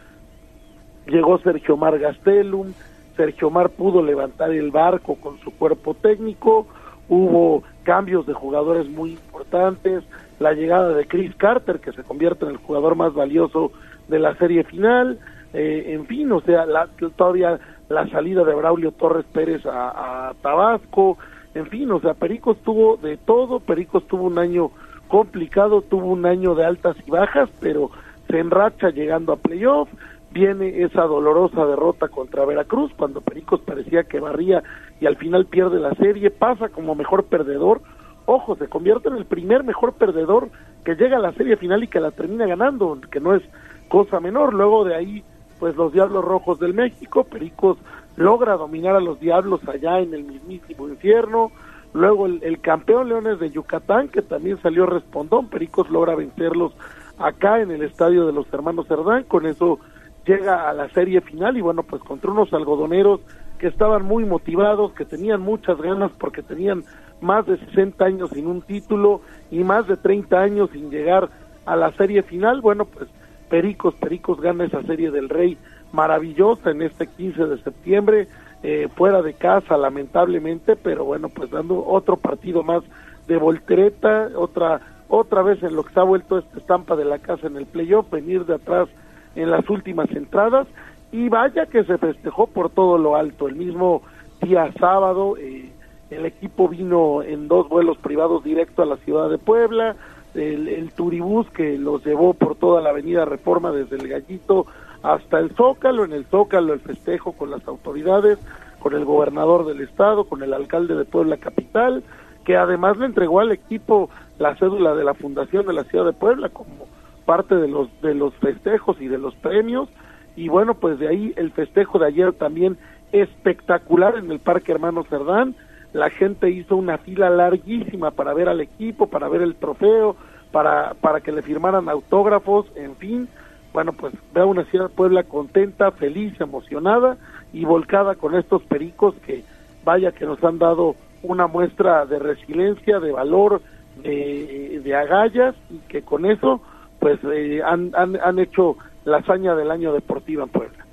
[1.07, 2.73] llegó Sergio Mar Gastelum,
[3.17, 6.69] Sergio Mar pudo levantar el barco con su cuerpo técnico,
[7.09, 10.05] hubo cambios de jugadores muy importantes,
[10.39, 13.73] la llegada de Chris Carter, que se convierte en el jugador más valioso
[14.07, 15.19] de la serie final,
[15.53, 16.87] eh, en fin, o sea, la,
[17.17, 17.59] todavía
[17.89, 21.19] la salida de Braulio Torres Pérez a, a, Tabasco,
[21.55, 24.71] en fin, o sea, Pericos tuvo de todo, Pericos tuvo un año
[25.09, 27.91] complicado, tuvo un año de altas y bajas, pero
[28.29, 29.89] se enracha llegando a playoff,
[30.31, 34.63] viene esa dolorosa derrota contra Veracruz, cuando Pericos parecía que barría
[35.01, 37.81] y al final pierde la serie, pasa como mejor perdedor,
[38.27, 40.51] ojo, se convierte en el primer mejor perdedor
[40.85, 43.43] que llega a la serie final y que la termina ganando, que no es
[43.89, 45.25] cosa menor, luego de ahí
[45.59, 47.79] pues los Diablos Rojos del México, Pericos
[48.17, 51.53] logra dominar a los Diablos allá en el mismísimo infierno,
[51.93, 56.73] luego el, campeón Leones de Yucatán, que también salió respondón, Pericos logra vencerlos
[57.19, 59.79] acá en el estadio de los hermanos Cerdán, con eso
[60.27, 63.21] llega a la serie final y bueno, pues contra unos algodoneros
[63.59, 66.85] que estaban muy motivados, que tenían muchas ganas porque tenían
[67.21, 69.21] más de 60 años sin un título
[69.51, 71.29] y más de 30 años sin llegar
[71.67, 73.09] a la serie final, bueno, pues
[73.49, 75.59] Pericos, Pericos gana esa serie del Rey
[75.93, 78.29] maravillosa en este 15 de septiembre,
[78.63, 82.83] eh, fuera de casa lamentablemente, pero bueno, pues dando otro partido más
[83.27, 87.19] de voltereta, otra otra vez en lo que se ha vuelto esta estampa de la
[87.19, 88.89] casa en el playoff, venir de atrás
[89.35, 90.67] en las últimas entradas
[91.11, 93.49] y vaya que se festejó por todo lo alto.
[93.49, 94.03] El mismo
[94.43, 95.73] día sábado eh,
[96.11, 99.97] el equipo vino en dos vuelos privados directo a la ciudad de Puebla,
[100.39, 104.67] el, el turibús que los llevó por toda la avenida Reforma desde el Gallito
[105.03, 108.39] hasta el Zócalo, en el Zócalo el festejo con las autoridades,
[108.79, 112.03] con el gobernador del estado, con el alcalde de Puebla Capital,
[112.45, 116.13] que además le entregó al equipo la cédula de la fundación de la ciudad de
[116.13, 116.87] Puebla como
[117.27, 119.89] parte de los de los festejos y de los premios.
[120.37, 122.79] Y bueno pues de ahí el festejo de ayer también
[123.13, 125.57] espectacular en el Parque Hermano Cerdán
[125.93, 130.17] la gente hizo una fila larguísima para ver al equipo para ver el trofeo
[130.53, 133.29] para para que le firmaran autógrafos en fin
[133.73, 137.17] bueno pues veo una ciudad Puebla contenta feliz emocionada
[137.53, 139.45] y volcada con estos pericos que
[139.85, 143.63] vaya que nos han dado una muestra de resiliencia de valor
[144.03, 146.61] de, de agallas y que con eso
[146.99, 150.88] pues eh, han, han, han hecho la hazaña del año deportivo en Puebla.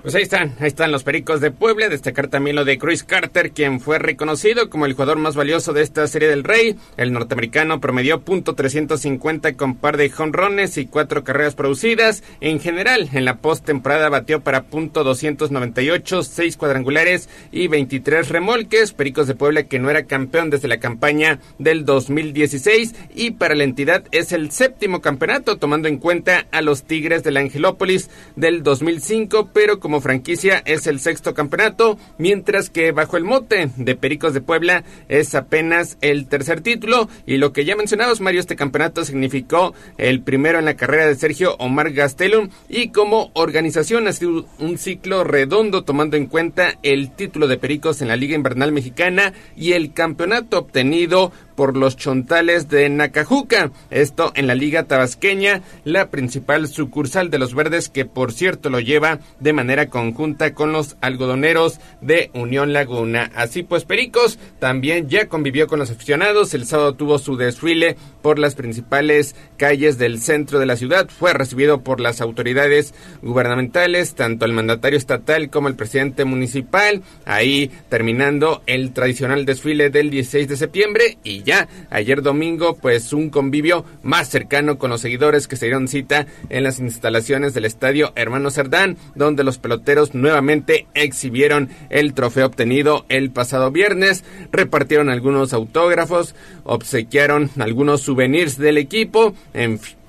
[0.00, 1.88] Pues ahí están, ahí están los Pericos de Puebla.
[1.88, 5.82] Destacar también lo de Chris Carter, quien fue reconocido como el jugador más valioso de
[5.82, 6.76] esta serie del Rey.
[6.96, 12.24] El norteamericano promedió punto .350 con par de jonrones y cuatro carreras producidas.
[12.40, 18.94] En general, en la postemporada batió para punto .298, seis cuadrangulares y 23 remolques.
[18.94, 23.64] Pericos de Puebla que no era campeón desde la campaña del 2016 y para la
[23.64, 28.62] entidad es el séptimo campeonato tomando en cuenta a los Tigres de la Angelópolis del
[28.62, 34.32] 2005, pero como franquicia es el sexto campeonato, mientras que bajo el mote de Pericos
[34.32, 37.08] de Puebla es apenas el tercer título.
[37.26, 41.16] Y lo que ya mencionabas, Mario, este campeonato significó el primero en la carrera de
[41.16, 47.10] Sergio Omar Gastelum y como organización ha sido un ciclo redondo tomando en cuenta el
[47.10, 51.32] título de Pericos en la Liga Invernal Mexicana y el campeonato obtenido
[51.62, 53.70] por los chontales de Nacajuca.
[53.88, 58.80] Esto en la Liga Tabasqueña, la principal sucursal de los verdes que por cierto lo
[58.80, 63.30] lleva de manera conjunta con los algodoneros de Unión Laguna.
[63.36, 66.52] Así pues, Pericos también ya convivió con los aficionados.
[66.52, 71.08] El sábado tuvo su desfile por las principales calles del centro de la ciudad.
[71.16, 77.02] Fue recibido por las autoridades gubernamentales, tanto el mandatario estatal como el presidente municipal.
[77.24, 81.51] Ahí terminando el tradicional desfile del 16 de septiembre y ya
[81.90, 86.64] ayer domingo pues un convivio más cercano con los seguidores que se dieron cita en
[86.64, 93.30] las instalaciones del estadio Hermano Cerdán, donde los peloteros nuevamente exhibieron el trofeo obtenido el
[93.30, 96.34] pasado viernes, repartieron algunos autógrafos,
[96.64, 100.01] obsequiaron algunos souvenirs del equipo, en fin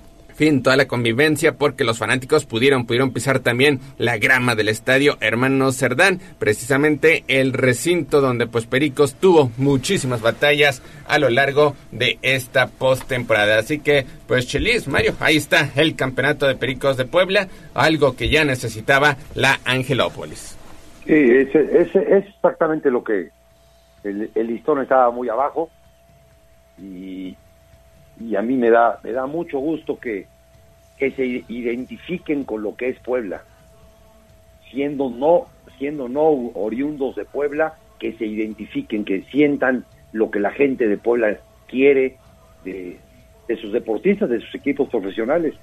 [0.62, 5.72] toda la convivencia porque los fanáticos pudieron, pudieron pisar también la grama del estadio Hermano
[5.72, 12.68] Cerdán, precisamente el recinto donde pues Pericos tuvo muchísimas batallas a lo largo de esta
[12.68, 13.58] postemporada.
[13.58, 18.30] Así que pues Chelis, Mario, ahí está el campeonato de Pericos de Puebla, algo que
[18.30, 20.58] ya necesitaba la Angelópolis.
[21.06, 23.30] Sí, es, es, es exactamente lo que
[24.04, 25.70] el, el listón estaba muy abajo
[26.78, 27.36] y,
[28.20, 30.28] y a mí me da me da mucho gusto que,
[30.98, 33.44] que se identifiquen con lo que es Puebla
[34.74, 35.48] siendo no
[35.78, 40.98] siendo no oriundos de Puebla que se identifiquen que sientan lo que la gente de
[40.98, 41.38] Puebla
[41.68, 42.18] quiere
[42.66, 42.98] de,
[43.48, 45.56] de sus deportistas de sus equipos profesionales.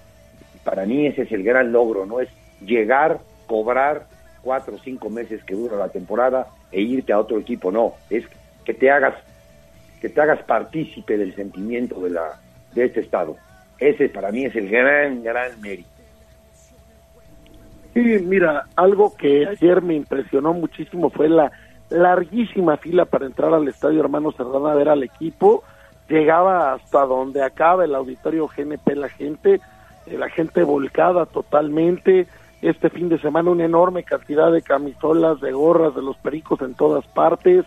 [0.65, 2.29] Para mí ese es el gran logro no es
[2.65, 4.07] llegar cobrar
[4.43, 8.25] cuatro o cinco meses que dura la temporada e irte a otro equipo, no, es
[8.65, 9.15] que te hagas
[10.01, 12.41] que te hagas partícipe del sentimiento de la
[12.75, 13.37] de este estado.
[13.81, 15.89] Ese para mí es el gran gran mérito.
[17.95, 21.51] Sí, mira, algo que ayer me impresionó muchísimo fue la
[21.89, 25.65] larguísima fila para entrar al estadio Hermano Cerdán a ver al equipo.
[26.09, 29.61] Llegaba hasta donde acaba el auditorio GNP la gente,
[30.07, 32.27] eh, la gente volcada totalmente.
[32.63, 36.75] Este fin de semana una enorme cantidad de camisolas, de gorras de los pericos en
[36.75, 37.65] todas partes.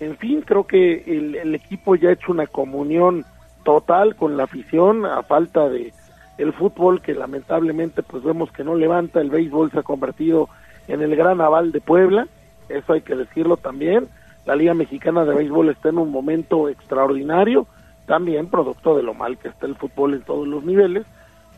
[0.00, 3.24] En fin, creo que el, el equipo ya ha hecho una comunión
[3.64, 5.92] total con la afición a falta de
[6.38, 10.48] el fútbol que lamentablemente pues vemos que no levanta, el béisbol se ha convertido
[10.88, 12.26] en el gran aval de Puebla,
[12.68, 14.08] eso hay que decirlo también.
[14.44, 17.66] La Liga Mexicana de Béisbol está en un momento extraordinario,
[18.06, 21.06] también producto de lo mal que está el fútbol en todos los niveles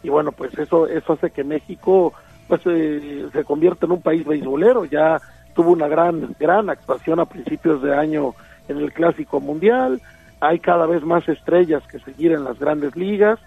[0.03, 2.13] y bueno, pues eso eso hace que México
[2.47, 5.21] pues eh, se convierta en un país beisbolero, ya
[5.55, 8.35] tuvo una gran gran actuación a principios de año
[8.69, 10.01] en el Clásico Mundial,
[10.41, 13.39] hay cada vez más estrellas que seguir en las grandes ligas,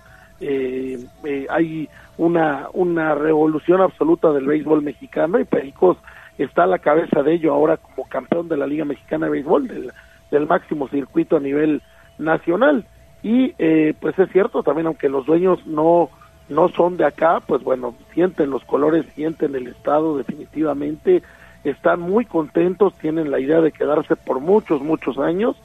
[0.41, 5.97] eh, eh, hay una, una revolución absoluta del béisbol mexicano y Pericos
[6.37, 9.67] está a la cabeza de ello ahora como campeón de la Liga Mexicana de Béisbol,
[9.67, 9.91] del,
[10.31, 11.81] del máximo circuito a nivel
[12.17, 12.85] nacional.
[13.21, 16.09] Y eh, pues es cierto, también aunque los dueños no,
[16.47, 21.21] no son de acá, pues bueno, sienten los colores, sienten el estado definitivamente,
[21.65, 25.57] están muy contentos, tienen la idea de quedarse por muchos, muchos años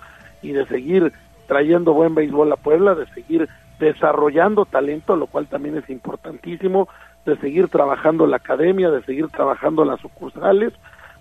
[0.44, 1.12] y de seguir
[1.46, 3.48] trayendo buen béisbol a Puebla, de seguir
[3.78, 6.88] desarrollando talento, lo cual también es importantísimo,
[7.24, 10.72] de seguir trabajando la academia, de seguir trabajando las sucursales,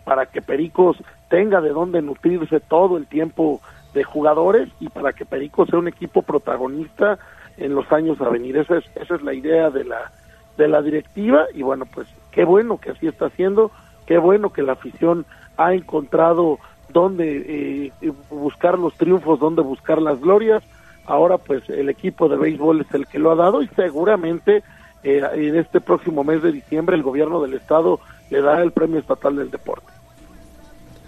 [0.03, 0.97] para que Pericos
[1.29, 3.61] tenga de dónde nutrirse todo el tiempo
[3.93, 7.17] de jugadores y para que Pericos sea un equipo protagonista
[7.57, 8.57] en los años a venir.
[8.57, 10.11] Esa es, esa es la idea de la,
[10.57, 13.71] de la directiva y bueno, pues qué bueno que así está haciendo,
[14.05, 15.25] qué bueno que la afición
[15.57, 16.59] ha encontrado
[16.93, 20.63] dónde eh, buscar los triunfos, dónde buscar las glorias
[21.05, 24.63] ahora pues el equipo de béisbol es el que lo ha dado y seguramente
[25.03, 27.99] eh, en este próximo mes de diciembre el gobierno del estado
[28.29, 29.91] le dará el premio estatal del deporte.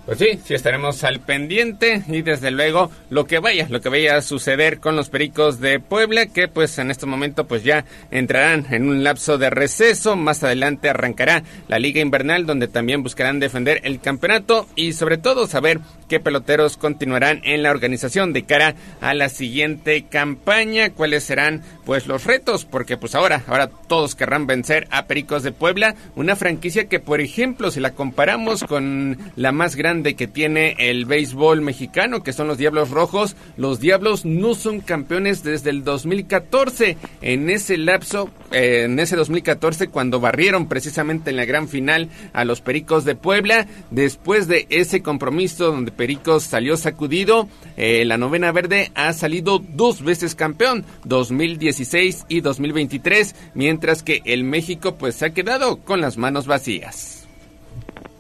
[0.06, 4.18] Pues sí, sí estaremos al pendiente y desde luego lo que vaya, lo que vaya
[4.18, 8.68] a suceder con los Pericos de Puebla, que pues en este momento pues ya entrarán
[8.69, 13.82] en un lapso de receso, más adelante arrancará la Liga Invernal donde también buscarán defender
[13.84, 19.14] el campeonato y sobre todo saber qué peloteros continuarán en la organización de cara a
[19.14, 24.88] la siguiente campaña, cuáles serán pues los retos, porque pues ahora, ahora todos querrán vencer
[24.91, 29.76] a Pericos de Puebla, una franquicia que por ejemplo si la comparamos con la más
[29.76, 33.36] grande de que tiene el béisbol mexicano, que son los Diablos Rojos.
[33.57, 36.95] Los Diablos no son campeones desde el 2014.
[37.22, 42.45] En ese lapso, eh, en ese 2014, cuando barrieron precisamente en la gran final a
[42.45, 47.47] los Pericos de Puebla, después de ese compromiso donde Pericos salió sacudido,
[47.77, 54.43] eh, la novena verde ha salido dos veces campeón, 2016 y 2023, mientras que el
[54.43, 57.27] México pues se ha quedado con las manos vacías.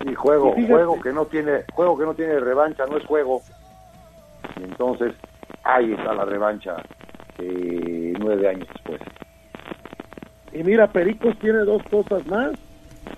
[0.05, 3.41] Y juego, juego que no tiene, juego que no tiene revancha, no es juego.
[4.59, 5.13] Y entonces
[5.63, 6.75] ahí está la revancha
[7.39, 9.01] eh, nueve años después.
[10.53, 12.51] Y mira, Pericos tiene dos cosas más.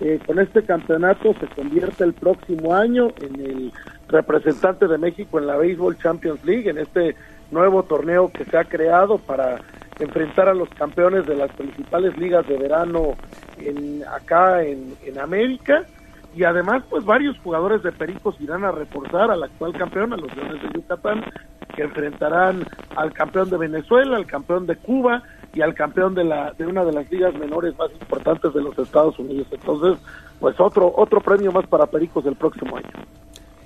[0.00, 3.72] Eh, con este campeonato se convierte el próximo año en el
[4.08, 7.16] representante de México en la Baseball Champions League, en este
[7.50, 9.60] nuevo torneo que se ha creado para
[9.98, 13.14] enfrentar a los campeones de las principales ligas de verano
[13.58, 15.84] en, acá en, en América.
[16.36, 20.34] Y además pues varios jugadores de Pericos irán a reforzar al actual campeón, a los
[20.36, 21.24] Leones de Yucatán,
[21.74, 25.22] que enfrentarán al campeón de Venezuela, al campeón de Cuba
[25.54, 28.78] y al campeón de la de una de las ligas menores más importantes de los
[28.78, 29.46] Estados Unidos.
[29.50, 29.98] Entonces,
[30.40, 32.88] pues otro otro premio más para Pericos el próximo año.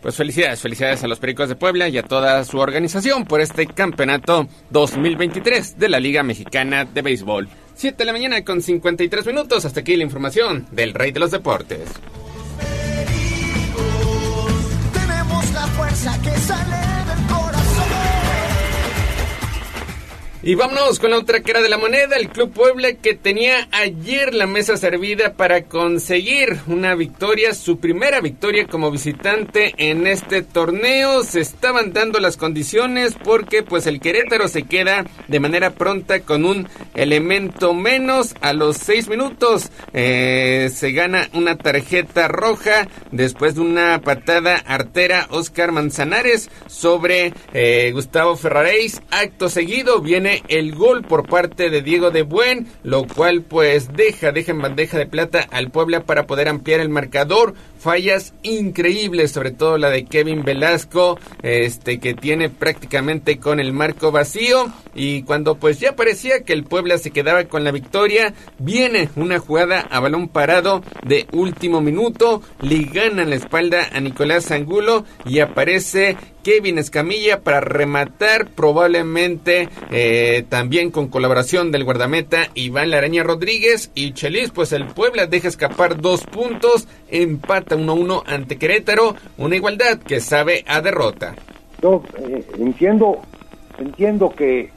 [0.01, 3.67] Pues felicidades, felicidades a los Pericos de Puebla y a toda su organización por este
[3.67, 7.49] campeonato 2023 de la Liga Mexicana de Béisbol.
[7.75, 9.65] 7 de la mañana con 53 minutos.
[9.65, 11.89] Hasta aquí la información del Rey de los Deportes.
[15.77, 16.92] fuerza que sale
[20.45, 24.35] Y vámonos con la otra cara de la moneda, el Club Puebla que tenía ayer
[24.35, 31.23] la mesa servida para conseguir una victoria, su primera victoria como visitante en este torneo.
[31.23, 36.45] Se estaban dando las condiciones porque pues el Querétaro se queda de manera pronta con
[36.45, 38.35] un elemento menos.
[38.41, 45.29] A los seis minutos eh, se gana una tarjeta roja después de una patada artera
[45.31, 49.01] Oscar Manzanares sobre eh, Gustavo Ferraréis.
[49.13, 54.33] Acto seguido viene el gol por parte de Diego de Buen, lo cual pues deja,
[54.33, 57.55] deja en bandeja de plata al Puebla para poder ampliar el marcador.
[57.83, 64.13] Fallas increíbles, sobre todo la de Kevin Velasco, este que tiene prácticamente con el marco
[64.13, 69.09] vacío y cuando pues ya parecía que el Puebla se quedaba con la victoria, viene
[69.17, 75.05] una jugada a balón parado de último minuto, le gana la espalda a Nicolás Angulo
[75.25, 83.23] y aparece Kevin Escamilla para rematar probablemente eh, también con colaboración del guardameta Iván Laraña
[83.23, 89.57] Rodríguez y Chelis pues el Puebla deja escapar dos puntos empata 1-1 ante Querétaro una
[89.57, 91.35] igualdad que sabe a derrota
[91.81, 93.21] yo eh, entiendo
[93.79, 94.71] entiendo que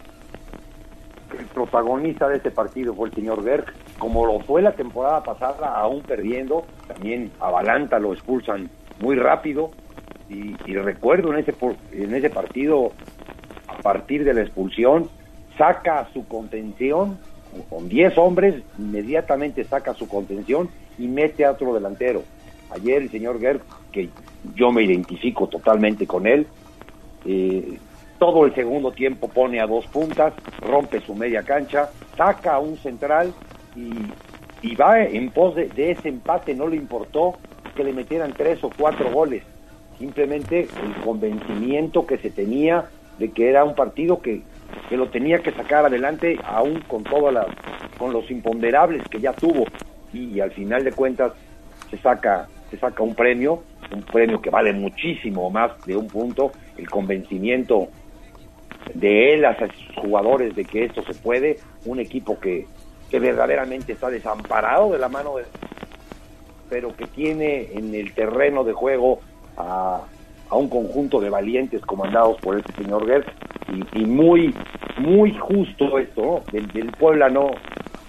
[1.38, 3.66] el protagonista de este partido fue el señor Berg,
[3.98, 8.70] como lo fue la temporada pasada, aún perdiendo, también a Balanta lo expulsan
[9.00, 9.72] muy rápido,
[10.30, 11.54] y, recuerdo en ese,
[11.92, 12.92] en ese partido,
[13.68, 15.10] a partir de la expulsión,
[15.58, 17.20] saca su contención,
[17.70, 22.24] con 10 hombres, inmediatamente saca su contención y mete a otro delantero.
[22.72, 23.62] Ayer el señor Gerg,
[23.92, 24.10] que
[24.56, 26.48] yo me identifico totalmente con él,
[27.26, 27.78] eh,
[28.20, 32.78] todo el segundo tiempo pone a dos puntas, rompe su media cancha, saca a un
[32.78, 33.34] central
[33.76, 33.92] y,
[34.68, 37.36] y va en pos de, ese empate, no le importó
[37.76, 39.44] que le metieran tres o cuatro goles,
[40.00, 42.86] simplemente el convencimiento que se tenía
[43.20, 44.44] de que era un partido que,
[44.90, 47.48] que lo tenía que sacar adelante aún con todas las,
[47.98, 49.66] con los imponderables que ya tuvo.
[50.14, 51.34] Y al final de cuentas
[51.90, 52.48] se saca,
[52.78, 57.88] saca un premio, un premio que vale muchísimo más de un punto, el convencimiento
[58.94, 62.66] de él hacia sus jugadores de que esto se puede, un equipo que,
[63.10, 65.46] que verdaderamente está desamparado de la mano de
[66.70, 69.20] pero que tiene en el terreno de juego
[69.56, 70.02] a,
[70.50, 73.32] a un conjunto de valientes comandados por este señor Gertz
[73.94, 74.54] y, muy
[74.98, 77.52] muy justo esto del, del, Puebla no,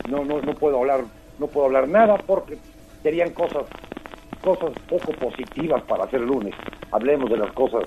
[0.09, 1.01] no no no puedo hablar
[1.38, 2.59] no puedo hablar nada porque
[3.02, 3.64] serían cosas
[4.47, 6.55] cosas poco positivas para hacer lunes.
[6.93, 7.82] Hablemos de las cosas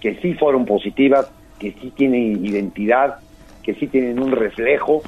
[0.00, 3.18] que sí fueron positivas que sí tienen identidad,
[3.62, 5.02] que sí tienen un reflejo,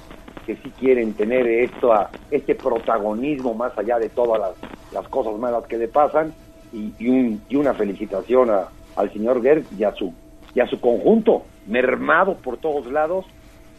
[0.44, 4.54] que sí quieren tener esto a, este protagonismo más allá de todas
[4.92, 6.34] las, cosas malas que le pasan.
[6.74, 10.12] Y, y, un, y una felicitación a, al señor Gerg y a su
[10.54, 13.24] y a su conjunto mermado por todos lados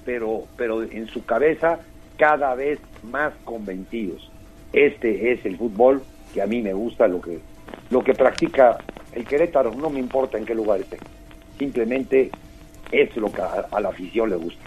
[0.04, 1.80] pero pero en su cabeza
[2.18, 4.32] cada vez más convencidos.
[4.74, 6.02] Este es el fútbol
[6.36, 7.40] que a mí me gusta lo que
[7.90, 8.78] lo que practica
[9.14, 10.98] el Querétaro no me importa en qué lugar esté.
[11.58, 12.30] Simplemente
[12.92, 14.62] es lo que a, a, la afición le gusta.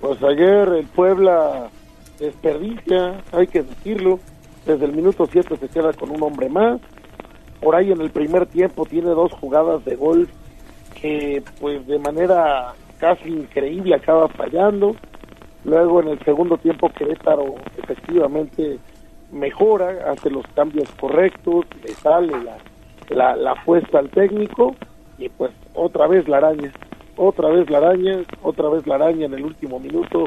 [0.00, 1.68] Pues ayer el Puebla
[2.18, 4.18] desperdicia, hay que decirlo,
[4.64, 6.80] desde el minuto 7 se queda con un hombre más,
[7.60, 10.26] por ahí en el primer tiempo tiene dos jugadas de gol
[11.02, 14.96] que pues de manera casi increíble acaba fallando,
[15.64, 18.78] luego en el segundo tiempo Querétaro efectivamente
[19.32, 22.56] mejora, hace los cambios correctos, le sale la,
[23.08, 24.74] la, la apuesta al técnico
[25.18, 26.72] y pues otra vez la araña,
[27.16, 30.26] otra vez la araña, otra vez la araña en el último minuto,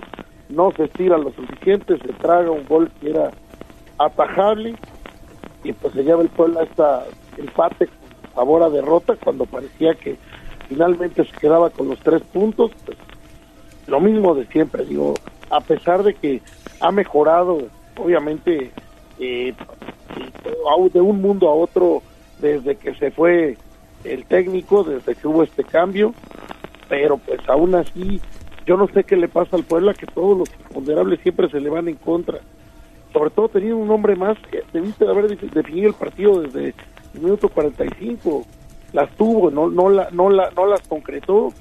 [0.49, 3.31] no se estira lo suficiente, se traga un gol que era
[3.97, 4.75] atajable
[5.63, 7.05] y pues se lleva el pueblo a esta
[7.37, 10.17] empate con sabor a derrota cuando parecía que
[10.67, 12.97] finalmente se quedaba con los tres puntos, pues
[13.87, 15.13] lo mismo de siempre, digo,
[15.49, 16.41] a pesar de que
[16.79, 17.59] ha mejorado,
[17.97, 18.71] obviamente,
[19.19, 19.53] eh,
[20.91, 22.01] de un mundo a otro
[22.39, 23.57] desde que se fue
[24.03, 26.13] el técnico desde que hubo este cambio,
[26.89, 28.21] pero pues aún así
[28.65, 31.69] yo no sé qué le pasa al Puebla que todos los ponderables siempre se le
[31.69, 32.39] van en contra.
[33.11, 36.73] Sobre todo teniendo un hombre más que debiste de haber definido el partido desde
[37.13, 38.45] el minuto 45.
[38.93, 41.53] Las tuvo, no no la, no la, no las concretó.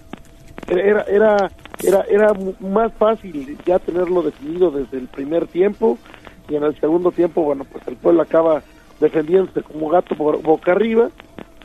[0.69, 1.51] Era era
[1.83, 5.99] era era más fácil ya tenerlo definido desde el primer tiempo
[6.49, 8.63] y en el segundo tiempo, bueno, pues el pueblo acaba
[9.01, 11.09] defendiéndose como gato boca arriba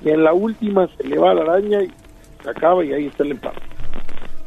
[0.02, 1.92] y en la última se le va la araña y
[2.44, 3.62] se acaba y ahí está el empate.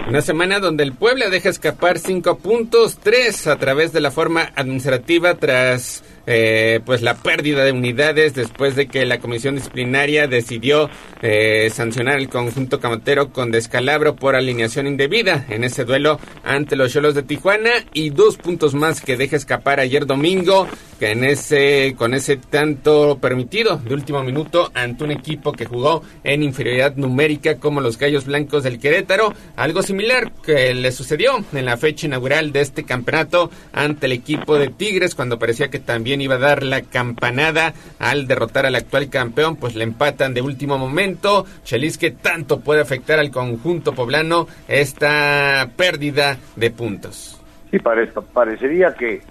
[0.09, 4.51] Una semana donde el Puebla deja escapar cinco puntos, tres a través de la forma
[4.57, 10.91] administrativa tras eh, pues la pérdida de unidades después de que la comisión disciplinaria decidió
[11.23, 16.93] eh, sancionar el conjunto camotero con descalabro por alineación indebida en ese duelo ante los
[16.93, 20.69] Cholos de Tijuana y dos puntos más que deja escapar ayer domingo
[21.01, 26.03] que en ese con ese tanto permitido de último minuto ante un equipo que jugó
[26.23, 31.65] en inferioridad numérica como los Gallos Blancos del Querétaro, algo similar que le sucedió en
[31.65, 36.21] la fecha inaugural de este campeonato ante el equipo de Tigres cuando parecía que también
[36.21, 40.79] iba a dar la campanada al derrotar al actual campeón, pues le empatan de último
[40.79, 41.45] momento.
[41.65, 47.41] Chelis que tanto puede afectar al conjunto poblano esta pérdida de puntos.
[47.73, 49.23] Sí, parece, parecería que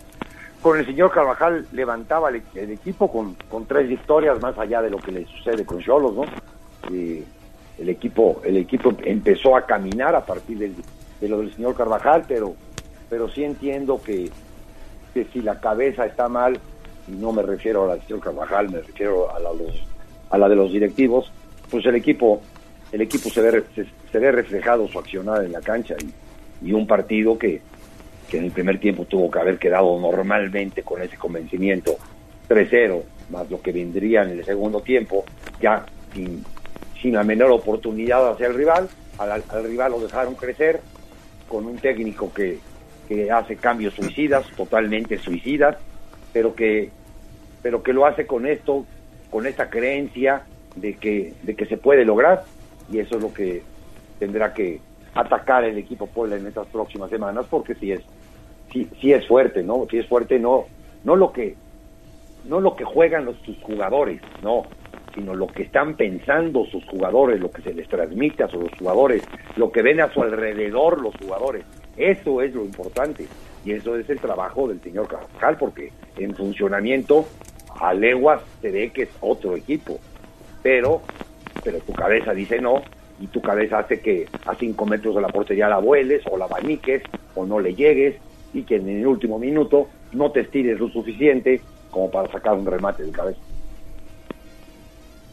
[0.61, 4.97] con el señor Carvajal levantaba el, equipo con, con, tres victorias más allá de lo
[4.97, 6.25] que le sucede con Cholos, ¿no?
[6.93, 7.23] Eh,
[7.79, 10.75] el equipo el equipo empezó a caminar a partir del,
[11.19, 12.55] de lo del señor Carvajal, pero
[13.09, 14.29] pero sí entiendo que,
[15.13, 16.59] que si la cabeza está mal,
[17.07, 19.49] y no me refiero a la señor Carvajal, me refiero a la,
[20.29, 21.31] a la de los directivos,
[21.69, 22.41] pues el equipo
[22.91, 25.95] el equipo se ve se, se ve reflejado su accionar en la cancha
[26.61, 27.61] y, y un partido que,
[28.29, 31.97] que en el primer tiempo tuvo que haber quedado normalmente con ese convencimiento
[32.47, 35.23] 3-0, más lo que vendría en el segundo tiempo,
[35.61, 36.43] ya sin,
[37.01, 40.81] sin la menor oportunidad hacia el rival, al, al, rival lo dejaron crecer
[41.47, 42.59] con un técnico que,
[43.07, 45.77] que hace cambios suicidas, totalmente suicidas,
[46.31, 46.89] pero que,
[47.61, 48.85] pero que lo hace con esto,
[49.29, 50.43] con esta creencia
[50.75, 52.43] de que, de que se puede lograr,
[52.91, 53.63] y eso es lo que
[54.19, 54.79] tendrá que
[55.13, 58.01] atacar el equipo Puebla en estas próximas semanas, porque si es
[58.71, 59.87] sí, sí es fuerte, ¿no?
[59.89, 60.65] Sí es fuerte, no,
[61.03, 61.55] no lo que,
[62.45, 64.63] no lo que juegan los, sus jugadores, no,
[65.13, 69.23] sino lo que están pensando sus jugadores, lo que se les transmite a sus jugadores,
[69.55, 71.65] lo que ven a su alrededor los jugadores.
[71.97, 73.27] Eso es lo importante
[73.65, 77.25] y eso es el trabajo del señor Carvajal, porque en funcionamiento
[77.79, 79.99] a leguas se ve que es otro equipo,
[80.63, 81.01] pero,
[81.63, 82.81] pero tu cabeza dice no
[83.19, 86.45] y tu cabeza hace que a cinco metros de la portería la vueles o la
[86.45, 87.03] abaniques
[87.35, 88.15] o no le llegues
[88.53, 91.61] y que en el último minuto no te estires lo suficiente
[91.91, 93.39] como para sacar un remate de cabeza.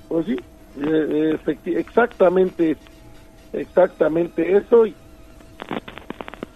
[0.08, 0.36] Pues sí,
[0.82, 2.76] eh, exactamente,
[3.52, 4.94] exactamente eso y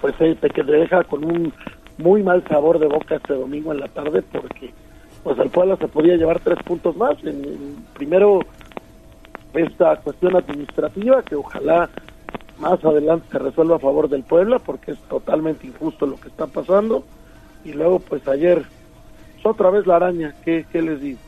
[0.00, 1.52] pues eh, te te deja con un
[1.98, 4.72] muy mal sabor de boca este domingo en la tarde porque
[5.22, 7.22] pues el Puebla se podía llevar tres puntos más.
[7.24, 8.40] En, primero
[9.52, 11.88] esta cuestión administrativa que ojalá
[12.58, 16.46] más adelante se resuelva a favor del Puebla porque es totalmente injusto lo que está
[16.46, 17.04] pasando
[17.64, 18.64] y luego pues ayer
[19.34, 21.18] pues, otra vez la araña ¿qué, qué les digo?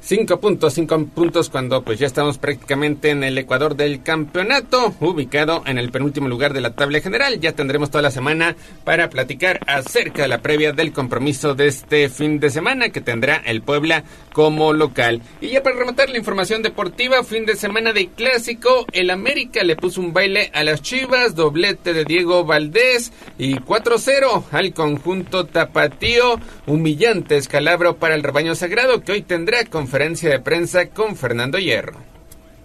[0.00, 5.64] Cinco puntos, cinco puntos cuando pues ya estamos prácticamente en el Ecuador del campeonato, ubicado
[5.66, 7.40] en el penúltimo lugar de la tabla general.
[7.40, 8.54] Ya tendremos toda la semana
[8.84, 13.42] para platicar acerca de la previa del compromiso de este fin de semana que tendrá
[13.44, 15.20] el Puebla como local.
[15.40, 19.74] Y ya para rematar la información deportiva, fin de semana de clásico, el América le
[19.74, 26.40] puso un baile a las Chivas, doblete de Diego Valdés y 4-0 al conjunto tapatío,
[26.66, 31.58] humillante escalabro para el rebaño sagrado que hoy tendrá con conferencia de prensa con Fernando
[31.58, 31.96] Hierro.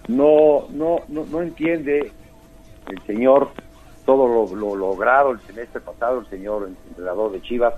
[0.10, 2.12] No, no, no, no entiende
[2.90, 3.52] el señor
[4.06, 7.76] todo lo, lo, logrado el semestre pasado, el señor entrenador de Chivas,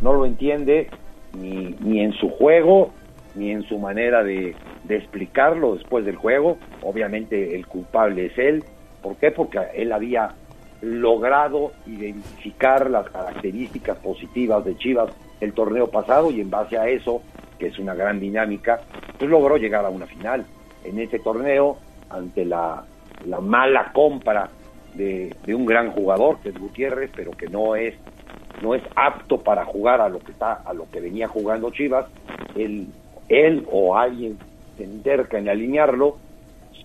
[0.00, 0.88] no lo entiende
[1.34, 2.92] ni, ni en su juego,
[3.34, 6.56] ni en su manera de, de explicarlo después del juego.
[6.80, 8.64] Obviamente el culpable es él.
[9.02, 9.32] ¿Por qué?
[9.32, 10.34] Porque él había
[10.80, 15.10] logrado identificar las características positivas de Chivas
[15.42, 17.20] el torneo pasado y en base a eso
[17.58, 18.80] que es una gran dinámica,
[19.18, 20.46] pues logró llegar a una final.
[20.84, 21.78] En ese torneo,
[22.10, 22.84] ante la,
[23.26, 24.48] la mala compra
[24.94, 27.94] de, de, un gran jugador, que es Gutiérrez, pero que no es,
[28.62, 32.06] no es apto para jugar a lo que está, a lo que venía jugando Chivas,
[32.56, 32.88] él,
[33.28, 34.38] él o alguien
[34.76, 36.16] se enterca en alinearlo,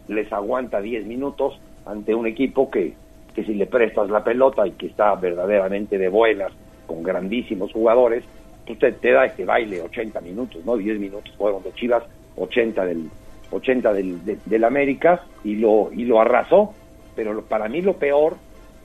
[0.08, 2.94] les aguanta 10 minutos ante un equipo que,
[3.34, 6.52] que si le prestas la pelota y que está verdaderamente de buenas,
[6.86, 8.24] con grandísimos jugadores,
[8.70, 10.78] usted te da este baile 80 minutos, ¿no?
[10.78, 12.04] 10 minutos fueron de Chivas,
[12.38, 13.10] 80 del
[13.52, 16.74] 80 del, de, del América y lo y lo arrasó,
[17.16, 18.38] pero lo, para mí lo peor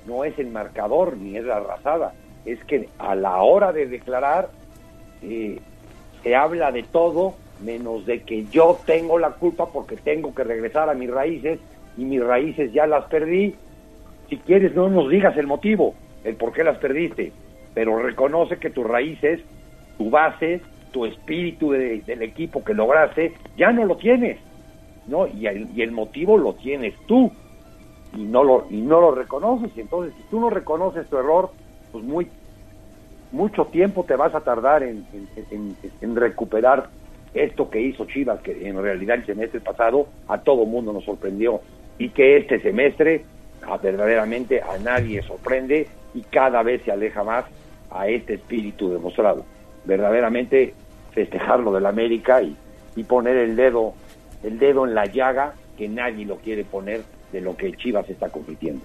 [0.06, 2.14] no es el marcador ni es la arrasada,
[2.44, 4.50] es que a la hora de declarar
[5.22, 5.59] eh,
[6.22, 10.88] se habla de todo menos de que yo tengo la culpa porque tengo que regresar
[10.88, 11.59] a mis raíces
[11.96, 13.55] y mis raíces ya las perdí.
[14.28, 15.94] Si quieres no nos digas el motivo,
[16.24, 17.32] el por qué las perdiste,
[17.74, 19.40] pero reconoce que tus raíces
[19.99, 20.62] tu base,
[20.93, 24.39] tu espíritu de, del equipo que lograste, ya no lo tienes,
[25.07, 25.27] ¿no?
[25.27, 27.31] Y el, motivo lo tienes tú
[28.16, 29.70] y no lo y no lo reconoces.
[29.77, 31.51] Y entonces, si tú no reconoces tu error,
[31.93, 32.29] pues muy
[33.31, 35.05] mucho tiempo te vas a tardar en,
[36.15, 36.89] recuperar
[37.35, 41.61] esto que hizo Chivas, que en realidad el semestre pasado a todo mundo nos sorprendió
[41.99, 43.25] y que este semestre
[43.66, 47.45] a, verdaderamente a nadie sorprende y cada vez se aleja más
[47.91, 49.45] a este espíritu demostrado
[49.89, 50.74] verdaderamente
[51.12, 52.55] festejarlo del América y,
[52.94, 53.94] y poner el dedo,
[54.44, 57.02] el dedo en la llaga que nadie lo quiere poner
[57.32, 58.82] de lo que Chivas está compitiendo.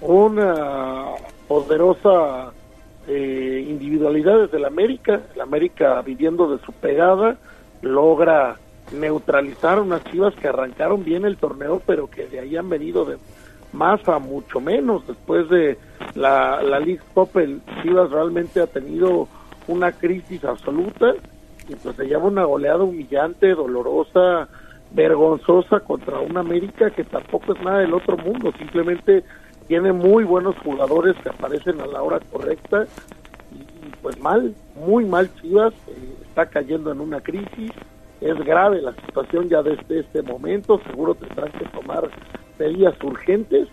[0.00, 1.06] Una
[1.48, 2.52] poderosa
[3.08, 7.36] eh, individualidad desde la América, el América viviendo de su pegada,
[7.82, 8.56] logra
[8.92, 13.16] neutralizar unas Chivas que arrancaron bien el torneo, pero que de ahí han venido de
[13.72, 15.06] Maza mucho menos.
[15.06, 15.76] Después de
[16.14, 19.28] la, la League Cup, el Chivas realmente ha tenido
[19.68, 21.14] una crisis absoluta
[21.68, 24.48] y pues se lleva una goleada humillante, dolorosa,
[24.92, 29.24] vergonzosa contra un América que tampoco es nada del otro mundo, simplemente
[29.66, 32.86] tiene muy buenos jugadores que aparecen a la hora correcta
[33.52, 37.72] y, pues mal, muy mal Chivas, eh, está cayendo en una crisis,
[38.20, 42.08] es grave la situación ya desde este momento, seguro tendrán que tomar
[42.58, 43.68] medidas urgentes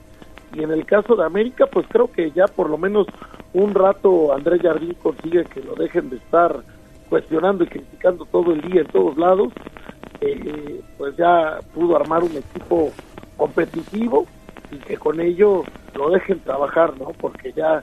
[0.54, 3.08] y en el caso de América pues creo que ya por lo menos
[3.54, 6.64] un rato Andrés Jardín consigue que lo dejen de estar
[7.10, 9.54] cuestionando y criticando todo el día en todos lados,
[10.22, 12.92] eh, pues ya pudo armar un equipo
[13.38, 14.26] competitivo
[14.72, 15.64] y que con ello
[15.96, 17.10] lo dejen trabajar, ¿no?
[17.20, 17.82] Porque ya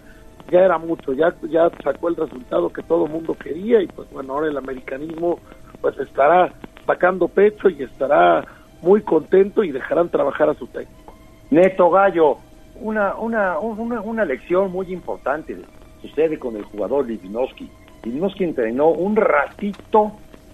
[0.51, 4.33] ya era mucho, ya ya sacó el resultado que todo mundo quería y pues bueno,
[4.33, 5.39] ahora el americanismo
[5.81, 6.53] pues estará
[6.85, 8.45] sacando pecho y estará
[8.83, 11.15] muy contento y dejarán trabajar a su técnico.
[11.51, 12.39] Neto Gallo,
[12.81, 15.57] una, una, una, una lección muy importante
[16.01, 17.69] sucede con el jugador Livinovsky.
[18.05, 20.13] Livinovsky entrenó un ratito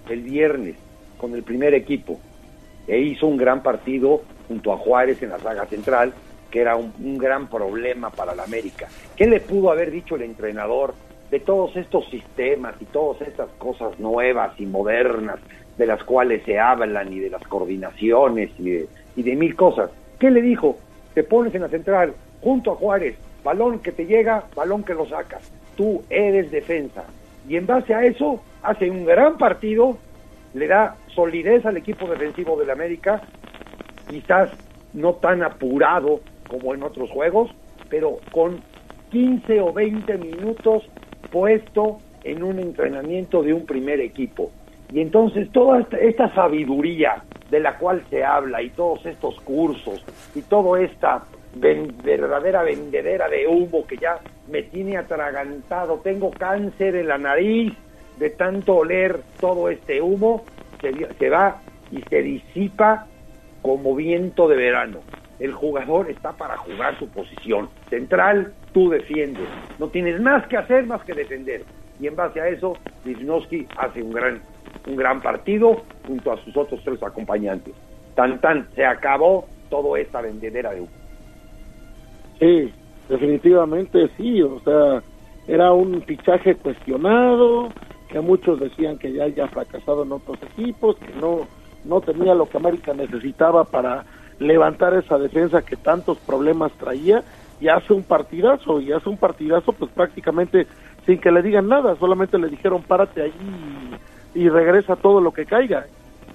[0.08, 0.76] el viernes
[1.16, 2.18] con el primer equipo
[2.86, 6.12] e hizo un gran partido junto a Juárez en la saga central,
[6.50, 8.88] que era un, gran problema para la América.
[9.16, 10.94] ¿Qué le pudo haber dicho el entrenador
[11.30, 15.38] de todos estos sistemas y todas estas cosas nuevas y modernas
[15.76, 19.90] de las cuales se hablan y de las coordinaciones y de mil cosas?
[20.18, 20.78] ¿Qué le dijo?
[21.16, 22.12] Te pones en la central
[22.42, 25.50] junto a Juárez, balón que te llega, balón que lo sacas.
[25.74, 27.04] Tú eres defensa.
[27.48, 29.96] Y en base a eso hace un gran partido,
[30.52, 33.22] le da solidez al equipo defensivo del América,
[34.10, 34.50] quizás
[34.92, 36.20] no tan apurado
[36.50, 37.50] como en otros juegos,
[37.88, 38.60] pero con
[39.08, 40.82] 15 o 20 minutos
[41.30, 44.50] puesto en un entrenamiento de un primer equipo.
[44.92, 50.04] Y entonces toda esta, sabiduría de la cual se habla y todos estos cursos
[50.34, 51.24] y toda esta
[51.54, 54.18] verdadera vendedera de humo que ya
[54.48, 57.72] me tiene atragantado, tengo cáncer en la nariz
[58.18, 60.44] de tanto oler todo este humo,
[60.80, 61.60] se va
[61.90, 63.06] y se disipa
[63.62, 65.00] como viento de verano.
[65.38, 67.68] El jugador está para jugar su posición.
[67.90, 69.46] Central, tú defiendes.
[69.78, 71.62] No tienes más que hacer más que defender.
[72.00, 72.74] Y en base a eso,
[73.04, 74.40] Wisnowski hace un gran,
[74.86, 77.74] un gran partido junto a sus otros tres acompañantes.
[78.14, 80.90] Tan tan, se acabó toda esta vendedera de humo.
[82.38, 82.72] Sí,
[83.08, 85.02] definitivamente sí, o sea,
[85.46, 87.68] era un fichaje cuestionado,
[88.08, 91.46] que muchos decían que ya haya fracasado en otros equipos, que no,
[91.84, 94.04] no tenía lo que América necesitaba para
[94.38, 97.22] levantar esa defensa que tantos problemas traía,
[97.58, 100.66] y hace un partidazo, y hace un partidazo pues prácticamente
[101.06, 103.32] sin que le digan nada, solamente le dijeron párate ahí
[104.36, 105.86] y, regresa todo lo que caiga,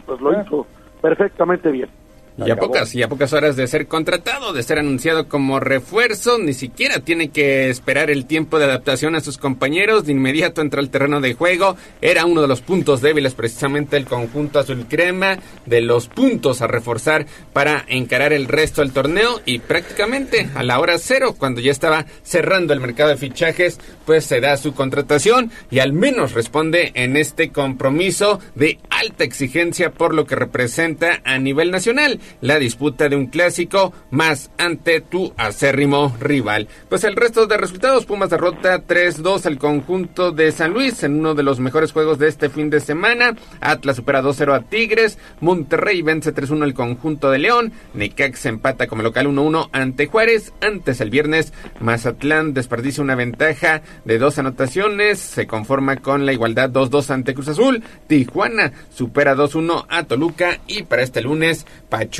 [0.06, 0.68] pues lo hizo
[1.02, 1.90] perfectamente bien.
[2.38, 6.40] Y a pocas, y a pocas horas de ser contratado, de ser anunciado como refuerzo,
[6.40, 10.80] ni siquiera tiene que esperar el tiempo de adaptación a sus compañeros, de inmediato entra
[10.80, 15.40] al terreno de juego, era uno de los puntos débiles precisamente del conjunto azul crema,
[15.66, 19.42] de los puntos a reforzar para encarar el resto del torneo.
[19.46, 24.26] Y prácticamente a la hora cero, cuando ya estaba cerrando el mercado de fichajes, pues
[24.26, 30.14] se da su contratación y al menos responde en este compromiso de alta exigencia por
[30.14, 36.16] lo que representa a nivel nacional la disputa de un clásico más ante tu acérrimo
[36.20, 36.68] rival.
[36.90, 41.36] Pues el resto de resultados, Pumas derrota 3-2 al conjunto de San Luis en uno
[41.36, 43.36] de los mejores juegos de este fin de semana.
[43.60, 49.04] Atlas supera 2-0 a Tigres, Monterrey vence 3-1 al conjunto de León, Necax empata como
[49.04, 50.54] local 1-1 ante Juárez.
[50.62, 56.70] Antes el viernes, Mazatlán desperdicia una ventaja de dos anotaciones, se conforma con la igualdad
[56.70, 57.84] 2-2 ante Cruz Azul.
[58.08, 62.11] Tijuana supera 2-1 a Toluca y para este lunes, Pachuca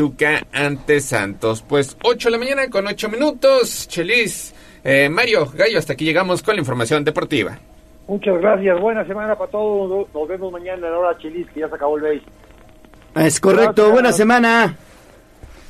[0.52, 1.64] ante Santos.
[1.68, 3.88] Pues 8 de la mañana con 8 minutos.
[3.88, 4.54] Chelis,
[4.84, 7.60] eh, Mario Gallo, hasta aquí llegamos con la información deportiva.
[8.08, 10.08] Muchas gracias, buena semana para todos.
[10.14, 12.24] Nos vemos mañana en hora Chilis, que ya se acabó el béis.
[13.16, 13.92] Es correcto, Gracias.
[13.94, 14.76] buena semana.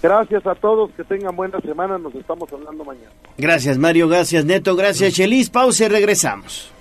[0.01, 3.11] Gracias a todos, que tengan buena semana, nos estamos hablando mañana.
[3.37, 5.49] Gracias Mario, gracias Neto, gracias Chelis.
[5.51, 6.71] Pausa y regresamos.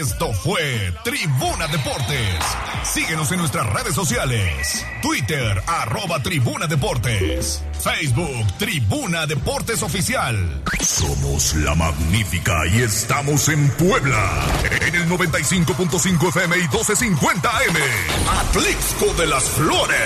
[0.00, 2.42] Esto fue Tribuna Deportes.
[2.84, 4.86] Síguenos en nuestras redes sociales.
[5.02, 7.62] Twitter, arroba Tribuna Deportes.
[7.78, 10.62] Facebook, Tribuna Deportes Oficial.
[10.80, 14.42] Somos la magnífica y estamos en Puebla.
[14.80, 17.76] En el 95.5 FM y 1250 AM.
[18.40, 19.98] Atlixco de las Flores.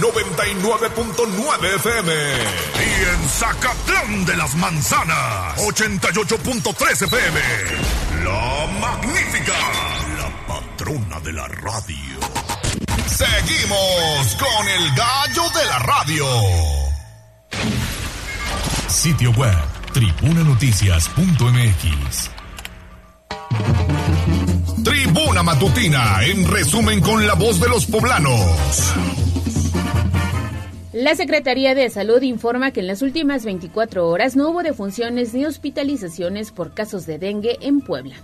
[0.00, 2.12] 99.9 FM.
[2.12, 5.56] Y en Zacatlán de las Manzanas.
[5.56, 7.40] 88.3 FM.
[8.80, 9.52] Magnífica.
[10.18, 12.20] La patrona de la radio.
[13.06, 16.26] Seguimos con el gallo de la radio.
[18.88, 19.56] Sitio web,
[19.92, 22.30] tribunanoticias.mx.
[24.82, 28.94] Tribuna Matutina, en resumen con la voz de los poblanos.
[30.92, 35.44] La Secretaría de Salud informa que en las últimas 24 horas no hubo defunciones ni
[35.44, 38.14] hospitalizaciones por casos de dengue en Puebla.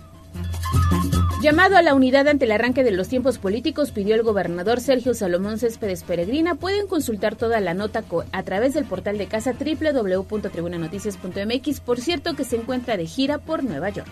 [1.41, 5.15] Llamado a la unidad ante el arranque de los tiempos políticos, pidió el gobernador Sergio
[5.15, 6.53] Salomón Céspedes Peregrina.
[6.53, 11.79] Pueden consultar toda la nota a través del portal de casa www.tribunanoticias.mx.
[11.79, 14.11] Por cierto, que se encuentra de gira por Nueva York.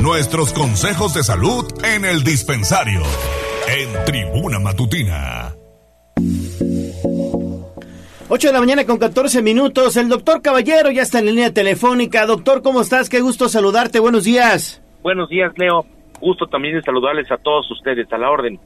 [0.00, 3.02] Nuestros consejos de salud en el dispensario.
[3.68, 5.54] En Tribuna Matutina.
[8.28, 9.96] 8 de la mañana con 14 minutos.
[9.96, 12.26] El doctor Caballero ya está en línea telefónica.
[12.26, 13.08] Doctor, ¿cómo estás?
[13.08, 14.00] Qué gusto saludarte.
[14.00, 14.81] Buenos días.
[15.02, 15.84] Buenos días, Leo.
[16.20, 18.60] Gusto también de saludarles a todos ustedes, a la orden.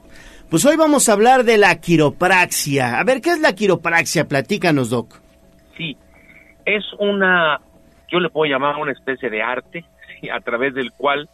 [0.49, 2.99] Pues hoy vamos a hablar de la quiropraxia.
[2.99, 4.27] A ver, ¿qué es la quiropraxia?
[4.27, 5.19] Platícanos, doc.
[5.75, 5.97] Sí,
[6.65, 7.59] es una,
[8.09, 9.85] yo le puedo llamar una especie de arte,
[10.31, 11.27] a través del cual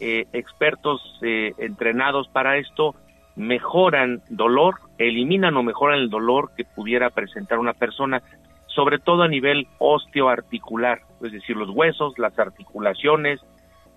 [0.00, 2.94] eh, expertos eh, entrenados para esto
[3.36, 8.22] mejoran dolor, eliminan o mejoran el dolor que pudiera presentar una persona,
[8.66, 13.40] sobre todo a nivel osteoarticular, es decir, los huesos, las articulaciones,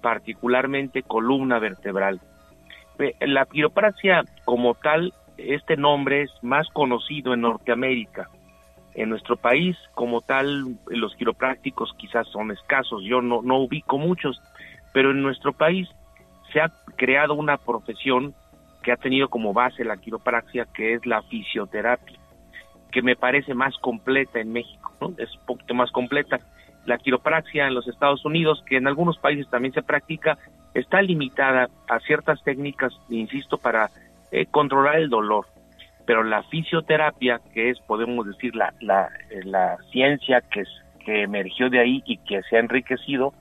[0.02, 2.20] particularmente columna vertebral.
[3.22, 8.30] La quiropraxia como tal, este nombre es más conocido en Norteamérica.
[8.96, 14.42] En nuestro país, como tal, los quiroprácticos quizás son escasos, yo no, no ubico muchos,
[14.94, 15.88] pero en nuestro país
[16.52, 18.34] se ha creado una profesión
[18.84, 22.18] que ha tenido como base la quiropraxia, que es la fisioterapia,
[22.92, 25.14] que me parece más completa en México, ¿no?
[25.18, 26.40] es un poquito más completa.
[26.90, 30.40] La quiropraxia en los Estados Unidos, que en algunos países también se practica,
[30.74, 33.92] está limitada a ciertas técnicas, insisto, para
[34.32, 35.46] eh, controlar el dolor.
[36.08, 40.64] Pero la fisioterapia, que es, podemos decir, la, la, eh, la ciencia que,
[41.06, 43.36] que emergió de ahí y que se ha enriquecido,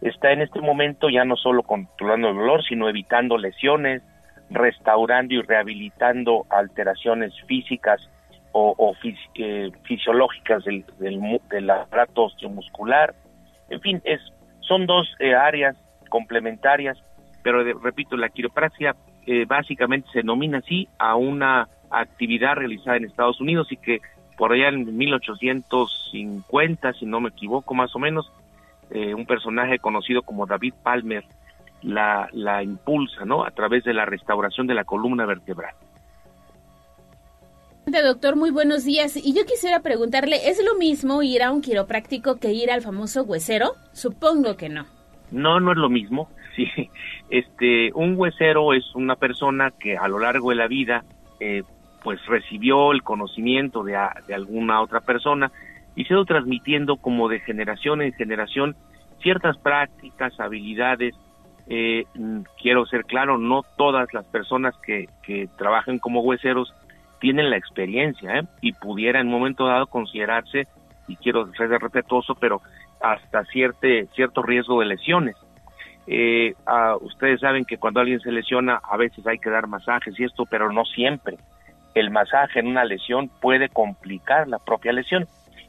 [0.00, 4.02] está en este momento ya no solo controlando el dolor, sino evitando lesiones,
[4.48, 8.08] restaurando y rehabilitando alteraciones físicas
[8.52, 8.94] o,
[9.34, 13.14] eh, fisiológicas del, del, aparato osteomuscular.
[13.68, 14.20] En fin, es,
[14.60, 15.76] son dos eh, áreas
[16.08, 16.98] complementarias,
[17.42, 18.96] pero repito, la quiropraxia
[19.46, 24.00] básicamente se denomina así a una actividad realizada en Estados Unidos y que
[24.38, 28.32] por allá en 1850, si no me equivoco más o menos,
[28.90, 31.24] eh, un personaje conocido como David Palmer
[31.82, 33.44] la, la impulsa, ¿no?
[33.44, 35.74] A través de la restauración de la columna vertebral.
[37.90, 39.16] Doctor, muy buenos días.
[39.16, 43.22] Y yo quisiera preguntarle, ¿es lo mismo ir a un quiropráctico que ir al famoso
[43.22, 43.72] huesero?
[43.92, 44.84] Supongo que no.
[45.30, 46.28] No, no es lo mismo.
[46.58, 46.66] Sí,
[47.30, 51.04] este, un huesero es una persona que a lo largo de la vida
[51.38, 51.62] eh,
[52.02, 55.52] pues recibió el conocimiento de, alguna otra persona
[55.94, 58.74] y se ha ido transmitiendo como de generación en generación
[59.22, 61.14] ciertas prácticas, habilidades.
[61.68, 66.74] Eh, mm, quiero ser claro, no todas las personas que, que trabajan como hueseros
[67.20, 68.42] tienen la experiencia ¿eh?
[68.60, 70.66] y pudiera en un momento dado considerarse,
[71.06, 72.60] y quiero ser respetuoso, pero
[73.00, 75.36] hasta cierto, cierto riesgo de lesiones.
[76.06, 76.54] Eh,
[77.00, 80.44] ustedes saben que cuando alguien se lesiona a veces hay que dar masajes y esto,
[80.46, 81.36] pero no siempre.
[81.94, 85.26] El masaje en una lesión puede complicar la propia lesión.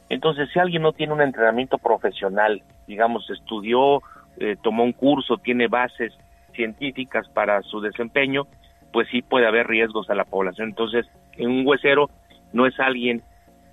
[0.08, 4.02] Entonces, si alguien no tiene un entrenamiento profesional, digamos, estudió,
[4.38, 6.12] eh, tomó un curso, tiene bases
[6.52, 8.46] científicas para su desempeño,
[8.92, 10.68] pues sí puede haber riesgos a la población.
[10.68, 11.06] Entonces,
[11.36, 12.10] en un huesero
[12.52, 13.22] no es alguien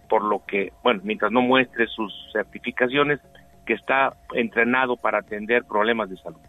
[0.09, 3.19] por lo que, bueno, mientras no muestre sus certificaciones,
[3.65, 6.39] que está entrenado para atender problemas de salud.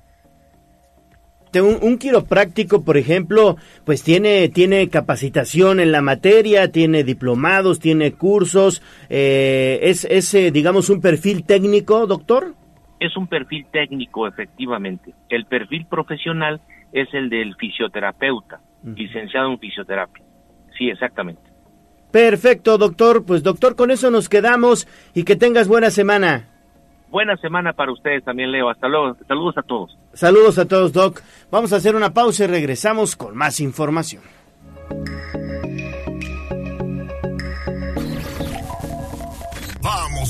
[1.55, 8.12] Un, un, quiropráctico, por ejemplo, pues tiene, tiene capacitación en la materia, tiene diplomados, tiene
[8.12, 12.55] cursos, eh, es, es eh, digamos, un perfil técnico, doctor.
[13.01, 15.15] Es un perfil técnico, efectivamente.
[15.31, 16.61] El perfil profesional
[17.00, 20.24] es el del fisioterapeuta, licenciado en fisioterapia.
[20.76, 21.42] Sí, exactamente.
[22.10, 23.24] Perfecto, doctor.
[23.24, 26.48] Pues doctor, con eso nos quedamos y que tengas buena semana.
[27.10, 28.68] Buena semana para ustedes también, Leo.
[28.68, 29.16] Hasta luego.
[29.26, 29.98] Saludos a todos.
[30.12, 31.20] Saludos a todos, Doc.
[31.50, 34.22] Vamos a hacer una pausa y regresamos con más información.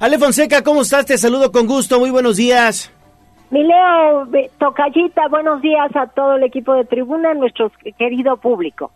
[0.00, 1.06] Ale Fonseca, ¿cómo estás?
[1.06, 1.98] Te saludo con gusto.
[2.00, 2.92] Muy buenos días.
[3.50, 4.26] Mi Leo
[4.58, 8.90] Tocayita, buenos días a todo el equipo de Tribuna, nuestro querido público.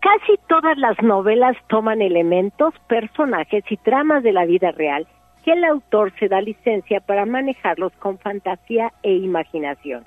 [0.00, 5.06] Casi todas las novelas toman elementos, personajes y tramas de la vida real
[5.44, 10.04] que el autor se da licencia para manejarlos con fantasía e imaginación,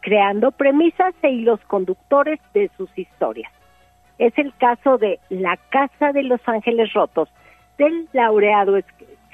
[0.00, 3.50] creando premisas e hilos conductores de sus historias.
[4.18, 7.28] Es el caso de La Casa de los Ángeles Rotos,
[7.78, 8.76] del laureado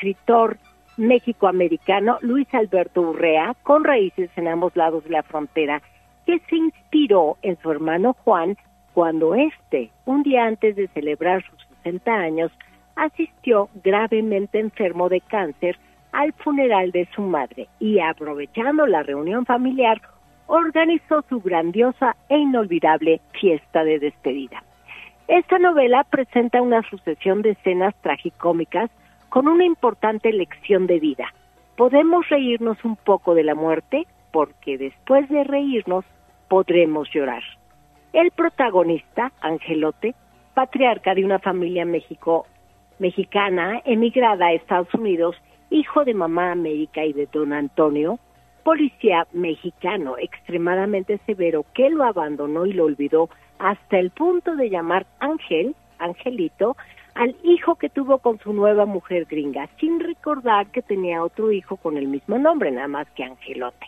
[0.01, 0.57] escritor
[0.97, 5.83] México-americano Luis Alberto Urrea, con raíces en ambos lados de la frontera,
[6.25, 8.57] que se inspiró en su hermano Juan
[8.95, 12.51] cuando éste, un día antes de celebrar sus 60 años,
[12.97, 15.79] asistió gravemente enfermo de cáncer
[16.13, 20.01] al funeral de su madre y aprovechando la reunión familiar,
[20.47, 24.65] organizó su grandiosa e inolvidable fiesta de despedida.
[25.29, 28.91] Esta novela presenta una sucesión de escenas tragicómicas
[29.31, 31.33] con una importante lección de vida.
[31.77, 36.05] Podemos reírnos un poco de la muerte porque después de reírnos
[36.49, 37.43] podremos llorar.
[38.13, 40.15] El protagonista, Angelote,
[40.53, 41.87] patriarca de una familia
[42.99, 45.37] mexicana emigrada a Estados Unidos,
[45.71, 48.19] hijo de mamá América y de don Antonio,
[48.65, 55.07] policía mexicano extremadamente severo que lo abandonó y lo olvidó hasta el punto de llamar
[55.21, 56.77] Ángel, Angelito,
[57.15, 61.77] al hijo que tuvo con su nueva mujer gringa, sin recordar que tenía otro hijo
[61.77, 63.87] con el mismo nombre, nada más que Angelote.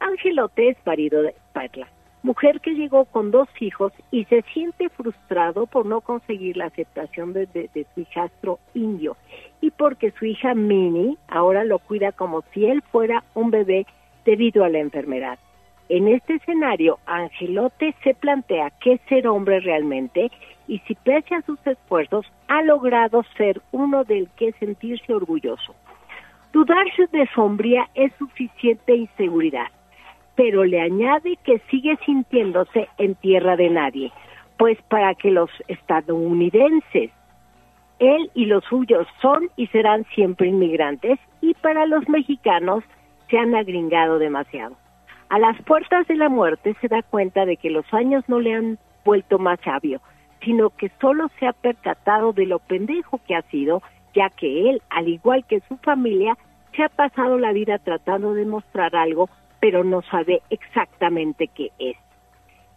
[0.00, 1.88] Angelote es marido de Perla,
[2.22, 7.32] mujer que llegó con dos hijos y se siente frustrado por no conseguir la aceptación
[7.32, 9.16] de, de, su hijastro indio
[9.60, 13.86] y porque su hija Minnie ahora lo cuida como si él fuera un bebé
[14.24, 15.38] debido a la enfermedad.
[15.88, 20.30] En este escenario, Angelote se plantea qué ser hombre realmente
[20.66, 25.74] y si pese a sus esfuerzos ha logrado ser uno del que sentirse orgulloso.
[26.52, 29.68] Dudarse de sombría es suficiente inseguridad,
[30.36, 34.12] pero le añade que sigue sintiéndose en tierra de nadie,
[34.58, 37.10] pues para que los estadounidenses,
[37.98, 42.84] él y los suyos son y serán siempre inmigrantes, y para los mexicanos
[43.30, 44.76] se han agringado demasiado.
[45.30, 48.54] A las puertas de la muerte se da cuenta de que los años no le
[48.54, 50.00] han vuelto más sabio,
[50.44, 53.82] sino que solo se ha percatado de lo pendejo que ha sido,
[54.14, 56.36] ya que él, al igual que su familia,
[56.74, 59.28] se ha pasado la vida tratando de mostrar algo,
[59.60, 61.96] pero no sabe exactamente qué es.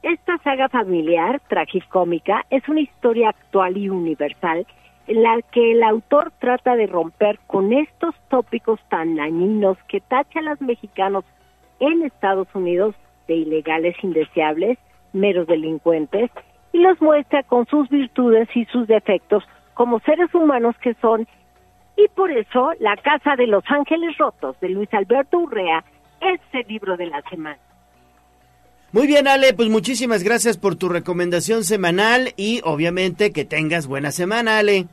[0.03, 4.67] Esta saga familiar, tragicómica, es una historia actual y universal
[5.07, 10.39] en la que el autor trata de romper con estos tópicos tan dañinos que tacha
[10.39, 11.25] a los mexicanos
[11.79, 12.95] en Estados Unidos
[13.27, 14.77] de ilegales indeseables,
[15.13, 16.29] meros delincuentes,
[16.75, 19.45] y los muestra con sus virtudes y sus defectos
[19.75, 21.25] como seres humanos que son.
[21.95, 25.85] Y por eso La Casa de los Ángeles Rotos de Luis Alberto Urrea
[26.19, 27.57] es el libro de la semana.
[28.91, 34.11] Muy bien, Ale, pues muchísimas gracias por tu recomendación semanal y obviamente que tengas buena
[34.11, 34.87] semana, Ale.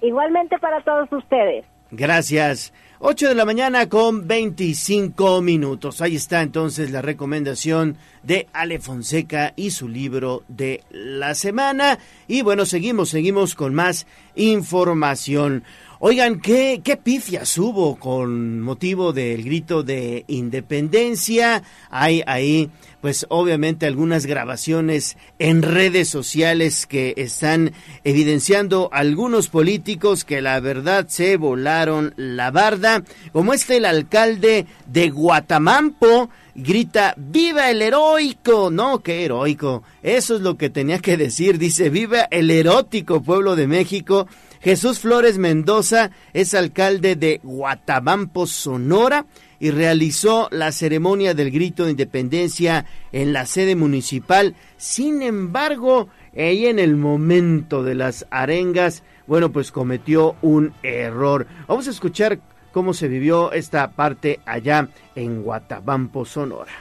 [0.00, 1.64] Igualmente para todos ustedes.
[1.92, 2.74] Gracias.
[3.04, 6.00] 8 de la mañana con 25 minutos.
[6.00, 11.98] Ahí está entonces la recomendación de Ale Fonseca y su libro de la semana.
[12.28, 14.06] Y bueno, seguimos, seguimos con más
[14.36, 15.64] información.
[16.04, 21.62] Oigan, ¿qué, qué pifias hubo con motivo del grito de independencia?
[21.90, 22.70] Hay ahí,
[23.00, 27.72] pues obviamente algunas grabaciones en redes sociales que están
[28.02, 35.08] evidenciando algunos políticos que la verdad se volaron la barda, como este el alcalde de
[35.08, 41.58] Guatamampo, grita, viva el heroico, no, qué heroico, eso es lo que tenía que decir,
[41.58, 44.26] dice, viva el erótico pueblo de México,
[44.62, 49.26] Jesús Flores Mendoza es alcalde de Guatabampo, Sonora,
[49.58, 54.54] y realizó la ceremonia del grito de independencia en la sede municipal.
[54.76, 61.46] Sin embargo, ella en el momento de las arengas, bueno, pues cometió un error.
[61.66, 62.38] Vamos a escuchar
[62.72, 66.72] cómo se vivió esta parte allá en Guatabampo, Sonora.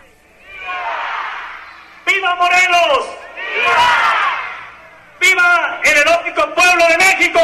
[2.05, 3.05] ¡Viva Morelos!
[3.35, 3.90] ¡Viva!
[5.21, 7.39] ¡Viva el erótico pueblo de México!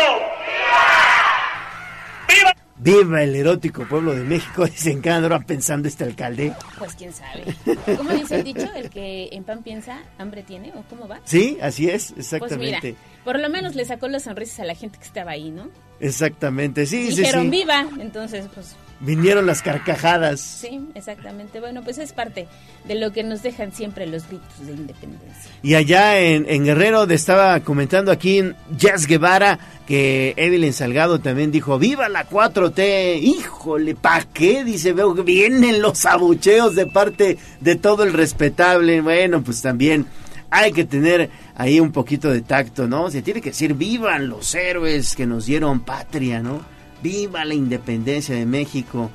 [2.28, 2.54] ¡Viva!
[2.78, 3.24] ¡Viva!
[3.24, 4.66] el erótico pueblo de México!
[4.66, 6.54] Dicen que andará pensando este alcalde.
[6.80, 7.56] Pues quién sabe.
[7.95, 8.68] ¿Cómo dice el dicho?
[8.76, 10.74] ¿El que en pan piensa, hambre tiene?
[10.76, 11.20] ¿O cómo va?
[11.24, 12.80] Sí, así es, exactamente.
[12.80, 15.52] Pues mira, por lo menos le sacó las sonrisas a la gente que estaba ahí,
[15.52, 15.70] ¿no?
[15.99, 20.41] Exactamente, sí, Dijeron sí, viva, entonces pues vinieron las carcajadas.
[20.41, 21.60] Sí, exactamente.
[21.60, 22.48] Bueno, pues es parte
[22.86, 25.52] de lo que nos dejan siempre los gritos de independencia.
[25.61, 31.49] Y allá en, en Guerrero estaba comentando aquí en Jazz Guevara que Evelyn Salgado también
[31.49, 34.65] dijo, viva la 4T, híjole, ¿pa' qué?
[34.65, 38.99] Dice, veo que vienen los abucheos de parte de todo el respetable.
[38.99, 40.06] Bueno, pues también
[40.49, 43.10] hay que tener ahí un poquito de tacto, ¿no?
[43.10, 46.77] Se tiene que decir, vivan los héroes que nos dieron patria, ¿no?
[47.08, 49.10] Viva la independencia de México.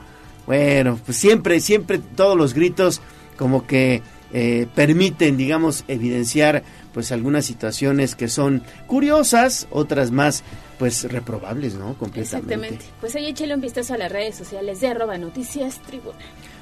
[0.47, 3.03] Bueno, pues siempre, siempre todos los gritos
[3.37, 4.03] como que
[4.33, 6.63] eh, permiten, digamos, evidenciar
[6.95, 10.43] pues algunas situaciones que son curiosas, otras más
[10.79, 11.95] pues reprobables, ¿no?
[11.95, 12.55] Completamente.
[12.55, 12.85] Exactamente.
[13.01, 16.19] Pues ahí échale un vistazo a las redes sociales de arroba noticias tribuna.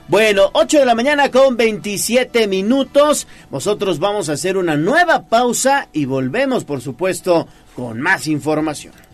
[0.09, 3.29] Bueno, 8 de la mañana con 27 minutos.
[3.53, 7.47] Nosotros vamos a hacer una nueva pausa y volvemos, por supuesto,
[7.77, 9.10] con más información.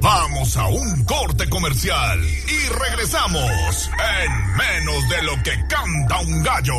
[0.00, 3.90] Vamos a un corte comercial y regresamos
[4.22, 6.74] en menos de lo que canta un gallo.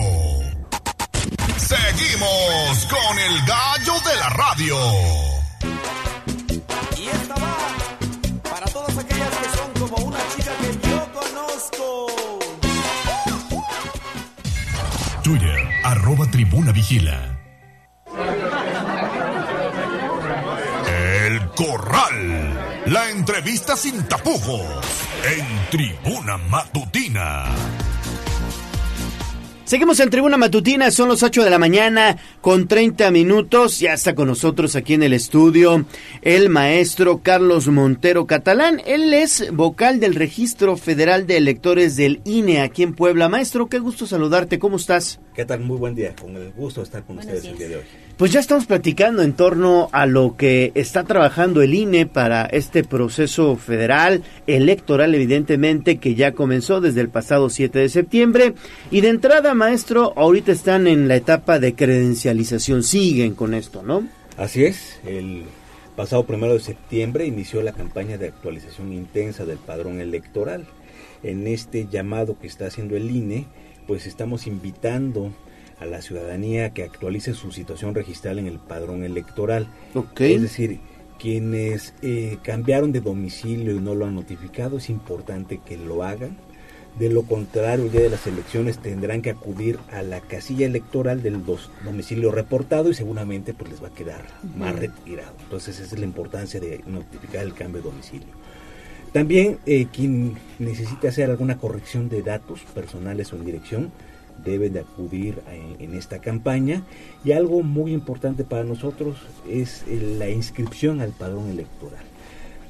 [1.57, 4.77] Seguimos con el gallo de la radio.
[6.97, 7.57] Y esta va
[8.49, 12.07] para todas aquellas que son como una chica que yo conozco.
[15.23, 17.37] Twitter, arroba tribuna vigila.
[20.87, 22.36] El corral.
[22.89, 24.61] La entrevista sin tapujos
[25.37, 27.43] en Tribuna Matutina.
[29.65, 33.79] Seguimos en Tribuna Matutina, son los 8 de la mañana con 30 minutos.
[33.79, 35.85] Ya está con nosotros aquí en el estudio
[36.21, 38.81] el maestro Carlos Montero Catalán.
[38.85, 43.27] Él es vocal del Registro Federal de Electores del INE aquí en Puebla.
[43.27, 45.19] Maestro, qué gusto saludarte, ¿cómo estás?
[45.35, 45.59] ¿Qué tal?
[45.59, 47.83] Muy buen día, con el gusto de estar con ustedes el día de hoy.
[48.17, 52.83] Pues ya estamos platicando en torno a lo que está trabajando el INE para este
[52.83, 58.55] proceso federal electoral, evidentemente, que ya comenzó desde el pasado 7 de septiembre.
[58.89, 64.07] Y de entrada, maestro, ahorita están en la etapa de credencialización, siguen con esto, ¿no?
[64.35, 65.43] Así es, el
[65.95, 70.65] pasado primero de septiembre inició la campaña de actualización intensa del padrón electoral.
[71.21, 73.45] En este llamado que está haciendo el INE,
[73.85, 75.31] pues estamos invitando
[75.79, 79.67] a la ciudadanía que actualice su situación registral en el padrón electoral.
[80.17, 80.79] Es decir,
[81.19, 86.37] quienes eh, cambiaron de domicilio y no lo han notificado, es importante que lo hagan.
[86.99, 91.21] De lo contrario, el día de las elecciones tendrán que acudir a la casilla electoral
[91.21, 91.43] del
[91.85, 94.25] domicilio reportado y seguramente pues les va a quedar
[94.55, 95.33] más retirado.
[95.43, 98.33] Entonces esa es la importancia de notificar el cambio de domicilio.
[99.13, 103.91] También eh, quien necesite hacer alguna corrección de datos personales o en dirección,
[104.43, 105.41] deben de acudir
[105.79, 106.83] en, esta campaña
[107.23, 109.17] y algo muy importante para nosotros
[109.49, 112.03] es la inscripción al padrón electoral.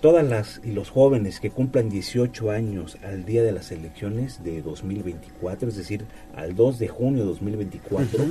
[0.01, 4.61] Todas las y los jóvenes que cumplan 18 años al día de las elecciones de
[4.61, 8.25] 2024, es decir, al 2 de junio de 2024,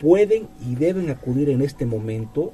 [0.00, 2.52] pueden y deben acudir en este momento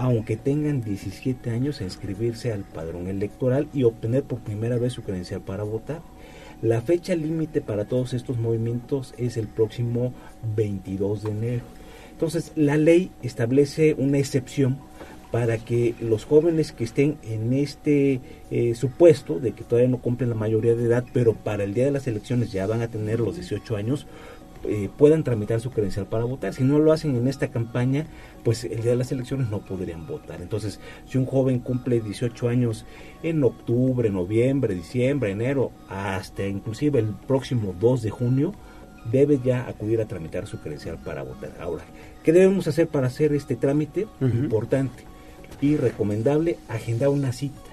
[0.00, 5.02] aunque tengan 17 años a inscribirse al padrón electoral y obtener por primera vez su
[5.02, 6.00] credencial para votar.
[6.62, 10.12] La fecha límite para todos estos movimientos es el próximo
[10.54, 11.64] 22 de enero.
[12.12, 14.78] Entonces, la ley establece una excepción
[15.30, 18.20] para que los jóvenes que estén en este
[18.50, 21.86] eh, supuesto de que todavía no cumplen la mayoría de edad, pero para el día
[21.86, 24.06] de las elecciones ya van a tener los 18 años,
[24.64, 26.54] eh, puedan tramitar su credencial para votar.
[26.54, 28.06] Si no lo hacen en esta campaña,
[28.44, 30.42] pues el día de las elecciones no podrían votar.
[30.42, 32.84] Entonces, si un joven cumple 18 años
[33.22, 38.54] en octubre, noviembre, diciembre, enero, hasta inclusive el próximo 2 de junio,
[39.10, 41.52] debe ya acudir a tramitar su credencial para votar.
[41.60, 41.84] Ahora,
[42.22, 44.06] ¿qué debemos hacer para hacer este trámite?
[44.20, 45.04] Importante
[45.60, 47.69] y recomendable agendar una cita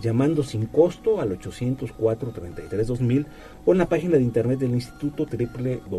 [0.00, 3.26] llamando sin costo al 804-33-2000
[3.64, 5.90] o en la página de internet del instituto www.ine.mx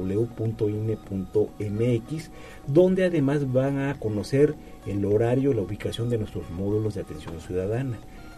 [2.68, 4.56] donde además van a conocer
[4.86, 7.98] el horario, la ubicación de nuestros módulos de atención ciudadana.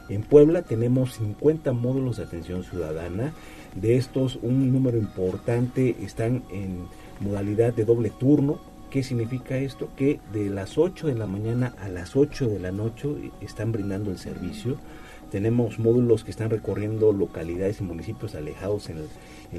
[0.09, 3.33] En Puebla tenemos 50 módulos de atención ciudadana,
[3.75, 6.87] de estos un número importante están en
[7.21, 8.59] modalidad de doble turno,
[8.93, 9.89] ¿Qué significa esto?
[9.97, 14.11] Que de las 8 de la mañana a las 8 de la noche están brindando
[14.11, 14.77] el servicio.
[15.33, 18.97] Tenemos módulos que están recorriendo localidades y municipios alejados en,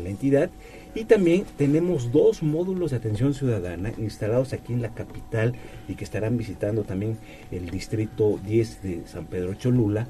[0.05, 0.48] la entidad.
[0.94, 5.56] Y también tenemos dos módulos de atención ciudadana instalados aquí en la capital
[5.88, 7.18] y que estarán visitando también
[7.51, 10.06] el distrito 10 de San Pedro Cholula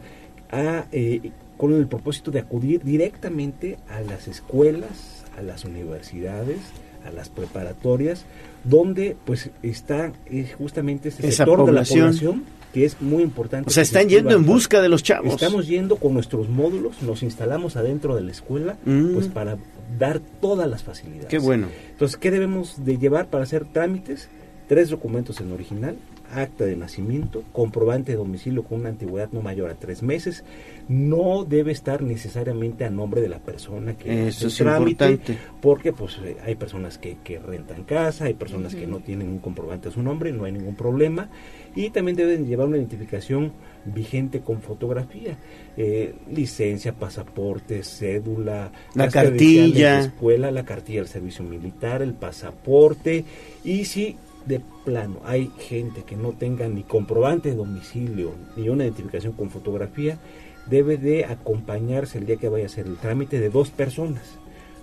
[0.92, 6.58] eh, con el propósito de acudir directamente a las escuelas, a las universidades,
[7.06, 8.26] a las preparatorias,
[8.64, 12.44] donde pues está eh, justamente este sector de la población
[12.74, 13.68] que es muy importante.
[13.68, 15.32] O sea, están yendo en busca de los chavos.
[15.34, 19.14] Estamos yendo con nuestros módulos, nos instalamos adentro de la escuela, mm.
[19.14, 19.56] pues para
[19.96, 21.28] dar todas las facilidades.
[21.28, 21.68] Qué bueno.
[21.92, 24.28] Entonces, ¿qué debemos de llevar para hacer trámites?
[24.66, 25.96] Tres documentos en original,
[26.32, 30.42] acta de nacimiento, comprobante de domicilio con una antigüedad no mayor a tres meses,
[30.88, 35.18] no debe estar necesariamente a nombre de la persona que Eso es trámite,
[35.60, 39.88] porque pues eh, hay personas que, rentan casa, hay personas que no tienen un comprobante
[39.88, 41.28] a su nombre, no hay ningún problema,
[41.74, 43.52] y también deben llevar una identificación
[43.86, 45.36] vigente con fotografía,
[45.76, 53.24] eh, licencia, pasaporte, cédula, la cartilla, de escuela, la cartilla del servicio militar, el pasaporte,
[53.64, 54.16] y si
[54.46, 59.50] de plano hay gente que no tenga ni comprobante de domicilio ni una identificación con
[59.50, 60.18] fotografía,
[60.66, 64.22] debe de acompañarse el día que vaya a hacer el trámite de dos personas.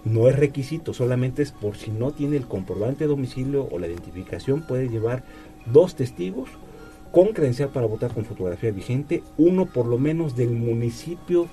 [0.03, 3.87] No es requisito, solamente es por si no tiene el comprobante de domicilio o la
[3.87, 5.23] identificación, puede llevar
[5.65, 6.49] dos testigos
[7.11, 11.47] con credencial para votar con fotografía vigente, uno por lo menos del municipio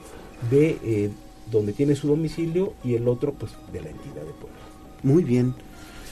[0.51, 1.11] de eh,
[1.51, 4.59] donde tiene su domicilio y el otro pues de la entidad de pueblo.
[5.03, 5.55] Muy bien.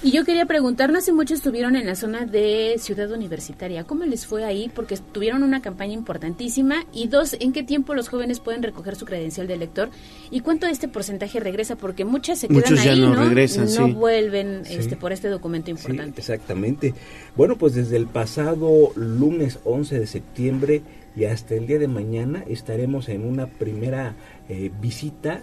[0.03, 3.85] Y yo quería preguntar, no hace mucho estuvieron en la zona de Ciudad Universitaria.
[3.85, 4.71] ¿Cómo les fue ahí?
[4.75, 6.85] Porque tuvieron una campaña importantísima.
[6.93, 9.89] Y dos, ¿en qué tiempo los jóvenes pueden recoger su credencial de elector?
[10.31, 11.77] ¿Y cuánto de este porcentaje regresa?
[11.77, 16.21] Porque muchas se quedan ahí, no, Regresan, no vuelven este, por este documento importante.
[16.21, 16.95] exactamente.
[17.35, 20.83] Bueno, pues desde el pasado lunes 11 de septiembre
[21.17, 24.15] y hasta el día de mañana estaremos en una primera
[24.49, 25.43] eh, visita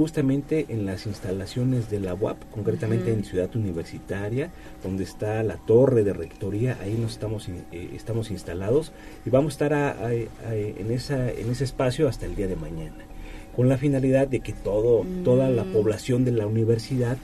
[0.00, 4.50] justamente en las instalaciones de la UAP, concretamente en Ciudad Universitaria,
[4.82, 8.92] donde está la torre de rectoría, ahí nos estamos, eh, estamos instalados
[9.26, 10.12] y vamos a estar
[10.52, 13.04] en, esa, en ese espacio hasta el día de mañana,
[13.54, 15.72] con la finalidad de que todo, toda la mm.
[15.74, 17.18] población de la universidad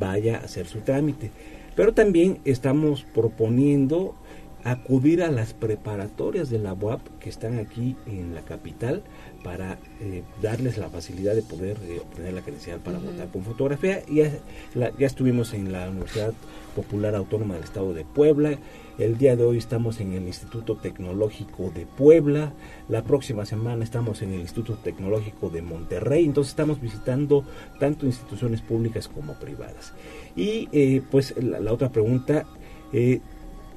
[0.00, 1.30] vaya a hacer su trámite.
[1.76, 4.16] Pero también estamos proponiendo
[4.64, 9.04] acudir a las preparatorias de la UAP que están aquí en la capital
[9.42, 14.02] para eh, darles la facilidad de poder eh, obtener la credencial para votar con fotografía.
[14.06, 14.30] Ya,
[14.74, 16.32] ya estuvimos en la Universidad
[16.74, 18.58] Popular Autónoma del Estado de Puebla.
[18.98, 22.52] El día de hoy estamos en el Instituto Tecnológico de Puebla.
[22.88, 26.24] La próxima semana estamos en el Instituto Tecnológico de Monterrey.
[26.24, 27.44] Entonces estamos visitando
[27.78, 29.92] tanto instituciones públicas como privadas.
[30.34, 32.44] Y eh, pues la, otra pregunta,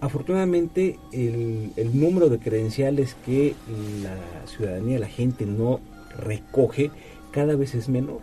[0.02, 3.54] Afortunadamente, el, número de credenciales que
[4.02, 5.80] la ciudadanía, la gente no
[6.18, 6.90] recoge,
[7.30, 8.20] cada vez es menor.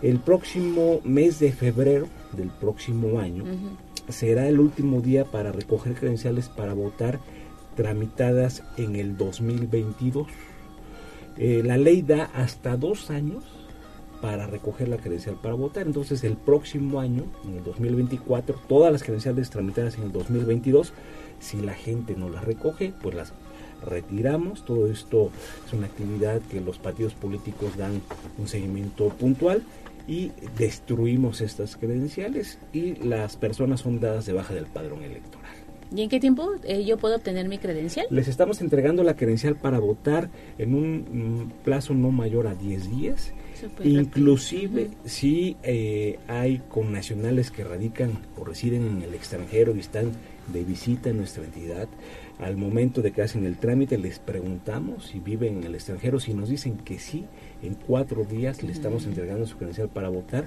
[0.00, 3.44] El próximo mes de febrero del próximo año
[4.08, 7.20] será el último día para recoger credenciales para votar
[7.76, 10.26] tramitadas en el 2022.
[11.36, 13.44] Eh, la ley da hasta dos años
[14.20, 15.86] para recoger la credencial para votar.
[15.86, 20.92] Entonces el próximo año, en el 2024, todas las credenciales tramitadas en el 2022,
[21.40, 23.32] si la gente no las recoge, pues las
[23.84, 24.64] retiramos.
[24.64, 25.30] Todo esto
[25.66, 28.00] es una actividad que los partidos políticos dan
[28.38, 29.62] un seguimiento puntual
[30.06, 35.44] y destruimos estas credenciales y las personas son dadas de baja del padrón electoral.
[35.94, 38.06] ¿Y en qué tiempo eh, yo puedo obtener mi credencial?
[38.10, 40.28] Les estamos entregando la credencial para votar
[40.58, 41.04] en un
[41.42, 43.32] mm, plazo no mayor a 10 días
[43.82, 50.12] Inclusive si eh, hay connacionales que radican o residen en el extranjero y están
[50.52, 51.88] de visita en nuestra entidad.
[52.38, 56.34] Al momento de que hacen el trámite les preguntamos si viven en el extranjero, si
[56.34, 57.24] nos dicen que sí,
[57.62, 60.46] en cuatro días le estamos entregando su credencial para votar,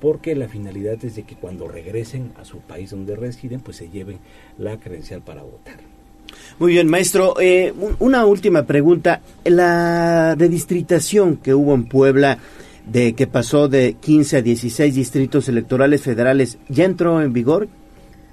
[0.00, 3.88] porque la finalidad es de que cuando regresen a su país donde residen, pues se
[3.88, 4.18] lleven
[4.58, 5.97] la credencial para votar.
[6.58, 7.34] Muy bien, maestro.
[7.40, 9.20] Eh, una última pregunta.
[9.44, 12.38] La redistritación que hubo en Puebla,
[12.86, 17.68] de que pasó de 15 a 16 distritos electorales federales, ¿ya entró en vigor?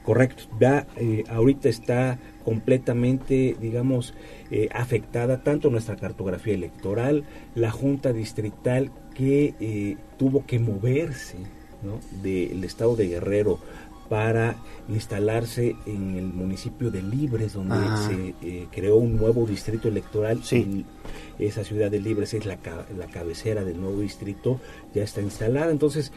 [0.04, 0.44] Correcto.
[0.60, 4.14] Ya eh, ahorita está completamente, digamos,
[4.52, 11.38] eh, afectada tanto nuestra cartografía electoral, la Junta Distrital que tuvo que moverse
[12.22, 13.60] del estado de Guerrero
[14.10, 14.56] para
[14.88, 17.76] instalarse en el municipio de Libres, donde
[18.08, 20.42] se eh, creó un nuevo distrito electoral.
[21.40, 22.58] esa ciudad de Libres es la,
[22.98, 24.60] la cabecera del nuevo distrito,
[24.94, 25.72] ya está instalada.
[25.72, 26.12] Entonces,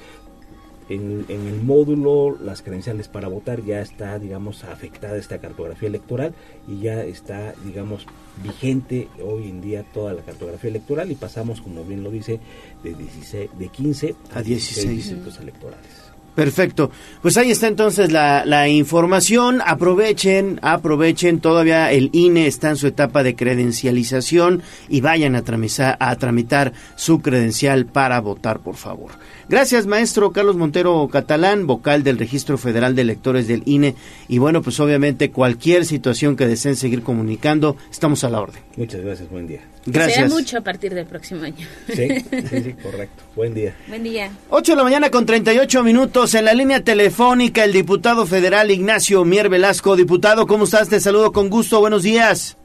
[0.89, 6.35] en, el módulo, las credenciales para votar, ya está, digamos, afectada esta cartografía electoral
[6.67, 8.07] y ya está, digamos,
[8.43, 12.41] vigente hoy en día toda la cartografía electoral y pasamos, como bien lo dice,
[12.83, 16.08] de, 16, de 15 a, 16 distritos electorales.
[16.39, 16.93] Perfecto.
[17.21, 19.61] Pues ahí está entonces la, la, información.
[19.67, 21.41] Aprovechen, aprovechen.
[21.41, 26.75] Todavía el INE está en su etapa de credencialización y vayan a tramitar, a tramitar
[26.95, 29.11] su credencial para votar, por favor.
[29.49, 33.95] Gracias, maestro Carlos Montero Catalán, vocal del Registro Federal de Electores del INE.
[34.29, 38.61] Y bueno, pues obviamente cualquier situación que deseen seguir comunicando, estamos a la orden.
[38.77, 39.61] Muchas gracias, buen día.
[39.87, 40.17] Gracias.
[40.17, 41.67] Sea mucho a partir del próximo año.
[41.87, 43.23] Sí, sí, sí, correcto.
[43.35, 43.75] Buen día.
[43.89, 44.31] Buen día.
[44.51, 49.25] 8 de la mañana con 38 minutos en la línea telefónica el diputado federal Ignacio
[49.25, 49.97] Mier Velasco.
[49.97, 50.91] Diputado, ¿cómo estás?
[50.91, 51.81] Te saludo con gusto.
[51.81, 52.59] Buenos días.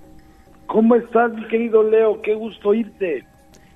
[0.67, 2.21] ¿Cómo estás, mi querido Leo?
[2.21, 3.25] Qué gusto irte.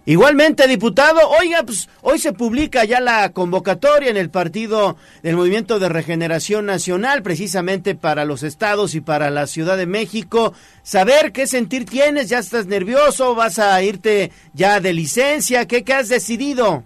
[0.08, 5.80] Igualmente, diputado, oiga, pues hoy se publica ya la convocatoria en el partido del Movimiento
[5.80, 10.54] de Regeneración Nacional, precisamente para los estados y para la Ciudad de México.
[10.82, 15.96] Saber qué sentir tienes, ya estás nervioso, vas a irte ya de licencia, ¿qué, qué
[15.96, 16.86] has decidido?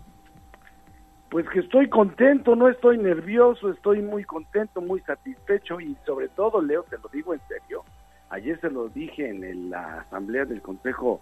[1.30, 6.60] Pues que estoy contento, no estoy nervioso, estoy muy contento, muy satisfecho y sobre todo,
[6.60, 7.84] Leo, te lo digo en serio,
[8.31, 11.22] ayer se lo dije en la asamblea del Consejo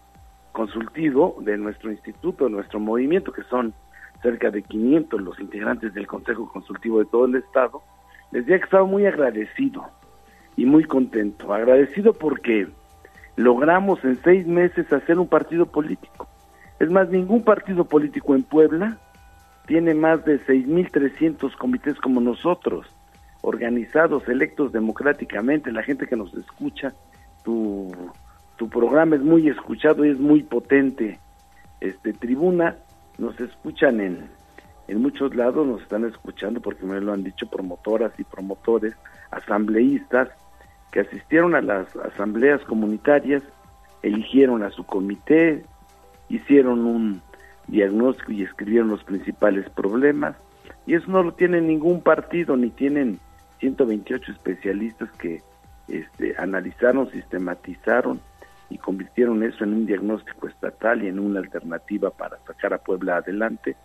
[0.51, 3.73] consultivo de nuestro instituto, de nuestro movimiento, que son
[4.21, 7.81] cerca de 500 los integrantes del Consejo Consultivo de todo el Estado,
[8.31, 9.85] les decía que estaba muy agradecido
[10.55, 11.53] y muy contento.
[11.53, 12.67] Agradecido porque
[13.35, 16.27] logramos en seis meses hacer un partido político.
[16.79, 18.97] Es más, ningún partido político en Puebla
[19.67, 22.87] tiene más de 6.300 comités como nosotros,
[23.41, 26.93] organizados, electos democráticamente, la gente que nos escucha,
[27.43, 27.91] tu
[28.59, 31.17] tu programa es muy escuchado y es muy potente.
[31.79, 32.75] Este Tribuna
[33.17, 34.29] nos escuchan en
[34.89, 38.95] en muchos lados nos están escuchando porque me lo han dicho promotoras y promotores,
[39.29, 40.29] asambleístas
[40.91, 43.43] que asistieron a las asambleas comunitarias,
[44.01, 45.63] eligieron a su comité,
[46.27, 47.21] hicieron un
[47.67, 50.35] diagnóstico y escribieron los principales problemas
[50.87, 53.19] y eso no lo tiene ningún partido ni tienen
[53.59, 55.43] 128 especialistas que
[55.87, 58.19] este, analizaron, sistematizaron
[58.69, 63.17] y convirtieron eso en un diagnóstico estatal y en una alternativa para sacar a Puebla
[63.17, 63.75] adelante.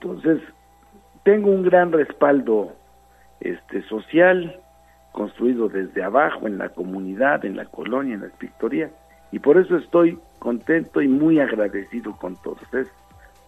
[0.00, 0.40] Entonces,
[1.22, 2.72] tengo un gran respaldo
[3.40, 4.60] este social
[5.12, 8.90] construido desde abajo en la comunidad, en la colonia, en la victoria
[9.32, 12.62] y por eso estoy contento y muy agradecido con todos.
[12.72, 12.88] Es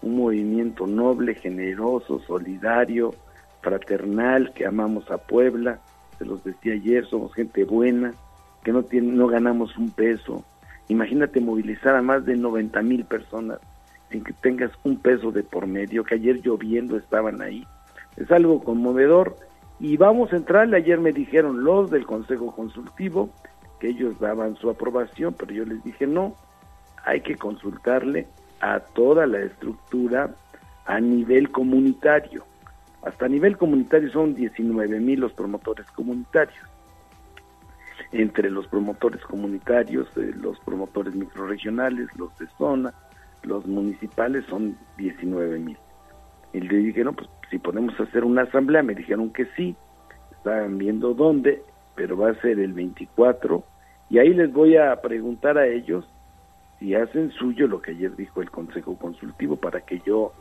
[0.03, 3.15] un movimiento noble, generoso, solidario,
[3.61, 5.79] fraternal, que amamos a Puebla,
[6.19, 8.13] se los decía ayer, somos gente buena,
[8.65, 10.45] que no tiene, no ganamos un peso,
[10.89, 13.59] Imagínate movilizar a más de 90 mil personas
[14.11, 17.67] sin que tengas un peso de por medio, que ayer lloviendo estaban ahí.
[18.17, 19.37] Es algo conmovedor
[19.79, 20.79] y vamos a entrarle.
[20.79, 23.29] Ayer me dijeron los del Consejo Consultivo
[23.81, 26.35] que ellos daban su aprobación, pero yo les dije no,
[27.05, 28.27] hay que consultarle
[28.61, 30.35] a toda la estructura
[30.87, 32.45] a nivel comunitario.
[33.03, 36.67] Hasta a nivel comunitario son 19 mil los promotores comunitarios
[38.13, 42.95] entre los promotores comunitarios, eh, los promotores microregionales, los de zona,
[43.43, 45.79] los municipales son 19 mil.
[46.53, 49.77] Y le dije, no, pues si podemos hacer una asamblea, me dijeron que sí,
[50.33, 51.63] estaban viendo dónde,
[51.95, 53.65] pero va a ser el 24,
[54.11, 56.09] y ahí les voy a preguntar a ellos
[56.79, 60.33] si hacen suyo lo que ayer dijo el Consejo Consultivo para que yo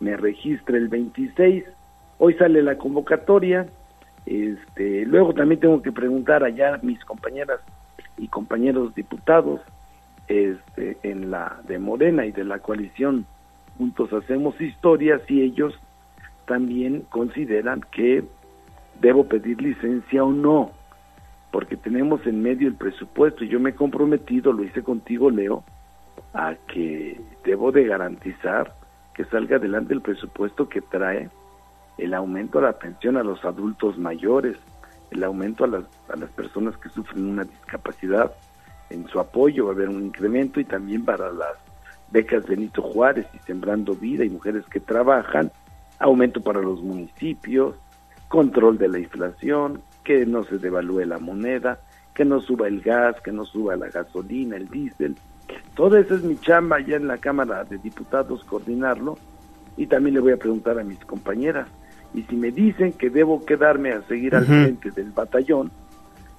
[0.00, 1.64] me registre el 26.
[2.18, 3.66] Hoy sale la convocatoria,
[4.26, 7.60] este, luego también tengo que preguntar allá a mis compañeras
[8.18, 9.60] y compañeros diputados
[10.28, 13.26] este, en la de Morena y de la coalición
[13.78, 15.74] Juntos Hacemos Historia si ellos
[16.46, 18.24] también consideran que
[19.00, 20.70] debo pedir licencia o no.
[21.50, 25.64] porque tenemos en medio el presupuesto y yo me he comprometido, lo hice contigo, Leo,
[26.32, 28.74] a que debo de garantizar
[29.14, 31.28] que salga adelante el presupuesto que trae
[31.98, 34.56] el aumento a la pensión a los adultos mayores,
[35.10, 38.32] el aumento a las, a las personas que sufren una discapacidad,
[38.90, 41.54] en su apoyo va a haber un incremento y también para las
[42.10, 45.50] becas Benito Juárez y Sembrando Vida y mujeres que trabajan,
[45.98, 47.74] aumento para los municipios,
[48.28, 51.80] control de la inflación, que no se devalúe la moneda,
[52.14, 55.16] que no suba el gas, que no suba la gasolina, el diésel.
[55.74, 59.16] Toda esa es mi chamba ya en la Cámara de Diputados, coordinarlo.
[59.76, 61.68] Y también le voy a preguntar a mis compañeras.
[62.14, 65.70] Y si me dicen que debo quedarme a seguir al frente del batallón,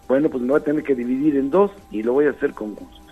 [0.08, 2.54] bueno, pues me voy a tener que dividir en dos y lo voy a hacer
[2.54, 3.04] con gusto.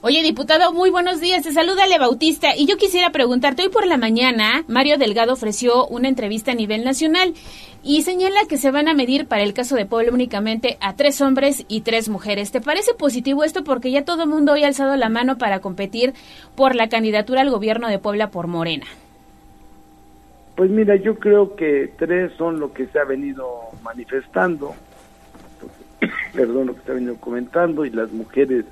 [0.00, 1.42] Oye, diputado, muy buenos días.
[1.42, 2.54] Te saluda Ale Bautista.
[2.56, 6.84] Y yo quisiera preguntarte, hoy por la mañana, Mario Delgado ofreció una entrevista a nivel
[6.84, 7.34] nacional
[7.82, 11.20] y señala que se van a medir para el caso de Puebla únicamente a tres
[11.20, 12.52] hombres y tres mujeres.
[12.52, 13.64] ¿Te parece positivo esto?
[13.64, 16.14] Porque ya todo el mundo hoy ha alzado la mano para competir
[16.54, 18.86] por la candidatura al gobierno de Puebla por Morena.
[20.58, 23.46] Pues mira, yo creo que tres son lo que se ha venido
[23.84, 24.74] manifestando,
[26.34, 28.64] perdón, lo que se ha venido comentando, y las mujeres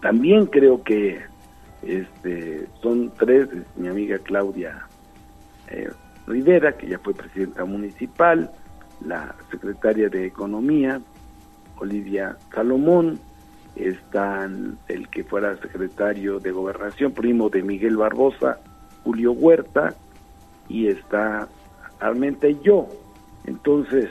[0.00, 1.20] también creo que
[1.84, 3.46] este, son tres,
[3.76, 4.88] mi amiga Claudia
[5.68, 5.88] eh,
[6.26, 8.50] Rivera, que ya fue presidenta municipal,
[9.06, 11.00] la secretaria de Economía,
[11.78, 13.20] Olivia Salomón,
[13.76, 18.58] están el que fuera secretario de Gobernación, primo de Miguel Barbosa,
[19.04, 19.94] Julio Huerta,
[20.68, 21.48] y está
[22.00, 22.88] Armenta yo.
[23.44, 24.08] Entonces,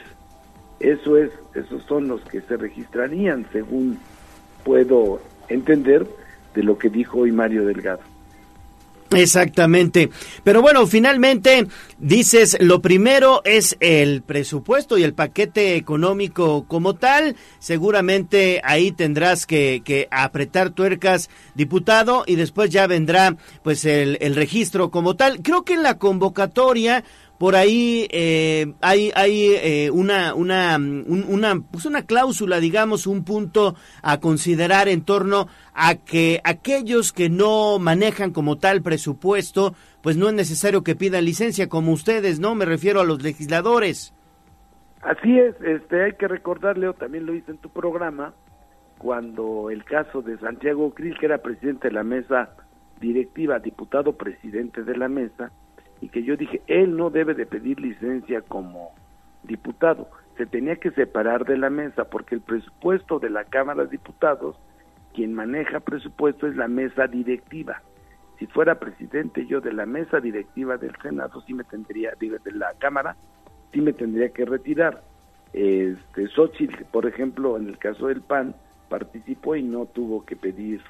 [0.80, 3.98] eso es, esos son los que se registrarían según
[4.64, 6.06] puedo entender
[6.54, 8.11] de lo que dijo hoy Mario Delgado.
[9.14, 10.10] Exactamente.
[10.44, 11.66] Pero bueno, finalmente
[11.98, 17.36] dices, lo primero es el presupuesto y el paquete económico como tal.
[17.58, 24.34] Seguramente ahí tendrás que, que apretar tuercas, diputado, y después ya vendrá pues el, el
[24.34, 25.42] registro como tal.
[25.42, 27.04] Creo que en la convocatoria
[27.42, 33.74] por ahí eh, hay, hay eh, una, una, una, pues una cláusula, digamos, un punto
[34.00, 40.28] a considerar en torno a que aquellos que no manejan como tal presupuesto, pues no
[40.28, 42.54] es necesario que pidan licencia como ustedes, ¿no?
[42.54, 44.14] Me refiero a los legisladores.
[45.00, 48.34] Así es, este, hay que recordar, Leo, también lo hice en tu programa,
[48.98, 52.50] cuando el caso de Santiago Krill, que era presidente de la mesa
[53.00, 55.50] directiva, diputado presidente de la mesa,
[56.02, 58.90] y que yo dije, él no debe de pedir licencia como
[59.44, 63.90] diputado, se tenía que separar de la mesa porque el presupuesto de la Cámara de
[63.90, 64.56] Diputados,
[65.14, 67.82] quien maneja presupuesto es la mesa directiva.
[68.38, 72.50] Si fuera presidente yo de la mesa directiva del Senado, sí me tendría, digo, de
[72.50, 73.16] la Cámara,
[73.72, 75.04] sí me tendría que retirar.
[75.52, 78.56] Este, Xochitl, por ejemplo, en el caso del PAN,
[78.88, 80.80] participó y no tuvo que pedir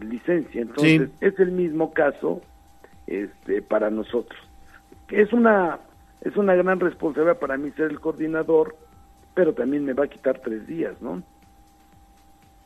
[0.00, 0.62] licencia.
[0.62, 2.40] Entonces, es el mismo caso
[3.08, 4.38] este, para nosotros.
[5.08, 5.80] Es una,
[6.20, 8.76] es una gran responsabilidad para mí ser el coordinador,
[9.34, 11.22] pero también me va a quitar tres días, ¿no?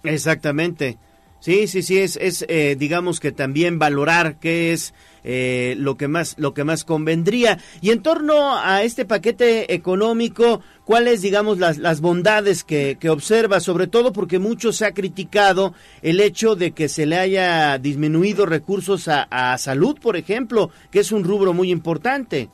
[0.02, 0.98] Exactamente.
[1.43, 4.94] Sí, sí, sí, es, es eh, digamos que también valorar qué es
[5.24, 7.59] eh, lo que más lo que más convendría.
[7.80, 13.59] Y en torno a este paquete económico, ¿cuáles, digamos, las, las bondades que, que observa?
[13.59, 18.46] Sobre todo porque mucho se ha criticado el hecho de que se le haya disminuido
[18.46, 22.51] recursos a, a salud, por ejemplo, que es un rubro muy importante.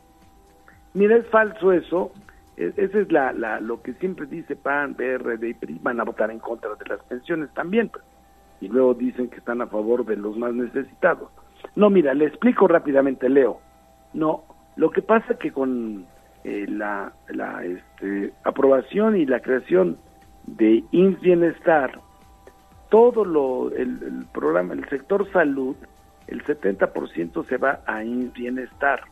[0.94, 2.10] Mira, es falso eso.
[2.57, 6.05] E, Ese es la, la, lo que siempre dice PAN, PRD y PRI, van a
[6.05, 7.91] votar en contra de las pensiones también.
[7.91, 8.02] Pues
[8.61, 11.31] y luego dicen que están a favor de los más necesitados.
[11.77, 13.61] No, mira, le explico rápidamente, Leo.
[14.15, 14.45] No,
[14.77, 16.07] lo que pasa que con
[16.45, 19.99] eh, la, la este, aprobación y la creación
[20.47, 22.01] de INS Bienestar,
[22.91, 25.77] todo lo, el, programa, el sector salud,
[26.27, 29.03] el 70% se va a INS Bienestar.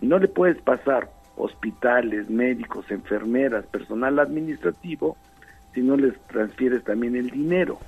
[0.00, 5.16] Y no le puedes pasar hospitales, médicos, enfermeras, personal administrativo,
[5.74, 7.78] si no les transfieres también el dinero.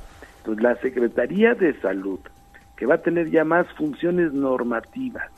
[0.49, 2.21] Entonces, la Secretaría de Salud,
[2.75, 5.31] que va a tener ya más funciones normativas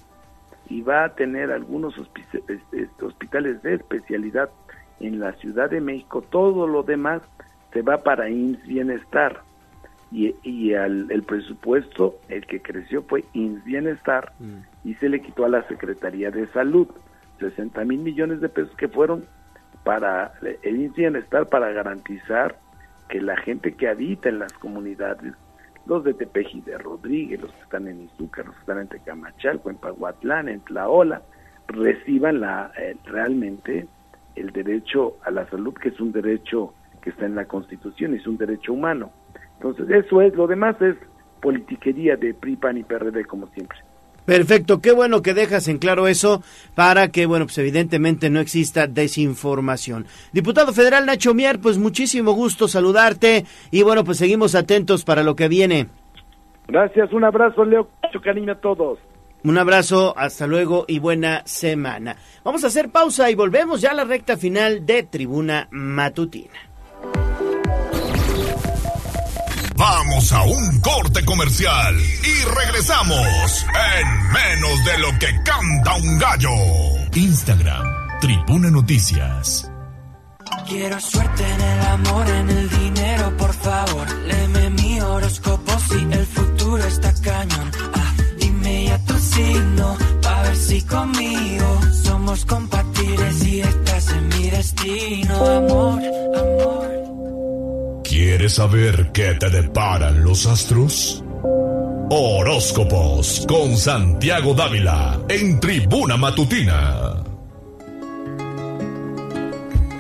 [0.68, 4.50] y va a tener algunos hospitales de especialidad
[5.00, 7.22] en la Ciudad de México, todo lo demás
[7.72, 9.40] se va para INS Bienestar.
[10.12, 14.88] Y, y al, el presupuesto, el que creció fue INS Bienestar mm.
[14.88, 16.86] y se le quitó a la Secretaría de Salud
[17.40, 19.24] 60 mil millones de pesos que fueron
[19.82, 22.56] para el INS Bienestar para garantizar
[23.10, 25.34] que la gente que habita en las comunidades,
[25.86, 29.68] los de Tepeji de Rodríguez, los que están en Izúcar, los que están en Tecamachalco,
[29.68, 31.22] en Paguatlán, en Tlaola,
[31.66, 33.86] reciban la, eh, realmente
[34.36, 36.72] el derecho a la salud, que es un derecho
[37.02, 39.10] que está en la Constitución, es un derecho humano.
[39.54, 40.96] Entonces, eso es, lo demás es
[41.42, 43.78] politiquería de PRI, PAN y PRD, como siempre.
[44.30, 46.44] Perfecto, qué bueno que dejas en claro eso
[46.76, 50.06] para que, bueno, pues evidentemente no exista desinformación.
[50.32, 55.34] Diputado federal Nacho Mier, pues muchísimo gusto saludarte y bueno, pues seguimos atentos para lo
[55.34, 55.88] que viene.
[56.68, 59.00] Gracias, un abrazo, Leo, mucho cariño a todos.
[59.42, 62.14] Un abrazo, hasta luego y buena semana.
[62.44, 66.69] Vamos a hacer pausa y volvemos ya a la recta final de Tribuna Matutina.
[69.80, 76.50] Vamos a un corte comercial y regresamos en menos de lo que canta un gallo.
[77.14, 79.70] Instagram, Tribuna Noticias.
[80.68, 84.06] Quiero suerte en el amor, en el dinero, por favor.
[84.26, 87.70] Léeme mi horóscopo si el futuro está cañón.
[87.94, 94.50] Ah, dime ya tu signo, pa' ver si conmigo somos compatibles y estás en mi
[94.50, 95.34] destino.
[95.46, 96.02] Amor,
[96.36, 97.09] amor.
[98.22, 101.24] ¿Quieres saber qué te deparan los astros?
[102.10, 107.24] Horóscopos con Santiago Dávila en Tribuna Matutina.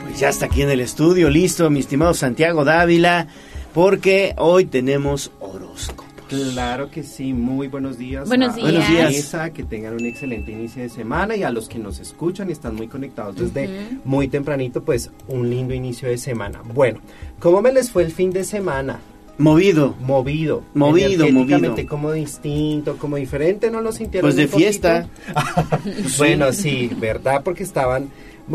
[0.02, 3.26] Pues ya está aquí en el estudio, listo, mi estimado Santiago Dávila,
[3.72, 6.10] porque hoy tenemos horóscopo.
[6.30, 8.28] Claro que sí, muy buenos días.
[8.28, 8.72] Buenos días.
[8.72, 12.50] la mesa, que tengan un excelente inicio de semana y a los que nos escuchan
[12.50, 16.62] y están muy conectados desde muy tempranito, pues un lindo inicio de semana.
[16.72, 17.00] Bueno,
[17.40, 19.00] ¿cómo me les fue el fin de semana?
[19.38, 19.96] Movido.
[20.00, 20.62] Movido.
[20.74, 21.74] Movido, movido.
[21.88, 24.28] como distinto, como diferente, ¿no lo sintieron?
[24.28, 25.08] Pues de fiesta.
[26.18, 27.40] bueno, sí, ¿verdad?
[27.42, 28.10] Porque estaban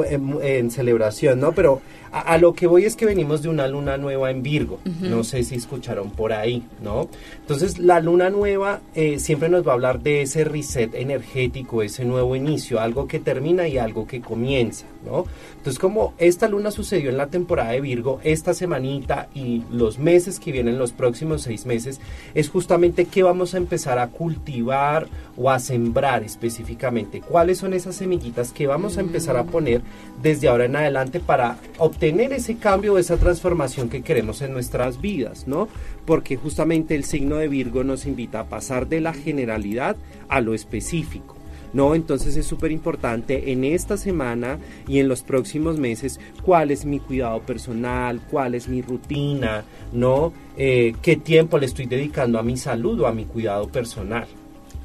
[0.08, 1.54] en, en celebración, ¿no?
[1.54, 1.82] Pero
[2.16, 4.80] a, a lo que voy es que venimos de una luna nueva en Virgo.
[4.86, 5.06] Ujú.
[5.08, 7.10] No sé si escucharon por ahí, ¿no?
[7.42, 12.06] Entonces, la luna nueva eh, siempre nos va a hablar de ese reset energético, ese
[12.06, 15.26] nuevo inicio, algo que termina y algo que comienza, ¿no?
[15.58, 20.40] Entonces, como esta luna sucedió en la temporada de Virgo, esta semanita y los meses
[20.40, 22.00] que vienen, los próximos seis meses,
[22.34, 27.20] es justamente qué vamos a empezar a cultivar o a sembrar específicamente.
[27.20, 29.82] ¿Cuáles son esas semillitas que vamos a empezar a poner
[30.22, 35.48] desde ahora en adelante para obtener ese cambio esa transformación que queremos en nuestras vidas,
[35.48, 35.68] ¿no?
[36.06, 39.96] Porque justamente el signo de Virgo nos invita a pasar de la generalidad
[40.30, 41.36] a lo específico.
[41.74, 41.94] ¿no?
[41.94, 47.00] Entonces es súper importante en esta semana y en los próximos meses cuál es mi
[47.00, 50.32] cuidado personal, cuál es mi rutina, ¿no?
[50.56, 54.26] Eh, qué tiempo le estoy dedicando a mi salud o a mi cuidado personal.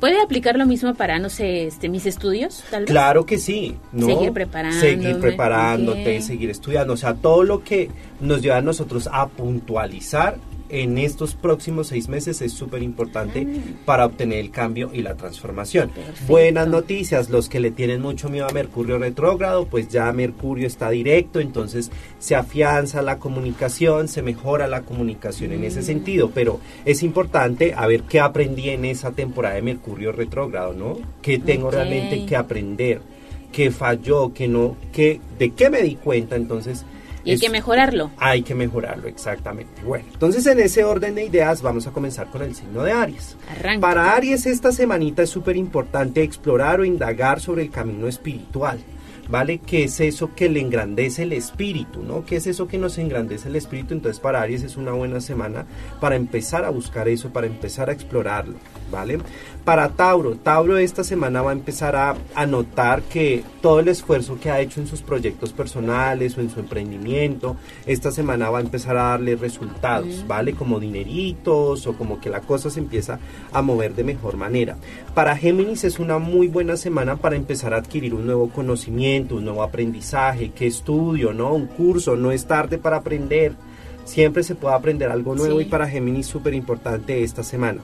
[0.00, 2.90] ¿Puede aplicar lo mismo para, no sé, este, mis estudios, tal vez?
[2.90, 4.06] Claro que sí, ¿no?
[4.06, 9.08] Seguir preparándome, Seguir preparándote, seguir estudiando, o sea, todo lo que nos lleva a nosotros
[9.12, 10.38] a puntualizar
[10.70, 13.46] en estos próximos seis meses es súper importante
[13.84, 15.90] para obtener el cambio y la transformación.
[16.26, 20.90] Buenas noticias, los que le tienen mucho miedo a Mercurio retrógrado, pues ya Mercurio está
[20.90, 27.02] directo, entonces se afianza la comunicación, se mejora la comunicación en ese sentido, pero es
[27.02, 30.98] importante a ver qué aprendí en esa temporada de Mercurio retrógrado, ¿no?
[31.22, 33.00] ¿Qué tengo realmente que aprender?
[33.52, 34.32] ¿Qué falló?
[34.32, 34.76] ¿Qué no?
[34.92, 36.36] ¿Qué, ¿De qué me di cuenta?
[36.36, 36.84] Entonces...
[37.24, 38.10] Y hay es- que mejorarlo.
[38.18, 39.82] hay que mejorarlo, exactamente.
[39.84, 43.36] Bueno, entonces en ese orden de ideas vamos a comenzar con el signo de Aries.
[43.50, 43.80] Arranca.
[43.80, 48.78] Para Aries esta semanita es súper importante explorar o indagar sobre el camino espiritual.
[49.28, 49.58] ¿Vale?
[49.64, 52.02] ¿Qué es eso que le engrandece el espíritu?
[52.02, 52.24] ¿No?
[52.24, 53.94] ¿Qué es eso que nos engrandece el espíritu?
[53.94, 55.66] Entonces para Aries es una buena semana
[56.00, 58.54] para empezar a buscar eso, para empezar a explorarlo.
[58.90, 59.18] ¿Vale?
[59.64, 64.38] Para Tauro, Tauro esta semana va a empezar a, a notar que todo el esfuerzo
[64.40, 68.62] que ha hecho en sus proyectos personales o en su emprendimiento, esta semana va a
[68.62, 70.54] empezar a darle resultados, ¿vale?
[70.54, 73.18] Como dineritos o como que la cosa se empieza
[73.52, 74.76] a mover de mejor manera.
[75.14, 79.44] Para Géminis es una muy buena semana para empezar a adquirir un nuevo conocimiento, un
[79.44, 81.52] nuevo aprendizaje, que estudio, ¿no?
[81.52, 83.52] Un curso, no es tarde para aprender.
[84.04, 85.66] Siempre se puede aprender algo nuevo Sí.
[85.66, 87.80] y para Géminis súper importante esta semana.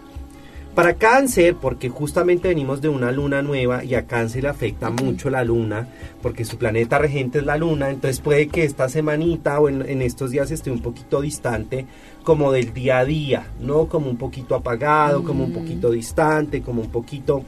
[0.77, 5.31] Para cáncer, porque justamente venimos de una luna nueva y a cáncer le afecta mucho
[5.31, 5.89] la luna,
[6.21, 10.03] porque su planeta regente es la luna, entonces puede que esta semanita o en, en
[10.03, 11.87] estos días esté un poquito distante
[12.25, 13.87] como del día a día, ¿no?
[13.87, 17.43] Como un poquito apagado, como un poquito distante, como un poquito...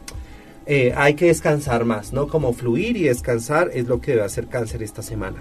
[0.70, 2.28] eh, hay que descansar más, ¿no?
[2.28, 5.40] Como fluir y descansar es lo que debe hacer cáncer esta semana.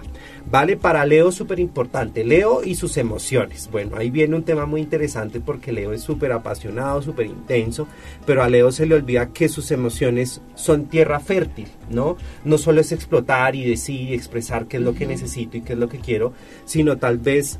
[0.50, 3.68] Vale, para Leo súper importante, Leo y sus emociones.
[3.70, 7.86] Bueno, ahí viene un tema muy interesante porque Leo es súper apasionado, súper intenso,
[8.24, 12.16] pero a Leo se le olvida que sus emociones son tierra fértil, ¿no?
[12.46, 15.74] No solo es explotar y decir y expresar qué es lo que necesito y qué
[15.74, 16.32] es lo que quiero,
[16.64, 17.58] sino tal vez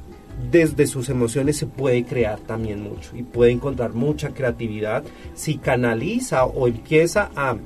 [0.51, 6.45] desde sus emociones se puede crear también mucho y puede encontrar mucha creatividad si canaliza
[6.45, 7.57] o empieza a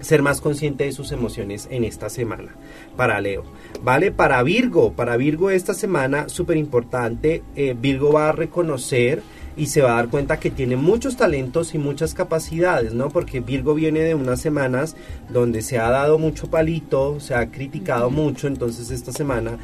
[0.00, 2.54] ser más consciente de sus emociones en esta semana
[2.96, 3.44] para Leo.
[3.82, 4.12] ¿Vale?
[4.12, 9.22] Para Virgo, para Virgo esta semana súper importante, eh, Virgo va a reconocer
[9.56, 13.10] y se va a dar cuenta que tiene muchos talentos y muchas capacidades, ¿no?
[13.10, 14.96] Porque Virgo viene de unas semanas
[15.28, 19.58] donde se ha dado mucho palito, se ha criticado mucho, entonces esta semana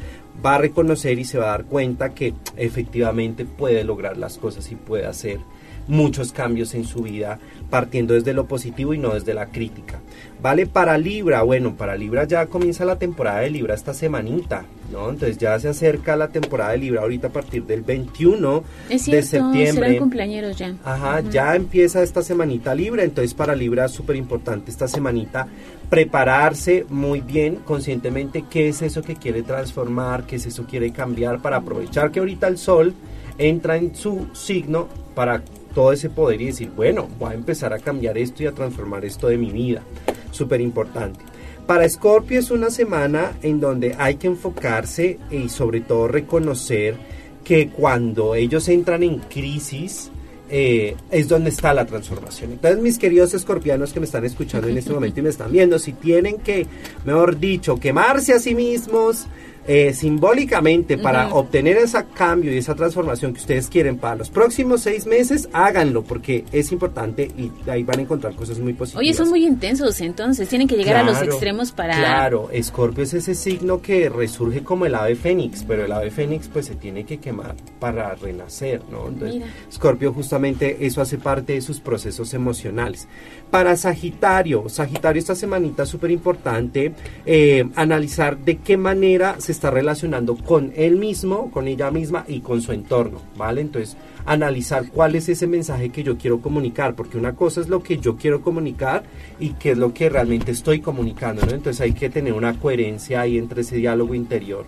[0.45, 4.71] va a reconocer y se va a dar cuenta que efectivamente puede lograr las cosas
[4.71, 5.39] y puede hacer
[5.87, 9.99] muchos cambios en su vida partiendo desde lo positivo y no desde la crítica.
[10.41, 10.67] ¿Vale?
[10.67, 15.09] Para Libra, bueno, para Libra ya comienza la temporada de Libra esta semanita, ¿no?
[15.09, 19.15] Entonces ya se acerca la temporada de Libra ahorita a partir del 21 Es cierto,
[19.17, 19.85] de septiembre.
[19.87, 20.75] serán cumpleañeros ya.
[20.83, 25.47] Ajá, ya empieza esta semanita libre, entonces para Libra es súper importante esta semanita
[25.89, 30.91] prepararse muy bien conscientemente qué es eso que quiere transformar, qué es eso que quiere
[30.91, 32.93] cambiar para aprovechar que ahorita el sol
[33.37, 35.43] entra en su signo para
[35.73, 39.05] todo ese poder y decir, bueno, voy a empezar a cambiar esto y a transformar
[39.05, 39.83] esto de mi vida.
[40.31, 41.19] Súper importante.
[41.65, 46.95] Para Scorpio es una semana en donde hay que enfocarse y sobre todo reconocer
[47.43, 50.11] que cuando ellos entran en crisis,
[50.49, 52.53] eh, es donde está la transformación.
[52.53, 55.79] Entonces, mis queridos escorpianos que me están escuchando en este momento y me están viendo,
[55.79, 56.67] si tienen que,
[57.05, 59.27] mejor dicho, quemarse a sí mismos
[59.67, 64.81] eh, simbólicamente para obtener ese cambio y esa transformación que ustedes quieren para los próximos
[64.81, 69.01] seis meses, háganlo porque es importante y ahí van a encontrar cosas muy positivas.
[69.01, 71.97] Oye, son muy intensos, entonces tienen que llegar a los extremos para...
[71.97, 76.47] Claro, Escorpio es ese signo que resurge como el ave fénix, pero el ave fénix
[76.47, 79.07] pues se tiene que quemar para renacer, ¿no?
[79.07, 79.43] Entonces.
[79.69, 83.07] Escorpio justamente eso hace parte de sus procesos emocionales.
[83.51, 86.93] Para Sagitario, Sagitario esta semanita es súper importante
[87.25, 92.39] eh, analizar de qué manera se está relacionando con él mismo, con ella misma y
[92.41, 93.61] con su entorno, ¿vale?
[93.61, 97.81] Entonces, analizar cuál es ese mensaje que yo quiero comunicar, porque una cosa es lo
[97.81, 99.03] que yo quiero comunicar
[99.39, 101.53] y qué es lo que realmente estoy comunicando, ¿no?
[101.53, 104.65] Entonces hay que tener una coherencia ahí entre ese diálogo interior.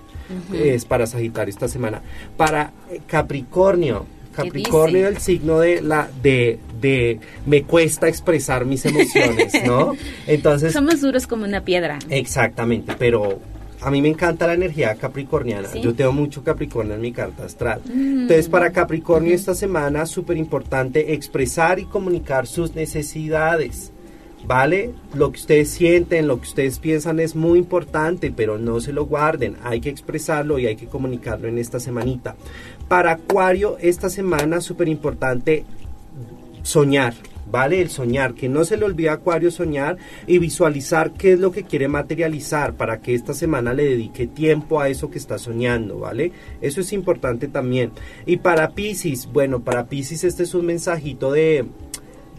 [0.53, 2.01] Es para Sagitario esta semana.
[2.37, 9.53] Para eh, Capricornio, Capricornio el signo de la de de me cuesta expresar mis emociones,
[9.65, 9.93] ¿no?
[10.27, 11.99] Entonces Somos duros como una piedra.
[12.09, 13.39] Exactamente, pero
[13.82, 15.69] a mí me encanta la energía capricorniana.
[15.69, 15.82] ¿Sí?
[15.82, 17.82] Yo tengo mucho Capricornio en mi carta astral.
[17.85, 18.22] Mm.
[18.22, 23.91] Entonces, para Capricornio esta semana, súper importante expresar y comunicar sus necesidades.
[24.45, 24.91] ¿Vale?
[25.14, 29.06] Lo que ustedes sienten, lo que ustedes piensan es muy importante, pero no se lo
[29.06, 29.58] guarden.
[29.64, 32.35] Hay que expresarlo y hay que comunicarlo en esta semanita.
[32.88, 35.66] Para Acuario, esta semana, súper importante
[36.64, 37.16] soñar,
[37.51, 37.81] ¿vale?
[37.81, 39.97] El soñar, que no se le olvide a Acuario soñar
[40.27, 44.79] y visualizar qué es lo que quiere materializar para que esta semana le dedique tiempo
[44.79, 46.31] a eso que está soñando, ¿vale?
[46.61, 47.91] Eso es importante también.
[48.25, 51.65] Y para Pisces, bueno, para Pisces este es un mensajito de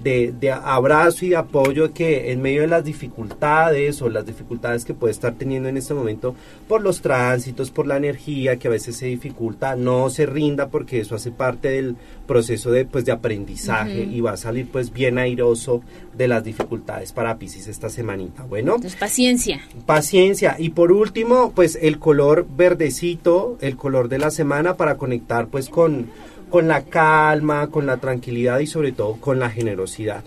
[0.03, 4.85] de, de abrazo y de apoyo que en medio de las dificultades o las dificultades
[4.85, 6.35] que puede estar teniendo en este momento
[6.69, 11.01] por los tránsitos, por la energía que a veces se dificulta, no se rinda porque
[11.01, 11.97] eso hace parte del
[12.27, 15.83] proceso de, pues, de aprendizaje y va a salir pues bien airoso
[16.17, 18.45] de las dificultades para Pisces esta semanita.
[18.45, 19.61] Bueno, Entonces, paciencia.
[19.87, 25.49] paciencia y por último pues el color verdecito el color de la semana para conectar
[25.49, 26.07] pues con
[26.51, 30.23] con la calma con la tranquilidad y sobre todo con la generosidad.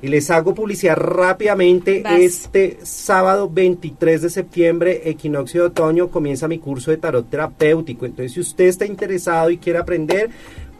[0.00, 2.02] Y les hago publicidad rápidamente.
[2.02, 2.20] Vas.
[2.20, 8.06] este sábado 23 de septiembre equinoccio de otoño comienza mi curso de tarot terapéutico.
[8.06, 10.30] Entonces si usted está interesado y quiere aprender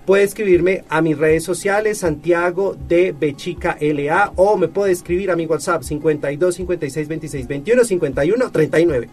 [0.09, 5.37] puede escribirme a mis redes sociales, Santiago de Bechica LA, o me puede escribir a
[5.37, 9.11] mi WhatsApp 52 56 26 21 51 39.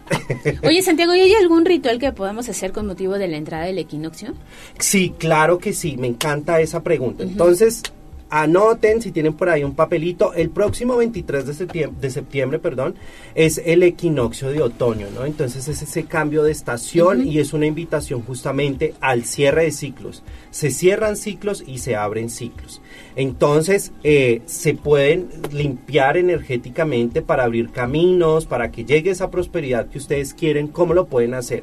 [0.66, 3.76] Oye, Santiago, ¿y hay algún ritual que podamos hacer con motivo de la entrada del
[3.76, 4.32] equinoccio?
[4.78, 7.24] Sí, claro que sí, me encanta esa pregunta.
[7.24, 7.32] Ujú.
[7.32, 7.82] Entonces,
[8.30, 10.34] anoten si tienen por ahí un papelito.
[10.34, 12.94] El próximo 23 de septiembre, de septiembre perdón,
[13.34, 15.24] es el equinoccio de otoño, ¿no?
[15.24, 20.22] Entonces es ese cambio de estación y es una invitación justamente al cierre de ciclos.
[20.50, 22.80] Se cierran ciclos y se abren ciclos.
[23.14, 29.98] Entonces, eh, se pueden limpiar energéticamente para abrir caminos, para que llegue esa prosperidad que
[29.98, 30.68] ustedes quieren.
[30.68, 31.62] ¿Cómo lo pueden hacer?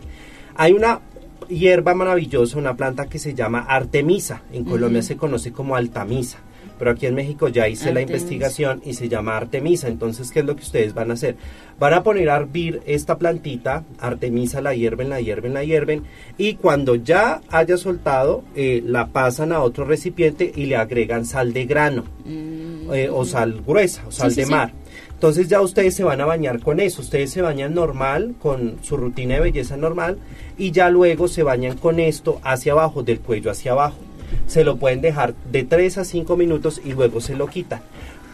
[0.56, 1.02] Hay una
[1.48, 4.42] hierba maravillosa, una planta que se llama Artemisa.
[4.52, 6.40] En Colombia se conoce como Altamisa.
[6.80, 9.88] Pero aquí en México ya hice la investigación y se llama Artemisa.
[9.88, 11.36] Entonces, ¿qué es lo que ustedes van a hacer?
[11.80, 16.04] Van a poner a hervir esta plantita, Artemisa, la hierven, la hierven, la hierven.
[16.38, 21.54] Y cuando ya haya soltado, eh, la pasan a otro recipiente y le agregan sal
[21.54, 24.52] de grano eh, o sal gruesa, o sal Sí, de sí.
[24.52, 24.74] mar.
[25.14, 28.98] Entonces ya ustedes se van a bañar con eso, ustedes se bañan normal, con su
[28.98, 30.18] rutina de belleza normal,
[30.58, 33.96] y ya luego se bañan con esto hacia abajo, del cuello hacia abajo.
[34.48, 37.82] Se lo pueden dejar de 3 a 5 minutos y luego se lo quitan.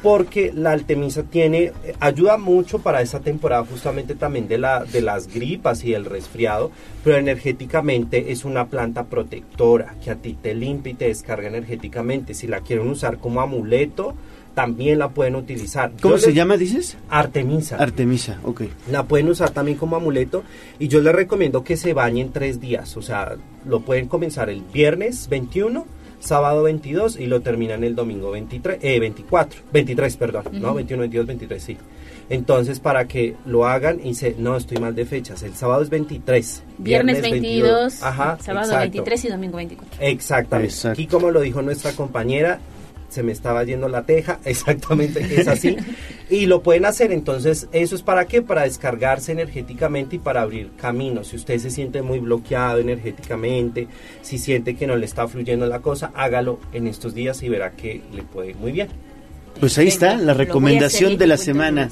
[0.01, 5.01] porque la Artemisa tiene, eh, ayuda mucho para esa temporada justamente también de, la, de
[5.01, 6.71] las gripas y el resfriado,
[7.03, 12.33] pero energéticamente es una planta protectora que a ti te limpia y te descarga energéticamente.
[12.33, 14.15] Si la quieren usar como amuleto,
[14.59, 15.89] también la pueden utilizar.
[16.01, 16.97] ¿Cómo Yo se les- llama, dices?
[17.09, 17.77] Artemisa.
[17.77, 18.63] Artemisa, ok.
[18.91, 20.43] La pueden usar también como amuleto
[20.79, 24.59] y yo les recomiendo que se bañen tres días, o sea, lo pueden comenzar el
[24.61, 25.85] viernes 21,
[26.19, 30.75] sábado 22 y lo terminan el domingo 23, eh, 24, 23, perdón, no, Ujú.
[30.75, 31.77] 21, 22, 23, sí.
[32.29, 35.89] Entonces, para que lo hagan y se, no, estoy mal de fechas, el sábado es
[35.89, 36.63] 23.
[36.79, 38.81] Viernes 22, Ajá, sábado exacto.
[38.81, 40.05] 23 y domingo 24.
[40.05, 40.89] Exactamente.
[40.89, 42.59] Aquí, como lo dijo nuestra compañera,
[43.09, 45.75] se me estaba yendo la teja, exactamente, es así.
[46.29, 48.41] y lo pueden hacer, entonces, ¿eso es para qué?
[48.41, 51.27] Para descargarse energéticamente y para abrir caminos.
[51.27, 53.87] Si usted se siente muy bloqueado energéticamente,
[54.21, 57.71] si siente que no le está fluyendo la cosa, hágalo en estos días y verá
[57.71, 58.87] que le puede ir muy bien.
[59.59, 61.89] Pues ahí está, la recomendación de la semana.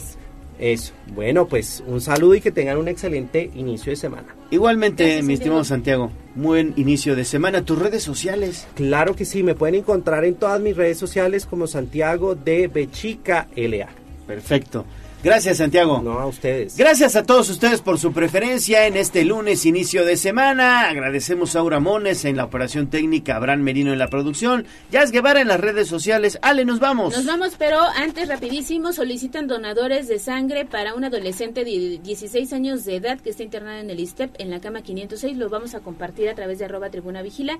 [0.60, 0.94] Eso.
[1.14, 4.36] Bueno, pues un saludo y que tengan un excelente inicio de semana.
[4.50, 7.64] Igualmente, mi estimado Santiago, buen inicio de semana.
[7.64, 8.68] ¿Tus redes sociales?
[8.76, 13.48] Claro que sí, me pueden encontrar en todas mis redes sociales como Santiago de Bechica
[13.56, 13.90] LA.
[14.26, 14.86] Perfecto.
[15.24, 16.02] Gracias, Santiago.
[16.04, 16.78] No, a ustedes.
[16.78, 20.90] Gracias a todos ustedes por su preferencia en este lunes, inicio de semana.
[20.90, 25.42] Agradecemos a Aura Mones en la operación técnica, Abraham Merino en la producción, Jazz Guevara
[25.42, 26.38] en las redes sociales.
[26.44, 27.16] Ale, nos vamos.
[27.16, 32.86] Nos vamos, pero antes rapidísimo solicitan donadores de sangre para un adolescente de 16 años
[32.86, 35.36] de edad que está internado en el ISTEP en la cama 506.
[35.38, 37.58] Lo vamos a compartir a través de arroba tribuna vigila.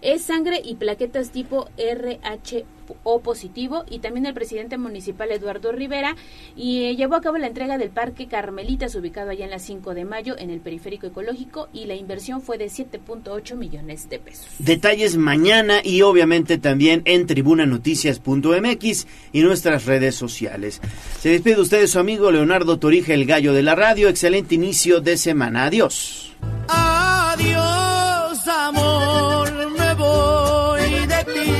[0.00, 1.68] Es sangre y plaquetas tipo
[3.04, 6.16] RHO positivo y también el presidente municipal Eduardo Rivera
[6.56, 9.94] y eh, llevó a cabo la entrega del Parque Carmelitas ubicado allá en la 5
[9.94, 14.46] de mayo en el periférico ecológico y la inversión fue de 7.8 millones de pesos.
[14.58, 20.80] Detalles mañana y obviamente también en tribunanoticias.mx y nuestras redes sociales.
[21.20, 24.08] Se despide de ustedes su amigo Leonardo Torija, el gallo de la radio.
[24.08, 25.66] Excelente inicio de semana.
[25.66, 26.36] Adiós.
[26.68, 31.59] Adiós, amor, me voy de ti